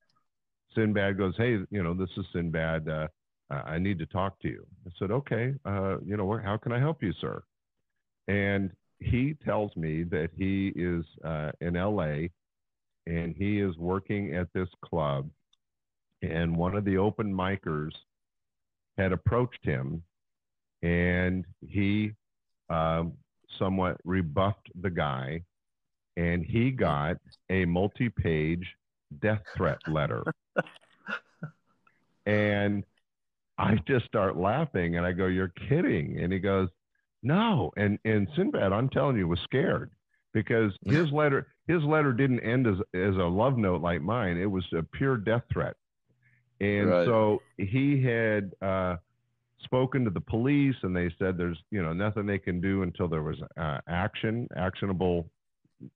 Sinbad 0.75 1.17
goes, 1.17 1.33
Hey, 1.37 1.57
you 1.69 1.83
know, 1.83 1.93
this 1.93 2.09
is 2.17 2.25
Sinbad. 2.33 2.87
Uh, 2.87 3.07
I 3.49 3.79
need 3.79 3.99
to 3.99 4.05
talk 4.05 4.39
to 4.41 4.47
you. 4.47 4.65
I 4.85 4.91
said, 4.97 5.11
Okay, 5.11 5.53
uh, 5.65 5.97
you 6.05 6.17
know, 6.17 6.39
how 6.43 6.57
can 6.57 6.71
I 6.71 6.79
help 6.79 7.03
you, 7.03 7.13
sir? 7.19 7.43
And 8.27 8.71
he 8.99 9.35
tells 9.45 9.75
me 9.75 10.03
that 10.03 10.29
he 10.35 10.73
is 10.75 11.05
uh, 11.23 11.51
in 11.61 11.73
LA 11.73 12.27
and 13.05 13.35
he 13.37 13.59
is 13.59 13.77
working 13.77 14.35
at 14.35 14.47
this 14.53 14.69
club 14.83 15.29
and 16.31 16.55
one 16.55 16.75
of 16.75 16.85
the 16.85 16.97
open 16.97 17.33
micers 17.33 17.91
had 18.97 19.11
approached 19.11 19.63
him 19.63 20.03
and 20.81 21.45
he 21.61 22.11
um, 22.69 23.13
somewhat 23.57 23.97
rebuffed 24.03 24.69
the 24.81 24.89
guy 24.89 25.41
and 26.17 26.43
he 26.43 26.71
got 26.71 27.17
a 27.49 27.65
multi-page 27.65 28.75
death 29.21 29.41
threat 29.55 29.79
letter. 29.87 30.23
And 32.25 32.83
i 33.57 33.75
just 33.87 34.05
start 34.05 34.35
laughing 34.35 34.97
and 34.97 35.05
i 35.05 35.13
go 35.13 35.27
you're 35.27 35.53
kidding. 35.69 36.19
And 36.19 36.33
he 36.33 36.39
goes 36.39 36.67
no. 37.23 37.71
And 37.77 37.97
and 38.03 38.27
sinbad 38.35 38.73
i'm 38.73 38.89
telling 38.89 39.15
you 39.15 39.29
was 39.29 39.39
scared 39.45 39.91
because 40.33 40.73
his 40.85 41.09
letter 41.13 41.47
his 41.67 41.81
letter 41.83 42.11
didn't 42.11 42.41
end 42.41 42.67
as 42.67 42.75
as 42.93 43.15
a 43.15 43.23
love 43.23 43.57
note 43.57 43.81
like 43.81 44.01
mine. 44.01 44.37
It 44.37 44.51
was 44.51 44.65
a 44.73 44.83
pure 44.83 45.15
death 45.15 45.43
threat 45.53 45.77
and 46.59 46.89
right. 46.89 47.05
so 47.05 47.41
he 47.57 48.01
had 48.01 48.53
uh, 48.61 48.97
spoken 49.63 50.03
to 50.03 50.09
the 50.09 50.21
police, 50.21 50.75
and 50.83 50.95
they 50.95 51.11
said 51.19 51.37
there's 51.37 51.57
you 51.71 51.81
know 51.81 51.93
nothing 51.93 52.25
they 52.25 52.39
can 52.39 52.61
do 52.61 52.83
until 52.83 53.07
there 53.07 53.23
was 53.23 53.37
uh, 53.57 53.79
action, 53.87 54.47
actionable, 54.55 55.29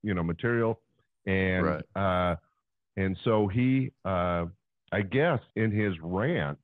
you 0.02 0.14
know, 0.14 0.22
material, 0.22 0.78
and 1.26 1.66
right. 1.66 1.84
uh, 1.96 2.36
and 2.96 3.16
so 3.24 3.48
he, 3.48 3.90
uh, 4.04 4.46
I 4.92 5.02
guess, 5.02 5.40
in 5.56 5.70
his 5.70 5.94
rant 6.02 6.58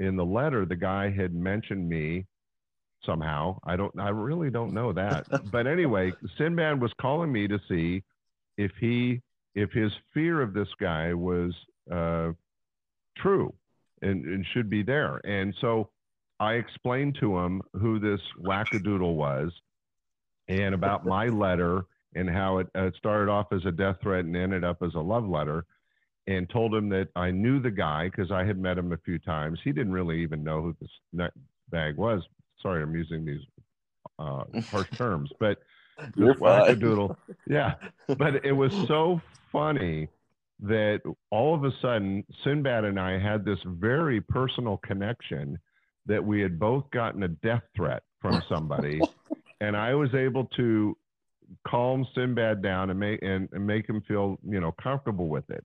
in 0.00 0.16
the 0.16 0.24
letter, 0.24 0.64
the 0.64 0.76
guy 0.76 1.10
had 1.10 1.34
mentioned 1.34 1.88
me 1.88 2.26
somehow. 3.04 3.58
I 3.64 3.76
don't, 3.76 3.96
I 4.00 4.08
really 4.08 4.50
don't 4.50 4.72
know 4.72 4.92
that, 4.92 5.26
but 5.52 5.66
anyway, 5.66 6.12
Sinbad 6.38 6.80
was 6.80 6.92
calling 7.00 7.30
me 7.30 7.46
to 7.46 7.58
see 7.68 8.02
if 8.56 8.72
he, 8.80 9.20
if 9.54 9.70
his 9.72 9.92
fear 10.12 10.40
of 10.40 10.54
this 10.54 10.68
guy 10.80 11.12
was 11.12 11.52
uh, 11.92 12.30
true 13.16 13.52
and, 14.02 14.24
and 14.24 14.46
should 14.52 14.70
be 14.70 14.82
there. 14.82 15.20
And 15.24 15.54
so 15.60 15.90
I 16.38 16.54
explained 16.54 17.18
to 17.20 17.38
him 17.38 17.62
who 17.74 17.98
this 17.98 18.20
wackadoodle 18.40 19.14
was 19.14 19.52
and 20.48 20.74
about 20.74 21.04
my 21.04 21.26
letter 21.28 21.84
and 22.14 22.28
how 22.28 22.58
it, 22.58 22.68
uh, 22.74 22.90
started 22.96 23.30
off 23.30 23.52
as 23.52 23.64
a 23.66 23.72
death 23.72 23.96
threat 24.02 24.24
and 24.24 24.36
ended 24.36 24.64
up 24.64 24.82
as 24.82 24.94
a 24.94 25.00
love 25.00 25.28
letter 25.28 25.64
and 26.26 26.48
told 26.50 26.74
him 26.74 26.88
that 26.90 27.08
I 27.16 27.30
knew 27.30 27.60
the 27.60 27.70
guy 27.70 28.06
because 28.08 28.30
I 28.30 28.44
had 28.44 28.58
met 28.58 28.78
him 28.78 28.92
a 28.92 28.96
few 28.98 29.18
times. 29.18 29.58
He 29.62 29.72
didn't 29.72 29.92
really 29.92 30.22
even 30.22 30.42
know 30.42 30.62
who 30.62 30.76
this 30.80 30.90
nut 31.12 31.32
bag 31.70 31.96
was. 31.96 32.22
Sorry, 32.62 32.82
I'm 32.82 32.94
using 32.94 33.24
these 33.24 33.40
uh, 34.18 34.44
harsh 34.70 34.90
terms, 34.96 35.30
but 35.38 35.58
this 36.16 36.36
wackadoodle, 36.36 37.16
yeah. 37.46 37.74
But 38.06 38.44
it 38.44 38.52
was 38.52 38.72
so 38.86 39.20
funny 39.52 40.08
that 40.62 41.00
all 41.30 41.54
of 41.54 41.64
a 41.64 41.70
sudden 41.80 42.24
Sinbad 42.44 42.84
and 42.84 43.00
I 43.00 43.18
had 43.18 43.44
this 43.44 43.58
very 43.64 44.20
personal 44.20 44.76
connection 44.78 45.58
that 46.06 46.24
we 46.24 46.40
had 46.40 46.58
both 46.58 46.90
gotten 46.90 47.22
a 47.22 47.28
death 47.28 47.62
threat 47.76 48.02
from 48.20 48.42
somebody 48.48 49.00
and 49.60 49.76
I 49.76 49.94
was 49.94 50.14
able 50.14 50.46
to 50.56 50.96
calm 51.66 52.06
Sinbad 52.14 52.62
down 52.62 52.90
and 52.90 52.98
make 52.98 53.20
and, 53.22 53.48
and, 53.52 53.66
make 53.66 53.88
him 53.88 54.02
feel 54.06 54.38
you 54.46 54.60
know 54.60 54.72
comfortable 54.82 55.28
with 55.28 55.48
it. 55.50 55.64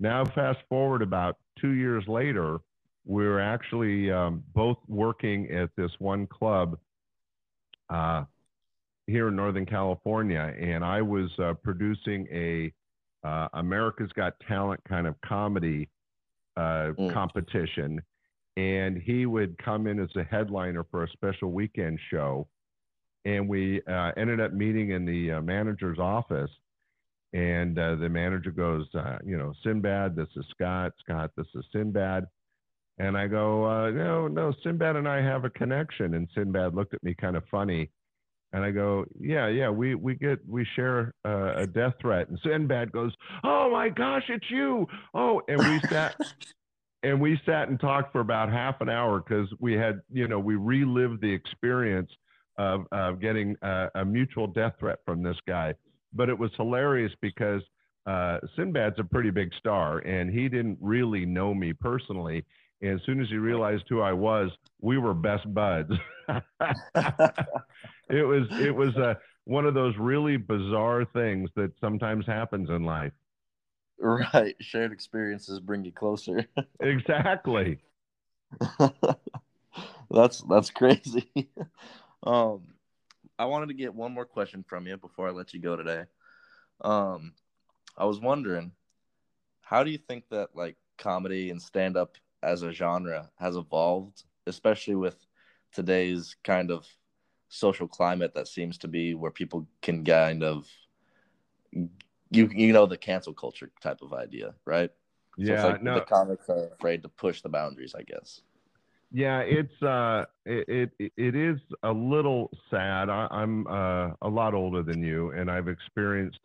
Now 0.00 0.24
fast 0.24 0.58
forward 0.68 1.02
about 1.02 1.36
two 1.60 1.72
years 1.72 2.04
later, 2.06 2.58
we're 3.04 3.40
actually 3.40 4.10
um, 4.10 4.44
both 4.54 4.78
working 4.86 5.50
at 5.50 5.70
this 5.76 5.90
one 5.98 6.26
club 6.26 6.78
uh, 7.90 8.24
here 9.06 9.28
in 9.28 9.36
Northern 9.36 9.66
California, 9.66 10.54
and 10.58 10.84
I 10.84 11.02
was 11.02 11.30
uh, 11.38 11.54
producing 11.62 12.28
a 12.30 12.72
uh, 13.24 13.48
America's 13.54 14.10
Got 14.14 14.34
Talent 14.46 14.80
kind 14.88 15.06
of 15.06 15.20
comedy 15.20 15.88
uh, 16.56 16.92
mm. 16.98 17.12
competition, 17.12 18.00
and 18.56 18.96
he 18.96 19.26
would 19.26 19.56
come 19.58 19.86
in 19.86 20.00
as 20.00 20.08
a 20.16 20.24
headliner 20.24 20.84
for 20.90 21.04
a 21.04 21.08
special 21.10 21.52
weekend 21.52 21.98
show, 22.10 22.46
and 23.24 23.48
we 23.48 23.82
uh, 23.88 24.12
ended 24.16 24.40
up 24.40 24.52
meeting 24.52 24.90
in 24.90 25.04
the 25.04 25.32
uh, 25.32 25.42
manager's 25.42 25.98
office. 25.98 26.50
And 27.34 27.78
uh, 27.78 27.96
the 27.96 28.08
manager 28.08 28.50
goes, 28.50 28.86
you 29.22 29.36
know, 29.36 29.52
Sinbad, 29.62 30.16
this 30.16 30.28
is 30.34 30.46
Scott. 30.50 30.94
Scott, 30.98 31.30
this 31.36 31.46
is 31.54 31.62
Sinbad. 31.72 32.26
And 32.96 33.18
I 33.18 33.26
go, 33.26 33.90
no, 33.90 34.28
no, 34.28 34.54
Sinbad 34.64 34.96
and 34.96 35.06
I 35.06 35.20
have 35.20 35.44
a 35.44 35.50
connection. 35.50 36.14
And 36.14 36.26
Sinbad 36.34 36.74
looked 36.74 36.94
at 36.94 37.02
me 37.02 37.14
kind 37.14 37.36
of 37.36 37.42
funny 37.50 37.90
and 38.52 38.64
I 38.64 38.70
go, 38.70 39.04
yeah, 39.20 39.48
yeah, 39.48 39.68
we 39.68 39.94
we 39.94 40.14
get 40.14 40.38
we 40.48 40.66
share 40.74 41.14
uh, 41.24 41.54
a 41.56 41.66
death 41.66 41.94
threat. 42.00 42.28
And 42.28 42.38
Sinbad 42.42 42.92
goes, 42.92 43.12
oh 43.44 43.70
my 43.70 43.88
gosh, 43.88 44.24
it's 44.28 44.50
you. 44.50 44.86
Oh, 45.14 45.42
and 45.48 45.58
we 45.58 45.80
sat 45.88 46.16
and 47.02 47.20
we 47.20 47.38
sat 47.46 47.68
and 47.68 47.78
talked 47.78 48.12
for 48.12 48.20
about 48.20 48.50
half 48.50 48.80
an 48.80 48.88
hour 48.88 49.20
because 49.20 49.48
we 49.60 49.74
had, 49.74 50.00
you 50.10 50.28
know, 50.28 50.38
we 50.38 50.56
relived 50.56 51.20
the 51.20 51.32
experience 51.32 52.10
of, 52.58 52.86
of 52.90 53.20
getting 53.20 53.56
a, 53.62 53.88
a 53.96 54.04
mutual 54.04 54.46
death 54.46 54.74
threat 54.80 54.98
from 55.04 55.22
this 55.22 55.36
guy. 55.46 55.74
But 56.12 56.28
it 56.28 56.38
was 56.38 56.50
hilarious 56.56 57.12
because 57.20 57.62
uh, 58.06 58.38
Sinbad's 58.56 58.98
a 58.98 59.04
pretty 59.04 59.30
big 59.30 59.52
star, 59.58 59.98
and 59.98 60.30
he 60.30 60.48
didn't 60.48 60.78
really 60.80 61.26
know 61.26 61.54
me 61.54 61.72
personally. 61.72 62.44
And 62.80 62.92
as 62.92 63.00
soon 63.04 63.20
as 63.20 63.28
he 63.28 63.36
realized 63.36 63.84
who 63.88 64.00
I 64.00 64.12
was, 64.12 64.50
we 64.80 64.98
were 64.98 65.14
best 65.14 65.52
buds. 65.52 65.92
it 68.08 68.24
was 68.24 68.46
it 68.60 68.74
was 68.74 68.96
uh, 68.96 69.14
one 69.44 69.66
of 69.66 69.74
those 69.74 69.94
really 69.98 70.36
bizarre 70.36 71.04
things 71.04 71.50
that 71.56 71.72
sometimes 71.80 72.26
happens 72.26 72.70
in 72.70 72.84
life. 72.84 73.12
Right, 73.98 74.54
shared 74.60 74.92
experiences 74.92 75.58
bring 75.58 75.84
you 75.84 75.92
closer. 75.92 76.44
exactly. 76.80 77.78
that's 80.10 80.42
that's 80.42 80.70
crazy. 80.70 81.50
um, 82.22 82.62
I 83.38 83.46
wanted 83.46 83.68
to 83.68 83.74
get 83.74 83.94
one 83.94 84.12
more 84.12 84.24
question 84.24 84.64
from 84.68 84.86
you 84.86 84.96
before 84.96 85.28
I 85.28 85.32
let 85.32 85.52
you 85.52 85.60
go 85.60 85.74
today. 85.74 86.04
Um, 86.80 87.32
I 87.96 88.04
was 88.04 88.20
wondering, 88.20 88.70
how 89.62 89.82
do 89.82 89.90
you 89.90 89.98
think 89.98 90.24
that 90.30 90.50
like 90.54 90.76
comedy 90.96 91.50
and 91.50 91.60
stand 91.60 91.96
up 91.96 92.16
as 92.42 92.62
a 92.62 92.72
genre 92.72 93.30
has 93.38 93.56
evolved, 93.56 94.24
especially 94.46 94.94
with 94.94 95.16
today's 95.72 96.36
kind 96.44 96.70
of 96.70 96.86
social 97.48 97.88
climate 97.88 98.34
that 98.34 98.48
seems 98.48 98.78
to 98.78 98.88
be 98.88 99.14
where 99.14 99.30
people 99.30 99.66
can 99.80 100.04
kind 100.04 100.42
of 100.42 100.66
you 101.72 102.48
you 102.52 102.72
know 102.72 102.86
the 102.86 102.96
cancel 102.96 103.32
culture 103.32 103.70
type 103.80 104.02
of 104.02 104.12
idea, 104.12 104.54
right? 104.64 104.90
Yeah, 105.36 105.62
so 105.62 105.68
like 105.68 105.82
no. 105.82 105.94
the 105.94 106.00
comics 106.02 106.48
are 106.48 106.70
afraid 106.72 107.02
to 107.02 107.08
push 107.08 107.42
the 107.42 107.48
boundaries, 107.48 107.94
I 107.96 108.02
guess. 108.02 108.42
Yeah, 109.10 109.40
it's 109.40 109.82
uh, 109.82 110.26
it 110.44 110.90
it, 110.98 111.12
it 111.16 111.34
is 111.34 111.58
a 111.82 111.92
little 111.92 112.50
sad. 112.70 113.08
I, 113.08 113.28
am 113.32 113.66
uh, 113.66 114.10
a 114.20 114.28
lot 114.28 114.54
older 114.54 114.82
than 114.82 115.02
you, 115.02 115.30
and 115.30 115.50
I've 115.50 115.68
experienced 115.68 116.38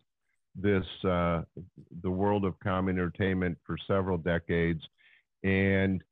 this 0.56 0.84
uh, 1.04 1.42
the 2.02 2.10
world 2.10 2.44
of 2.44 2.58
comic 2.60 2.94
entertainment 2.94 3.58
for 3.66 3.76
several 3.86 4.16
decades, 4.16 4.80
and 5.44 6.02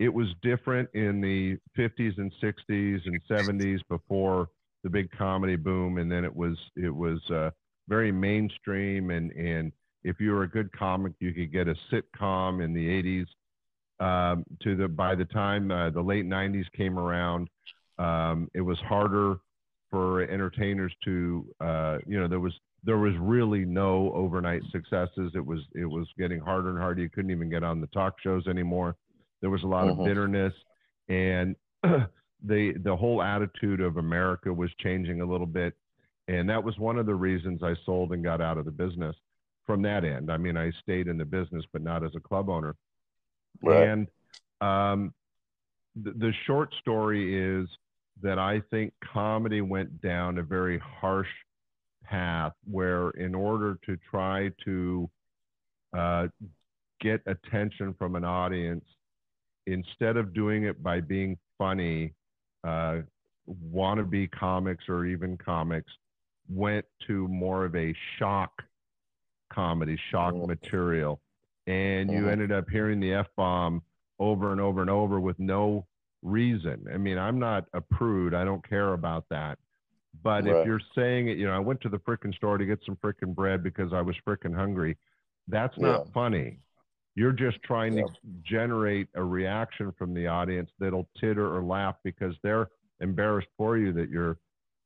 it 0.00 0.12
was 0.12 0.28
different 0.42 0.88
in 0.94 1.20
the 1.20 1.58
50s 1.76 2.18
and 2.18 2.32
60s 2.42 3.00
and 3.04 3.20
70s 3.30 3.80
before 3.88 4.48
the 4.84 4.90
big 4.90 5.10
comedy 5.10 5.56
boom, 5.56 5.98
and 5.98 6.10
then 6.10 6.24
it 6.24 6.34
was 6.34 6.56
it 6.76 6.94
was 6.94 7.20
uh, 7.30 7.50
very 7.88 8.12
mainstream. 8.12 9.10
And 9.10 9.32
and 9.32 9.72
if 10.04 10.20
you 10.20 10.32
were 10.32 10.44
a 10.44 10.48
good 10.48 10.70
comic, 10.72 11.12
you 11.20 11.32
could 11.32 11.52
get 11.52 11.68
a 11.68 11.74
sitcom 11.92 12.64
in 12.64 12.72
the 12.72 12.86
80s. 12.86 13.26
Um, 14.00 14.44
to 14.62 14.76
the 14.76 14.86
by 14.86 15.16
the 15.16 15.24
time 15.24 15.72
uh, 15.72 15.90
the 15.90 16.00
late 16.00 16.24
90s 16.24 16.66
came 16.76 16.98
around, 16.98 17.48
um, 17.98 18.48
it 18.54 18.60
was 18.60 18.78
harder 18.78 19.38
for 19.90 20.22
entertainers 20.22 20.94
to 21.04 21.46
uh, 21.60 21.98
you 22.06 22.20
know 22.20 22.28
there 22.28 22.40
was 22.40 22.54
there 22.84 22.98
was 22.98 23.12
really 23.18 23.64
no 23.64 24.12
overnight 24.14 24.62
successes. 24.70 25.32
It 25.34 25.44
was 25.44 25.60
it 25.74 25.84
was 25.84 26.06
getting 26.18 26.40
harder 26.40 26.70
and 26.70 26.78
harder. 26.78 27.02
You 27.02 27.10
couldn't 27.10 27.30
even 27.30 27.50
get 27.50 27.64
on 27.64 27.80
the 27.80 27.86
talk 27.88 28.14
shows 28.20 28.46
anymore. 28.46 28.96
There 29.40 29.50
was 29.50 29.62
a 29.62 29.66
lot 29.66 29.86
mm-hmm. 29.86 30.00
of 30.00 30.06
bitterness, 30.06 30.54
and 31.08 31.56
the 31.82 32.74
the 32.84 32.96
whole 32.96 33.22
attitude 33.22 33.80
of 33.80 33.96
America 33.96 34.52
was 34.52 34.70
changing 34.80 35.20
a 35.20 35.26
little 35.26 35.46
bit, 35.46 35.74
and 36.28 36.48
that 36.48 36.62
was 36.62 36.78
one 36.78 36.98
of 36.98 37.06
the 37.06 37.14
reasons 37.14 37.62
I 37.62 37.74
sold 37.84 38.12
and 38.12 38.22
got 38.22 38.40
out 38.40 38.58
of 38.58 38.64
the 38.64 38.70
business. 38.70 39.16
From 39.66 39.82
that 39.82 40.02
end, 40.02 40.32
I 40.32 40.38
mean, 40.38 40.56
I 40.56 40.72
stayed 40.82 41.08
in 41.08 41.18
the 41.18 41.26
business, 41.26 41.62
but 41.74 41.82
not 41.82 42.02
as 42.02 42.12
a 42.16 42.20
club 42.20 42.48
owner. 42.48 42.74
Right. 43.62 43.86
And 43.86 44.06
um, 44.62 45.12
the, 45.94 46.12
the 46.12 46.32
short 46.46 46.72
story 46.80 47.60
is 47.60 47.68
that 48.22 48.38
I 48.38 48.62
think 48.70 48.94
comedy 49.12 49.60
went 49.60 50.00
down 50.00 50.38
a 50.38 50.42
very 50.42 50.78
harsh 50.78 51.28
path 52.08 52.52
where, 52.70 53.10
in 53.10 53.34
order 53.34 53.78
to 53.86 53.96
try 54.10 54.50
to 54.64 55.08
uh, 55.96 56.26
get 57.00 57.20
attention 57.26 57.94
from 57.98 58.16
an 58.16 58.24
audience, 58.24 58.84
instead 59.66 60.16
of 60.16 60.34
doing 60.34 60.64
it 60.64 60.82
by 60.82 61.00
being 61.00 61.36
funny, 61.58 62.12
uh, 62.66 62.98
wannabe 63.72 64.30
comics 64.30 64.84
or 64.88 65.06
even 65.06 65.36
comics 65.36 65.92
went 66.48 66.84
to 67.06 67.28
more 67.28 67.64
of 67.64 67.74
a 67.76 67.94
shock 68.18 68.50
comedy, 69.52 69.98
shock 70.10 70.34
oh. 70.34 70.46
material. 70.46 71.20
And 71.66 72.10
you 72.10 72.20
uh-huh. 72.20 72.30
ended 72.30 72.52
up 72.52 72.68
hearing 72.70 72.98
the 72.98 73.12
F 73.12 73.26
bomb 73.36 73.82
over 74.18 74.52
and 74.52 74.60
over 74.60 74.80
and 74.80 74.90
over 74.90 75.20
with 75.20 75.38
no 75.38 75.86
reason. 76.22 76.86
I 76.92 76.96
mean, 76.96 77.18
I'm 77.18 77.38
not 77.38 77.66
a 77.74 77.80
prude, 77.80 78.34
I 78.34 78.44
don't 78.44 78.66
care 78.68 78.94
about 78.94 79.24
that. 79.30 79.58
But 80.22 80.44
right. 80.44 80.56
if 80.56 80.66
you're 80.66 80.80
saying 80.94 81.28
it, 81.28 81.38
you 81.38 81.46
know, 81.46 81.52
I 81.52 81.58
went 81.58 81.80
to 81.82 81.88
the 81.88 81.98
frickin' 81.98 82.34
store 82.34 82.58
to 82.58 82.66
get 82.66 82.80
some 82.84 82.96
frickin' 82.96 83.34
bread 83.34 83.62
because 83.62 83.92
I 83.92 84.00
was 84.00 84.16
frickin' 84.26 84.54
hungry. 84.54 84.96
That's 85.46 85.76
not 85.78 86.06
yeah. 86.06 86.12
funny. 86.12 86.58
You're 87.14 87.32
just 87.32 87.62
trying 87.62 87.94
yeah. 87.94 88.04
to 88.04 88.12
generate 88.42 89.08
a 89.14 89.22
reaction 89.22 89.92
from 89.98 90.14
the 90.14 90.26
audience 90.26 90.70
that'll 90.78 91.08
titter 91.20 91.54
or 91.54 91.62
laugh 91.62 91.96
because 92.04 92.34
they're 92.42 92.68
embarrassed 93.00 93.48
for 93.56 93.76
you 93.76 93.92
that 93.92 94.08
you're 94.10 94.38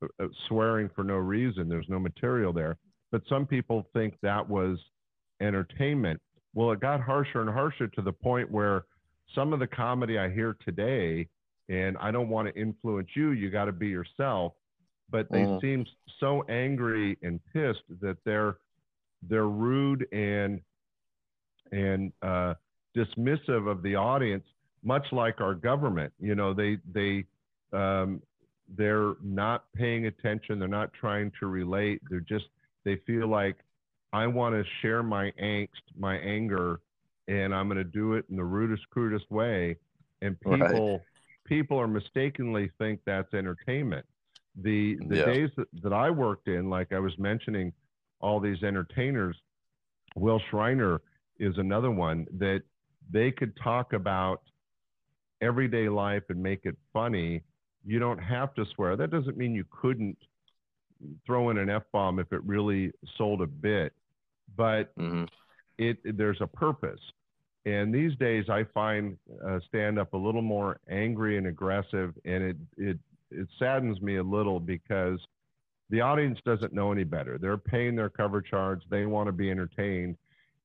uh, 0.03 0.07
uh, 0.19 0.29
swearing 0.49 0.89
for 0.95 1.05
no 1.05 1.17
reason. 1.17 1.69
There's 1.69 1.89
no 1.89 1.99
material 1.99 2.53
there. 2.53 2.79
But 3.11 3.23
some 3.29 3.47
people 3.47 3.87
think 3.93 4.15
that 4.23 4.49
was 4.49 4.79
entertainment. 5.41 6.21
Well, 6.55 6.73
it 6.73 6.81
got 6.81 7.01
harsher 7.01 7.41
and 7.41 7.51
harsher 7.51 7.89
to 7.89 8.03
the 8.03 8.13
point 8.13 8.51
where 8.51 8.85
some 9.35 9.53
of 9.53 9.61
the 9.61 9.67
comedy 9.67 10.19
I 10.19 10.31
hear 10.31 10.57
today, 10.65 11.29
and 11.69 11.97
I 11.99 12.11
don't 12.11 12.29
want 12.29 12.49
to 12.49 12.61
influence 12.61 13.09
you, 13.15 13.31
you 13.31 13.51
got 13.51 13.67
to 13.67 13.73
be 13.73 13.89
yourself, 13.89 14.55
but 15.13 15.31
they 15.31 15.43
mm. 15.43 15.61
seem 15.61 15.87
so 16.19 16.43
angry 16.49 17.17
and 17.23 17.39
pissed 17.53 17.85
that 18.01 18.17
they're 18.25 18.57
they're 19.29 19.47
rude 19.47 20.09
and 20.13 20.61
and 21.71 22.13
uh, 22.23 22.55
dismissive 22.97 23.71
of 23.71 23.83
the 23.83 23.95
audience, 23.95 24.45
much 24.83 25.07
like 25.13 25.41
our 25.41 25.55
government. 25.55 26.13
You 26.19 26.35
know, 26.35 26.53
they 26.55 26.79
they 26.93 27.25
um, 27.73 28.23
they're 28.77 29.15
not 29.23 29.65
paying 29.77 30.07
attention. 30.07 30.59
They're 30.59 30.69
not 30.69 30.93
trying 30.95 31.31
to 31.39 31.47
relate. 31.47 32.01
They're 32.11 32.21
just 32.21 32.47
they 32.85 32.97
feel 33.07 33.29
like 33.29 33.57
I 34.13 34.27
want 34.27 34.55
to 34.55 34.65
share 34.81 35.03
my 35.03 35.31
angst, 35.43 35.69
my 35.97 36.17
anger, 36.17 36.81
and 37.29 37.55
I'm 37.55 37.69
going 37.69 37.79
to 37.79 37.85
do 37.85 38.15
it 38.15 38.25
in 38.31 38.37
the 38.37 38.45
rudest, 38.45 38.83
crudest 38.91 39.31
way. 39.31 39.77
And 40.21 40.39
people 40.41 40.93
right. 40.93 41.01
people 41.47 41.79
are 41.79 41.89
mistakenly 41.89 42.71
think 42.79 43.01
that's 43.05 43.33
entertainment. 43.35 44.07
The 44.61 44.99
the 45.09 45.17
yeah. 45.17 45.25
days 45.25 45.51
that, 45.57 45.67
that 45.83 45.93
I 45.93 46.11
worked 46.11 46.49
in, 46.49 46.69
like 46.69 46.93
I 46.93 46.99
was 46.99 47.17
mentioning, 47.19 47.73
all 48.21 48.39
these 48.39 48.63
entertainers, 48.63 49.37
Will 50.15 50.41
Shriner 50.51 51.01
is 51.39 51.57
another 51.59 51.91
one 51.91 52.27
that 52.39 52.63
they 53.11 53.31
could 53.31 53.57
talk 53.57 53.93
about 53.95 54.43
everyday 55.41 55.89
life 55.89 56.23
and 56.29 56.43
make 56.43 56.61
it 56.65 56.77
funny. 56.93 57.43
You 57.85 57.99
don't 57.99 58.19
have 58.19 58.55
to 58.55 58.65
swear. 58.75 58.97
That 58.97 59.11
doesn't 59.11 59.37
mean 59.37 59.55
you 59.55 59.65
couldn't 59.71 60.17
throw 61.27 61.51
in 61.51 61.59
an 61.59 61.69
F 61.69 61.83
bomb 61.93 62.19
if 62.19 62.33
it 62.33 62.43
really 62.45 62.93
sold 63.17 63.43
a 63.43 63.47
bit, 63.47 63.93
but 64.57 64.97
mm-hmm. 64.97 65.25
it, 65.79 65.99
there's 66.17 66.41
a 66.41 66.47
purpose. 66.47 67.01
And 67.65 67.95
these 67.95 68.17
days, 68.19 68.47
I 68.49 68.65
find 68.75 69.17
uh, 69.45 69.61
stand 69.69 69.99
up 69.99 70.15
a 70.15 70.17
little 70.17 70.43
more 70.43 70.81
angry 70.89 71.39
and 71.39 71.47
aggressive, 71.47 72.13
and 72.25 72.43
it 72.43 72.57
it 72.77 72.99
it 73.33 73.49
saddens 73.59 74.01
me 74.01 74.17
a 74.17 74.23
little 74.23 74.61
because 74.61 75.19
the 75.91 76.01
audience 76.01 76.39
doesn't 76.45 76.73
know 76.73 76.93
any 76.93 77.05
better. 77.05 77.39
They're 77.39 77.59
paying 77.59 77.97
their 77.97 78.09
cover 78.09 78.41
charge. 78.41 78.83
They 78.91 79.07
want 79.07 79.27
to 79.29 79.33
be 79.33 79.51
entertained, 79.51 80.17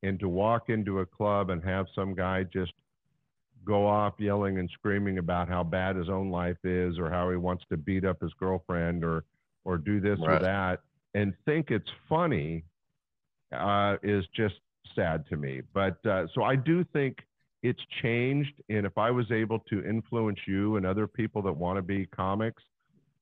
and 0.04 0.20
to 0.20 0.30
walk 0.30 0.70
into 0.70 1.00
a 1.00 1.06
club 1.06 1.50
and 1.50 1.64
have 1.64 1.88
some 1.96 2.14
guy 2.14 2.44
just 2.44 2.74
go 3.66 3.86
off 3.86 4.14
yelling 4.18 4.60
and 4.60 4.70
screaming 4.74 5.18
about 5.18 5.50
how 5.50 5.64
bad 5.64 5.96
his 5.98 6.08
own 6.08 6.30
life 6.32 6.64
is 6.64 6.98
or 6.98 7.10
how 7.10 7.30
he 7.30 7.36
wants 7.36 7.66
to 7.70 7.76
beat 7.78 8.06
up 8.06 8.22
his 8.22 8.32
girlfriend 8.40 9.04
or 9.04 9.26
or 9.66 9.78
do 9.78 10.00
this 10.00 10.18
Right. 10.20 10.38
or 10.38 10.40
that 10.40 10.80
and 11.14 11.34
think 11.46 11.72
it's 11.72 11.90
funny 12.08 12.64
uh, 13.52 13.98
is 14.04 14.24
just 14.36 14.56
sad 14.96 15.28
to 15.30 15.36
me. 15.38 15.62
But 15.74 16.04
uh, 16.06 16.28
so 16.34 16.44
I 16.44 16.56
do 16.56 16.84
think 16.94 17.18
it's 17.64 17.82
changed. 18.02 18.54
And 18.70 18.86
if 18.86 18.98
I 18.98 19.12
was 19.12 19.32
able 19.32 19.60
to 19.70 19.84
influence 19.86 20.40
you 20.48 20.78
and 20.78 20.86
other 20.86 21.08
people 21.08 21.42
that 21.44 21.54
want 21.54 21.78
to 21.78 21.82
be 21.82 22.06
comics, 22.06 22.64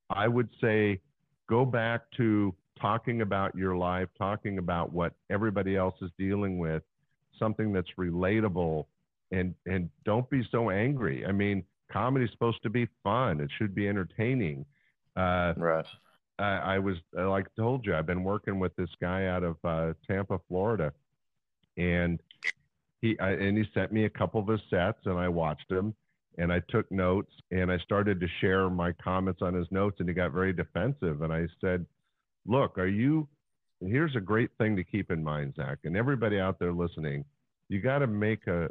I 0.10 0.28
would 0.28 0.50
say 0.62 1.00
go 1.48 1.66
back 1.66 2.02
to 2.18 2.54
talking 2.80 3.22
about 3.22 3.56
your 3.56 3.76
life, 3.76 4.10
talking 4.18 4.58
about 4.58 4.92
what 4.92 5.14
everybody 5.30 5.76
else 5.76 5.96
is 6.02 6.12
dealing 6.18 6.58
with, 6.58 6.84
something 7.40 7.72
that's 7.72 7.90
relatable, 7.98 8.86
and 9.32 9.56
and 9.66 9.90
don't 10.04 10.30
be 10.30 10.48
so 10.52 10.70
angry. 10.70 11.26
I 11.26 11.32
mean, 11.32 11.64
comedy's 11.92 12.32
supposed 12.32 12.62
to 12.64 12.70
be 12.70 12.88
fun. 13.04 13.40
It 13.40 13.50
should 13.58 13.74
be 13.74 13.88
entertaining. 13.88 14.66
Uh, 15.16 15.54
Right. 15.58 15.86
I, 16.38 16.76
I 16.76 16.80
was 16.80 16.98
like 17.14 17.46
I 17.46 17.62
told 17.62 17.86
you, 17.86 17.96
I've 17.96 18.06
been 18.06 18.24
working 18.24 18.60
with 18.60 18.76
this 18.76 18.90
guy 19.02 19.28
out 19.28 19.44
of 19.44 19.56
uh, 19.64 19.94
Tampa, 20.06 20.40
Florida, 20.50 20.92
and 21.78 22.20
he 23.02 23.20
I, 23.20 23.32
and 23.32 23.58
he 23.58 23.66
sent 23.74 23.92
me 23.92 24.06
a 24.06 24.10
couple 24.10 24.42
of 24.42 24.48
his 24.48 24.62
sets, 24.70 25.00
and 25.06 25.18
I 25.18 25.28
watched 25.28 25.70
them, 25.70 25.94
and 26.38 26.52
I 26.52 26.62
took 26.70 26.92
notes, 26.92 27.32
and 27.52 27.72
I 27.72 27.78
started 27.80 28.20
to 28.20 28.28
share 28.42 28.70
my 28.70 28.92
comments 28.94 29.42
on 29.42 29.54
his 29.54 29.68
notes, 29.72 29.98
and 30.00 30.10
he 30.10 30.16
got 30.16 30.32
very 30.32 30.54
defensive, 30.54 31.22
and 31.22 31.32
I 31.32 31.48
said, 31.62 31.86
"Look, 32.46 32.78
are 32.78 32.88
you?" 32.88 33.28
Here's 33.82 34.16
a 34.16 34.22
great 34.22 34.52
thing 34.58 34.76
to 34.78 34.84
keep 34.84 35.12
in 35.12 35.24
mind, 35.24 35.56
Zach, 35.56 35.80
and 35.84 35.98
everybody 35.98 36.40
out 36.40 36.60
there 36.60 36.72
listening. 36.72 37.26
You 37.70 37.82
got 37.82 38.00
to 38.00 38.08
make 38.08 38.48
a. 38.48 38.70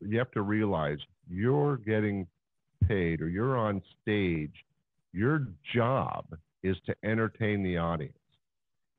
You 0.00 0.18
have 0.18 0.30
to 0.32 0.42
realize 0.42 0.98
you're 1.28 1.76
getting 1.76 2.26
paid, 2.86 3.20
or 3.20 3.28
you're 3.28 3.56
on 3.56 3.82
stage. 4.02 4.54
Your 5.12 5.46
job 5.74 6.24
is 6.62 6.76
to 6.86 6.94
entertain 7.04 7.62
the 7.62 7.76
audience. 7.78 8.14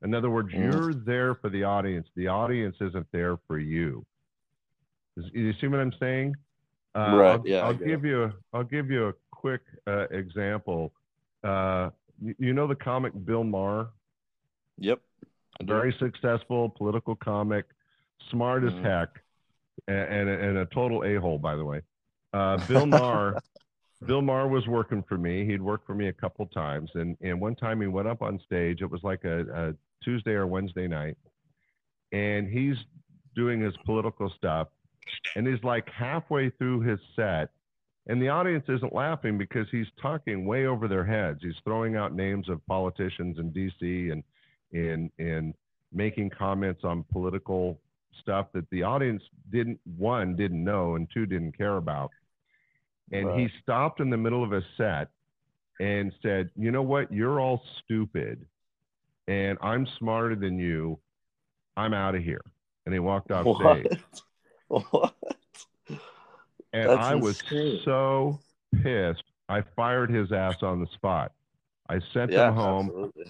In 0.02 0.14
other 0.14 0.30
words, 0.30 0.52
you're 0.52 0.94
there 0.94 1.34
for 1.36 1.48
the 1.48 1.64
audience. 1.64 2.08
The 2.16 2.28
audience 2.28 2.76
isn't 2.80 3.06
there 3.12 3.36
for 3.46 3.58
you. 3.58 4.04
You 5.16 5.52
see 5.60 5.66
what 5.66 5.80
I'm 5.80 5.92
saying? 6.00 6.34
Uh, 6.94 6.98
Right, 7.16 7.32
I'll, 7.32 7.42
yeah, 7.46 7.64
I'll 7.66 7.74
give 7.74 8.04
you. 8.04 8.24
A, 8.24 8.32
I'll 8.52 8.64
give 8.64 8.90
you 8.90 9.08
a 9.08 9.12
quick 9.30 9.62
uh, 9.86 10.06
example. 10.10 10.92
Uh, 11.44 11.90
you, 12.20 12.34
you 12.38 12.52
know 12.52 12.66
the 12.66 12.74
comic 12.74 13.12
Bill 13.24 13.44
Maher, 13.44 13.88
Yep. 14.78 15.00
Very 15.64 15.94
successful 15.98 16.70
political 16.70 17.14
comic, 17.14 17.66
smart 18.30 18.64
as 18.64 18.72
Mhm. 18.72 18.82
heck, 18.82 19.22
and, 19.86 19.96
and, 19.96 20.28
a- 20.30 20.48
and 20.48 20.58
a 20.58 20.66
total 20.66 21.04
a 21.04 21.14
hole, 21.16 21.38
by 21.38 21.54
the 21.56 21.64
way. 21.64 21.82
Uh, 22.32 22.56
Bill 22.66 22.86
Maher. 22.86 23.42
Bill 24.06 24.22
Maher 24.22 24.48
was 24.48 24.66
working 24.66 25.04
for 25.04 25.16
me. 25.16 25.46
He'd 25.46 25.62
worked 25.62 25.86
for 25.86 25.94
me 25.94 26.08
a 26.08 26.12
couple 26.12 26.44
times, 26.46 26.90
and 26.94 27.16
and 27.20 27.40
one 27.40 27.54
time 27.54 27.80
he 27.80 27.86
went 27.86 28.08
up 28.08 28.20
on 28.22 28.40
stage. 28.44 28.80
It 28.82 28.90
was 28.90 29.02
like 29.04 29.24
a, 29.24 29.68
a 29.68 29.74
Tuesday 30.02 30.32
or 30.32 30.46
Wednesday 30.48 30.88
night, 30.88 31.16
and 32.10 32.48
he's 32.48 32.76
doing 33.36 33.60
his 33.60 33.74
political 33.84 34.28
stuff, 34.36 34.68
and 35.36 35.46
he's 35.46 35.62
like 35.62 35.88
halfway 35.90 36.50
through 36.50 36.80
his 36.80 36.98
set, 37.16 37.50
and 38.06 38.20
the 38.20 38.28
audience 38.28 38.64
isn't 38.68 38.94
laughing 38.94 39.38
because 39.38 39.66
he's 39.70 39.86
talking 40.00 40.44
way 40.46 40.66
over 40.66 40.88
their 40.88 41.04
heads. 41.04 41.40
He's 41.42 41.54
throwing 41.64 41.96
out 41.96 42.14
names 42.14 42.48
of 42.48 42.64
politicians 42.66 43.38
in 43.38 43.50
D.C. 43.50 44.10
and 44.10 44.22
and 44.72 45.10
and 45.18 45.54
making 45.92 46.30
comments 46.30 46.84
on 46.84 47.04
political 47.12 47.78
stuff 48.20 48.46
that 48.52 48.68
the 48.70 48.82
audience 48.82 49.22
didn't 49.50 49.80
one 49.96 50.36
didn't 50.36 50.62
know 50.62 50.96
and 50.96 51.08
two 51.12 51.26
didn't 51.26 51.56
care 51.56 51.76
about 51.76 52.10
and 53.12 53.38
he 53.38 53.48
stopped 53.62 54.00
in 54.00 54.10
the 54.10 54.16
middle 54.16 54.42
of 54.42 54.52
a 54.52 54.62
set 54.76 55.08
and 55.80 56.12
said, 56.22 56.50
"You 56.56 56.70
know 56.70 56.82
what? 56.82 57.12
You're 57.12 57.40
all 57.40 57.62
stupid, 57.84 58.44
and 59.28 59.58
I'm 59.60 59.86
smarter 59.98 60.34
than 60.34 60.58
you. 60.58 60.98
I'm 61.76 61.92
out 61.94 62.14
of 62.14 62.22
here." 62.22 62.40
And 62.86 62.92
he 62.92 62.98
walked 62.98 63.30
off 63.30 63.44
What? 63.44 63.80
stage. 63.80 64.00
What? 64.90 65.14
And 66.74 66.88
That's 66.88 67.04
I 67.04 67.14
was 67.16 67.38
insane. 67.42 67.80
so 67.84 68.40
pissed. 68.82 69.22
I 69.50 69.60
fired 69.76 70.08
his 70.10 70.32
ass 70.32 70.62
on 70.62 70.80
the 70.80 70.86
spot. 70.94 71.32
I 71.90 72.00
sent 72.14 72.32
Yeah. 72.32 72.48
him 72.48 72.54
home. 72.54 72.86
Absolutely. 72.86 73.26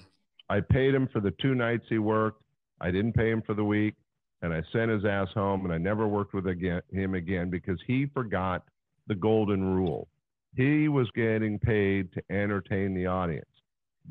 I 0.49 0.61
paid 0.61 0.95
him 0.95 1.09
for 1.09 1.19
the 1.19 1.33
two 1.33 1.57
nights 1.57 1.85
he 1.89 1.99
worked. 1.99 2.41
I 2.81 2.93
didn't 2.93 3.15
pay 3.15 3.31
him 3.31 3.43
for 3.43 3.55
the 3.55 3.65
week, 3.65 3.95
and 4.43 4.55
I 4.55 4.63
sent 4.73 4.93
his 4.93 5.05
ass 5.05 5.27
home. 5.35 5.65
And 5.65 5.75
I 5.75 5.79
never 5.79 6.07
worked 6.07 6.35
with 6.35 6.47
again, 6.47 6.83
him 6.93 7.15
again 7.15 7.51
because 7.51 7.81
he 7.85 8.07
forgot 8.07 8.63
the 9.09 9.17
golden 9.17 9.65
rule. 9.75 10.07
He 10.55 10.87
was 10.89 11.11
getting 11.11 11.59
paid 11.59 12.13
to 12.13 12.23
entertain 12.31 12.95
the 12.95 13.07
audience. 13.07 13.51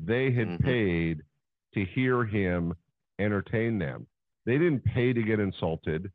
They 0.04 0.30
had 0.30 0.48
Mhm. 0.48 0.60
paid 0.62 1.22
to 1.72 1.84
hear 1.86 2.24
him 2.26 2.74
entertain 3.18 3.78
them. 3.78 4.06
They 4.44 4.58
didn't 4.58 4.84
pay 4.84 5.14
to 5.14 5.22
get 5.22 5.40
insulted. 5.40 6.12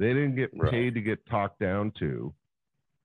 They 0.00 0.14
didn't 0.14 0.34
get 0.34 0.50
Right. 0.54 0.70
paid 0.70 0.94
to 0.94 1.02
get 1.02 1.24
talked 1.26 1.58
down 1.60 1.90
to. 1.98 2.32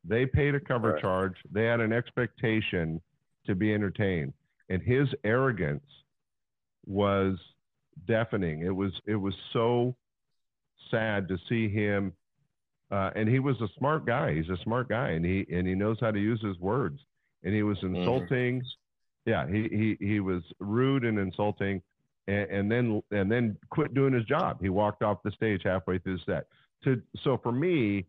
They 0.06 0.26
paid 0.26 0.56
a 0.56 0.62
cover 0.62 0.94
Right. 0.94 1.02
charge. 1.02 1.36
They 1.52 1.66
had 1.66 1.82
an 1.82 1.92
expectation 1.92 3.02
to 3.44 3.54
be 3.54 3.74
entertained. 3.74 4.34
And 4.70 4.82
his 4.82 5.14
arrogance 5.26 5.86
was 6.86 7.38
deafening. 8.06 8.62
It 8.62 8.74
was 8.74 8.94
it 9.06 9.16
was 9.18 9.36
so 9.52 9.96
sad 10.90 11.28
to 11.28 11.38
see 11.50 11.68
him. 11.68 12.14
Uh, 12.92 13.12
and 13.16 13.28
he 13.28 13.40
was 13.40 13.60
a 13.62 13.68
smart 13.78 14.06
guy. 14.06 14.34
He's 14.34 14.50
a 14.50 14.58
smart 14.58 14.88
guy, 14.88 15.10
and 15.10 15.26
he 15.26 15.46
and 15.52 15.68
he 15.68 15.76
knows 15.76 16.00
how 16.00 16.12
to 16.12 16.20
use 16.20 16.42
his 16.42 16.58
words. 16.60 17.04
And 17.44 17.54
he 17.54 17.64
was 17.64 17.82
insulting. 17.84 18.64
Yeah, 19.26 19.48
he 19.48 19.68
he 19.68 19.98
he 20.00 20.20
was 20.22 20.44
rude 20.60 21.04
and 21.04 21.20
insulting, 21.20 21.82
and, 22.28 22.50
and 22.50 22.72
then 22.72 23.04
and 23.12 23.30
then 23.30 23.58
quit 23.70 23.94
doing 23.94 24.14
his 24.14 24.24
job. 24.26 24.62
He 24.62 24.70
walked 24.70 25.04
off 25.04 25.24
the 25.24 25.32
stage 25.32 25.64
halfway 25.64 25.98
through 25.98 26.18
the 26.20 26.24
set. 26.24 26.48
To 26.86 27.02
so 27.24 27.38
for 27.38 27.52
me, 27.52 28.06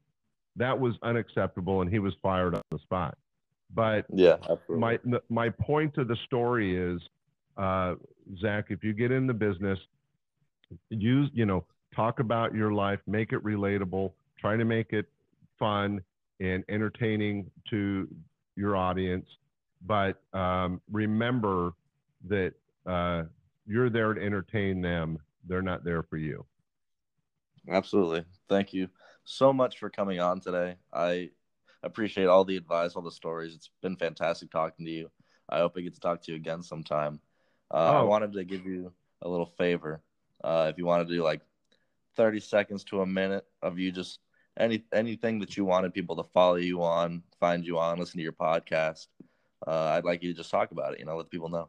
that 0.57 0.79
was 0.79 0.95
unacceptable, 1.03 1.83
and 1.83 1.91
he 1.91 1.99
was 1.99 2.15
fired 2.23 2.55
on 2.55 2.63
the 2.71 2.79
spot. 2.79 3.19
But 3.75 4.07
Yeah. 4.13 4.37
Absolutely. 4.49 4.77
my 4.79 4.99
my 5.29 5.49
point 5.51 5.99
of 5.99 6.09
the 6.09 6.17
story 6.25 6.77
is, 6.77 7.01
uh, 7.57 7.97
Zach, 8.41 8.67
if 8.71 8.85
you 8.85 8.93
get 8.93 9.11
in 9.11 9.27
the 9.27 9.35
business, 9.35 9.79
use 10.91 11.31
you 11.35 11.47
know 11.47 11.65
talk 11.95 12.21
about 12.21 12.55
your 12.55 12.73
life, 12.73 13.01
make 13.07 13.33
it 13.33 13.43
relatable, 13.43 14.13
try 14.39 14.57
to 14.57 14.65
make 14.65 14.93
it 14.93 15.07
fun 15.59 16.03
and 16.41 16.63
entertaining 16.69 17.51
to 17.71 18.07
your 18.57 18.77
audience, 18.77 19.27
but 19.87 20.21
um, 20.33 20.81
remember 20.91 21.73
that 22.29 22.53
uh, 22.87 23.23
you're 23.67 23.91
there 23.91 24.15
to 24.15 24.23
entertain 24.23 24.81
them. 24.81 25.19
They're 25.49 25.63
not 25.63 25.85
there 25.85 26.03
for 26.03 26.17
you. 26.17 26.45
Absolutely. 27.69 28.25
Thank 28.49 28.73
you 28.73 28.89
so 29.25 29.53
much 29.53 29.79
for 29.79 29.91
coming 29.91 30.21
on 30.21 30.41
today. 30.41 30.77
I 30.93 31.31
appreciate 31.83 32.27
all 32.27 32.45
the 32.45 32.57
advice, 32.57 32.93
all 32.95 33.03
the 33.03 33.11
stories. 33.11 33.55
It's 33.55 33.71
been 33.83 33.97
fantastic 33.97 34.51
talking 34.51 34.85
to 34.87 34.91
you. 34.93 35.11
I 35.49 35.59
hope 35.59 35.75
I 35.77 35.81
get 35.81 35.95
to 35.95 36.01
talk 36.01 36.23
to 36.23 36.33
you 36.33 36.37
again 36.37 36.63
sometime. 36.63 37.21
Uh, 37.73 37.77
I 37.77 38.03
Oh. 38.03 38.07
wanted 38.07 38.33
to 38.35 38.45
give 38.45 38.65
you 38.67 38.93
a 39.23 39.29
little 39.29 39.47
favor. 39.47 40.03
Uh, 40.43 40.69
if 40.71 40.79
you 40.79 40.87
want 40.87 41.07
to 41.07 41.15
do 41.15 41.23
like 41.23 41.41
30 42.17 42.41
seconds 42.41 42.85
to 42.85 43.03
a 43.03 43.07
minute 43.07 43.47
of 43.63 43.79
you 43.79 43.91
just 43.93 44.21
any 44.59 44.85
anything 44.93 45.39
that 45.41 45.57
you 45.57 45.65
wanted 45.65 45.93
people 45.93 46.17
to 46.17 46.23
follow 46.33 46.57
you 46.57 46.83
on, 46.83 47.23
find 47.41 47.67
you 47.67 47.79
on, 47.79 47.99
listen 47.99 48.17
to 48.19 48.23
your 48.23 48.33
podcast, 48.33 49.09
uh, 49.67 49.93
I'd 49.97 50.05
like 50.05 50.23
you 50.23 50.33
to 50.33 50.37
just 50.37 50.51
talk 50.51 50.71
about 50.71 50.95
it. 50.95 51.01
You 51.01 51.05
know, 51.05 51.17
let 51.17 51.31
people 51.31 51.49
know. 51.51 51.69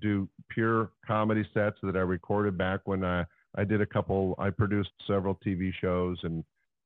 do 0.00 0.28
pure 0.48 0.90
comedy 1.06 1.44
sets 1.54 1.76
that 1.82 1.96
I 1.96 2.00
recorded 2.00 2.56
back 2.56 2.80
when 2.84 3.04
I, 3.04 3.24
I 3.56 3.64
did 3.64 3.80
a 3.80 3.86
couple, 3.86 4.34
I 4.38 4.50
produced 4.50 4.90
several 5.06 5.38
TV 5.46 5.72
shows 5.80 6.18
and 6.22 6.44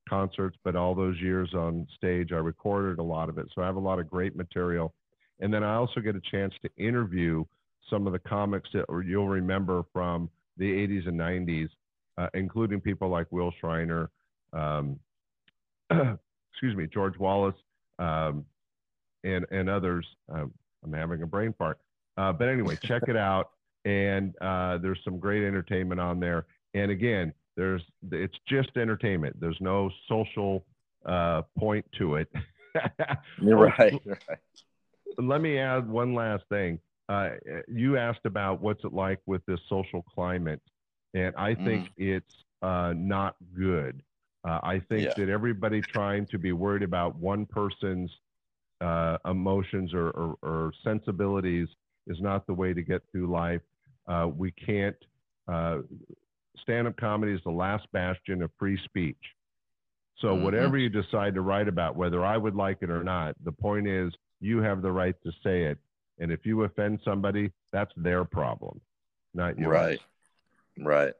concerts, 0.08 0.56
but 0.64 0.76
all 0.76 0.94
those 0.94 1.18
years 1.20 1.52
on 1.54 1.86
stage, 1.96 2.32
I 2.32 2.36
recorded 2.36 2.98
a 2.98 3.02
lot 3.02 3.28
of 3.28 3.38
it. 3.38 3.46
So 3.54 3.62
I 3.62 3.66
have 3.66 3.76
a 3.76 3.80
lot 3.80 3.98
of 3.98 4.08
great 4.08 4.36
material. 4.36 4.94
And 5.40 5.52
then 5.52 5.62
I 5.62 5.74
also 5.74 6.00
get 6.00 6.16
a 6.16 6.20
chance 6.30 6.54
to 6.62 6.70
interview 6.76 7.44
some 7.90 8.06
of 8.06 8.12
the 8.12 8.18
comics 8.18 8.68
that 8.74 8.84
you'll 9.06 9.28
remember 9.28 9.82
from 9.92 10.28
the 10.56 10.64
80s 10.64 11.08
and 11.08 11.18
90s, 11.18 11.68
uh, 12.18 12.28
including 12.34 12.80
people 12.80 13.08
like 13.08 13.30
Will 13.30 13.52
Shriner, 13.60 14.10
um, 14.52 14.98
excuse 15.90 16.76
me, 16.76 16.86
George 16.92 17.16
Wallace, 17.18 17.54
um, 17.98 18.44
and, 19.24 19.46
and 19.50 19.70
others. 19.70 20.06
Um, 20.28 20.52
I'm 20.84 20.92
having 20.92 21.22
a 21.22 21.26
brain 21.26 21.54
fart. 21.56 21.78
Uh, 22.18 22.32
but 22.32 22.48
anyway, 22.48 22.76
check 22.82 23.04
it 23.06 23.16
out. 23.16 23.50
And 23.84 24.34
uh, 24.40 24.78
there's 24.78 24.98
some 25.04 25.18
great 25.18 25.44
entertainment 25.44 26.00
on 26.00 26.20
there. 26.20 26.46
And 26.74 26.90
again, 26.90 27.32
there's 27.56 27.82
it's 28.10 28.36
just 28.46 28.76
entertainment. 28.76 29.40
There's 29.40 29.56
no 29.60 29.90
social 30.08 30.66
uh, 31.06 31.42
point 31.58 31.86
to 31.98 32.16
it. 32.16 32.28
You're 33.40 33.56
right. 33.56 33.94
right. 34.04 34.38
Let 35.16 35.40
me 35.40 35.58
add 35.58 35.88
one 35.88 36.14
last 36.14 36.44
thing. 36.50 36.80
Uh, 37.08 37.30
you 37.66 37.96
asked 37.96 38.26
about 38.26 38.60
what's 38.60 38.84
it 38.84 38.92
like 38.92 39.20
with 39.26 39.44
this 39.46 39.60
social 39.68 40.02
climate, 40.02 40.60
and 41.14 41.34
I 41.36 41.54
think 41.54 41.86
mm. 41.86 41.90
it's 41.96 42.34
uh, 42.60 42.92
not 42.94 43.36
good. 43.56 44.02
Uh, 44.46 44.60
I 44.62 44.80
think 44.88 45.04
yeah. 45.04 45.14
that 45.16 45.28
everybody 45.28 45.80
trying 45.80 46.26
to 46.26 46.38
be 46.38 46.52
worried 46.52 46.82
about 46.82 47.16
one 47.16 47.46
person's 47.46 48.10
uh, 48.80 49.16
emotions 49.24 49.92
or, 49.94 50.10
or, 50.10 50.36
or, 50.42 50.72
sensibilities 50.84 51.68
is 52.08 52.20
not 52.20 52.46
the 52.46 52.54
way 52.54 52.74
to 52.74 52.82
get 52.82 53.02
through 53.12 53.30
life. 53.30 53.62
Uh, 54.06 54.28
we 54.34 54.50
can't. 54.50 54.96
Uh, 55.46 55.78
stand-up 56.62 56.96
comedy 56.96 57.32
is 57.32 57.40
the 57.44 57.50
last 57.50 57.86
bastion 57.92 58.42
of 58.42 58.50
free 58.58 58.78
speech. 58.84 59.16
So 60.18 60.28
mm-hmm. 60.28 60.44
whatever 60.44 60.76
you 60.76 60.88
decide 60.88 61.34
to 61.34 61.40
write 61.40 61.68
about, 61.68 61.96
whether 61.96 62.24
I 62.24 62.36
would 62.36 62.56
like 62.56 62.78
it 62.82 62.90
or 62.90 63.04
not, 63.04 63.36
the 63.44 63.52
point 63.52 63.86
is 63.86 64.12
you 64.40 64.60
have 64.60 64.82
the 64.82 64.90
right 64.90 65.14
to 65.22 65.30
say 65.44 65.62
it. 65.64 65.78
And 66.18 66.32
if 66.32 66.44
you 66.44 66.64
offend 66.64 66.98
somebody, 67.04 67.52
that's 67.72 67.92
their 67.96 68.24
problem, 68.24 68.80
not 69.32 69.56
yours. 69.58 69.72
Right. 69.72 70.00
Right. 70.80 71.12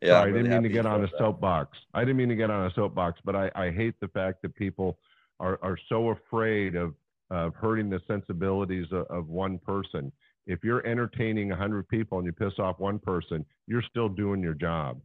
Yeah. 0.00 0.20
Sorry, 0.20 0.30
I 0.30 0.34
didn't 0.34 0.50
mean 0.50 0.62
to 0.62 0.68
get 0.68 0.86
on 0.86 1.04
a 1.04 1.06
that. 1.06 1.18
soapbox. 1.18 1.76
I 1.92 2.00
didn't 2.00 2.16
mean 2.16 2.30
to 2.30 2.36
get 2.36 2.50
on 2.50 2.66
a 2.66 2.72
soapbox, 2.74 3.20
but 3.24 3.36
I, 3.36 3.50
I 3.54 3.70
hate 3.70 3.94
the 4.00 4.08
fact 4.08 4.42
that 4.42 4.54
people 4.54 4.98
are, 5.38 5.58
are 5.62 5.78
so 5.88 6.10
afraid 6.10 6.74
of, 6.74 6.94
of 7.30 7.54
hurting 7.54 7.90
the 7.90 8.00
sensibilities 8.06 8.86
of, 8.92 9.06
of 9.06 9.28
one 9.28 9.58
person. 9.58 10.10
If 10.46 10.62
you're 10.62 10.86
entertaining 10.86 11.48
100 11.48 11.88
people 11.88 12.18
and 12.18 12.26
you 12.26 12.32
piss 12.32 12.58
off 12.58 12.78
one 12.78 12.98
person, 12.98 13.44
you're 13.66 13.82
still 13.82 14.08
doing 14.08 14.42
your 14.42 14.54
job. 14.54 15.00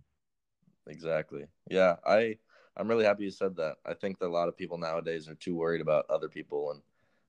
Exactly. 0.88 1.46
Yeah. 1.70 1.96
I, 2.06 2.38
I'm 2.78 2.88
really 2.88 3.06
happy 3.06 3.24
you 3.24 3.32
said 3.32 3.56
that. 3.58 3.78
I 3.86 3.94
think 3.94 4.20
that 4.20 4.28
a 4.28 4.30
lot 4.30 4.48
of 4.48 4.58
people 4.58 4.78
nowadays 4.78 5.28
are 5.28 5.36
too 5.36 5.56
worried 5.56 5.82
about 5.82 6.10
other 6.10 6.30
people 6.30 6.72
and 6.72 6.82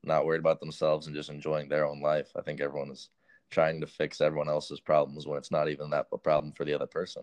not 0.04 0.24
worried 0.24 0.40
about 0.40 0.60
themselves 0.60 1.06
and 1.06 1.16
just 1.16 1.30
enjoying 1.30 1.68
their 1.68 1.86
own 1.86 2.00
life. 2.00 2.30
I 2.36 2.42
think 2.42 2.60
everyone 2.60 2.90
is 2.90 3.08
trying 3.50 3.80
to 3.80 3.86
fix 3.86 4.20
everyone 4.20 4.48
else's 4.48 4.80
problems 4.80 5.26
when 5.26 5.38
it's 5.38 5.50
not 5.50 5.68
even 5.68 5.90
that 5.90 6.06
a 6.12 6.18
problem 6.18 6.52
for 6.52 6.64
the 6.64 6.74
other 6.74 6.86
person. 6.86 7.22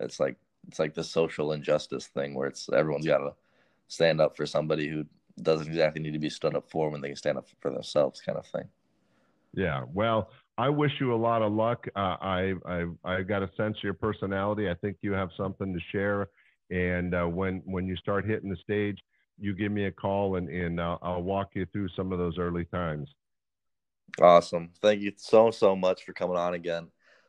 It's 0.00 0.20
like 0.20 0.36
it's 0.68 0.78
like 0.78 0.94
the 0.94 1.04
social 1.04 1.52
injustice 1.52 2.06
thing 2.06 2.34
where 2.34 2.48
it's 2.48 2.68
everyone's 2.70 3.06
got 3.06 3.18
to 3.18 3.34
stand 3.88 4.20
up 4.20 4.36
for 4.36 4.46
somebody 4.46 4.88
who 4.88 5.06
doesn't 5.40 5.68
exactly 5.68 6.02
need 6.02 6.12
to 6.12 6.18
be 6.18 6.28
stood 6.28 6.54
up 6.54 6.70
for 6.70 6.90
when 6.90 7.00
they 7.00 7.08
can 7.08 7.16
stand 7.16 7.38
up 7.38 7.46
for 7.60 7.70
themselves, 7.70 8.20
kind 8.20 8.36
of 8.36 8.46
thing. 8.46 8.68
Yeah. 9.54 9.82
Well, 9.92 10.30
I 10.58 10.68
wish 10.68 10.92
you 11.00 11.14
a 11.14 11.16
lot 11.16 11.42
of 11.42 11.52
luck. 11.52 11.86
Uh, 11.96 12.16
I 12.20 12.54
I 12.66 12.84
I 13.04 13.22
got 13.22 13.42
a 13.42 13.50
sense 13.56 13.76
of 13.78 13.82
your 13.84 13.94
personality. 13.94 14.68
I 14.68 14.74
think 14.74 14.98
you 15.02 15.12
have 15.12 15.30
something 15.36 15.72
to 15.72 15.80
share 15.92 16.28
and 16.70 17.14
uh, 17.14 17.26
when 17.26 17.62
when 17.64 17.86
you 17.86 17.96
start 17.96 18.24
hitting 18.24 18.48
the 18.48 18.56
stage, 18.56 18.98
you 19.38 19.54
give 19.54 19.72
me 19.72 19.86
a 19.86 19.92
call 19.92 20.36
and 20.36 20.48
and 20.48 20.80
I'll, 20.80 20.98
I'll 21.02 21.22
walk 21.22 21.50
you 21.54 21.66
through 21.66 21.88
some 21.96 22.12
of 22.12 22.18
those 22.18 22.38
early 22.38 22.64
times. 22.66 23.08
Awesome. 24.20 24.70
Thank 24.80 25.02
you 25.02 25.12
so 25.16 25.50
so 25.50 25.74
much 25.74 26.04
for 26.04 26.12
coming 26.12 26.36
on 26.36 26.54
again. 26.54 26.88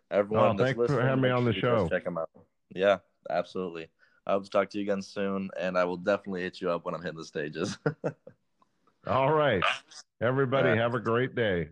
Everyone, 0.09 0.59
oh, 0.59 0.63
thanks 0.63 0.77
for 0.77 1.01
having 1.01 1.21
me 1.21 1.29
on 1.29 1.45
the 1.45 1.53
show. 1.53 1.87
Check 1.89 2.03
them 2.03 2.17
out. 2.17 2.29
Yeah, 2.69 2.97
absolutely. 3.29 3.87
I 4.27 4.33
hope 4.33 4.43
to 4.43 4.49
talk 4.49 4.69
to 4.69 4.77
you 4.77 4.83
again 4.83 5.01
soon, 5.01 5.49
and 5.59 5.77
I 5.77 5.85
will 5.85 5.97
definitely 5.97 6.41
hit 6.41 6.61
you 6.61 6.69
up 6.69 6.85
when 6.85 6.93
I'm 6.93 7.01
hitting 7.01 7.17
the 7.17 7.25
stages. 7.25 7.77
All 9.07 9.31
right. 9.31 9.63
Everybody, 10.21 10.77
have 10.77 10.93
a 10.93 10.99
great 10.99 11.33
day. 11.33 11.69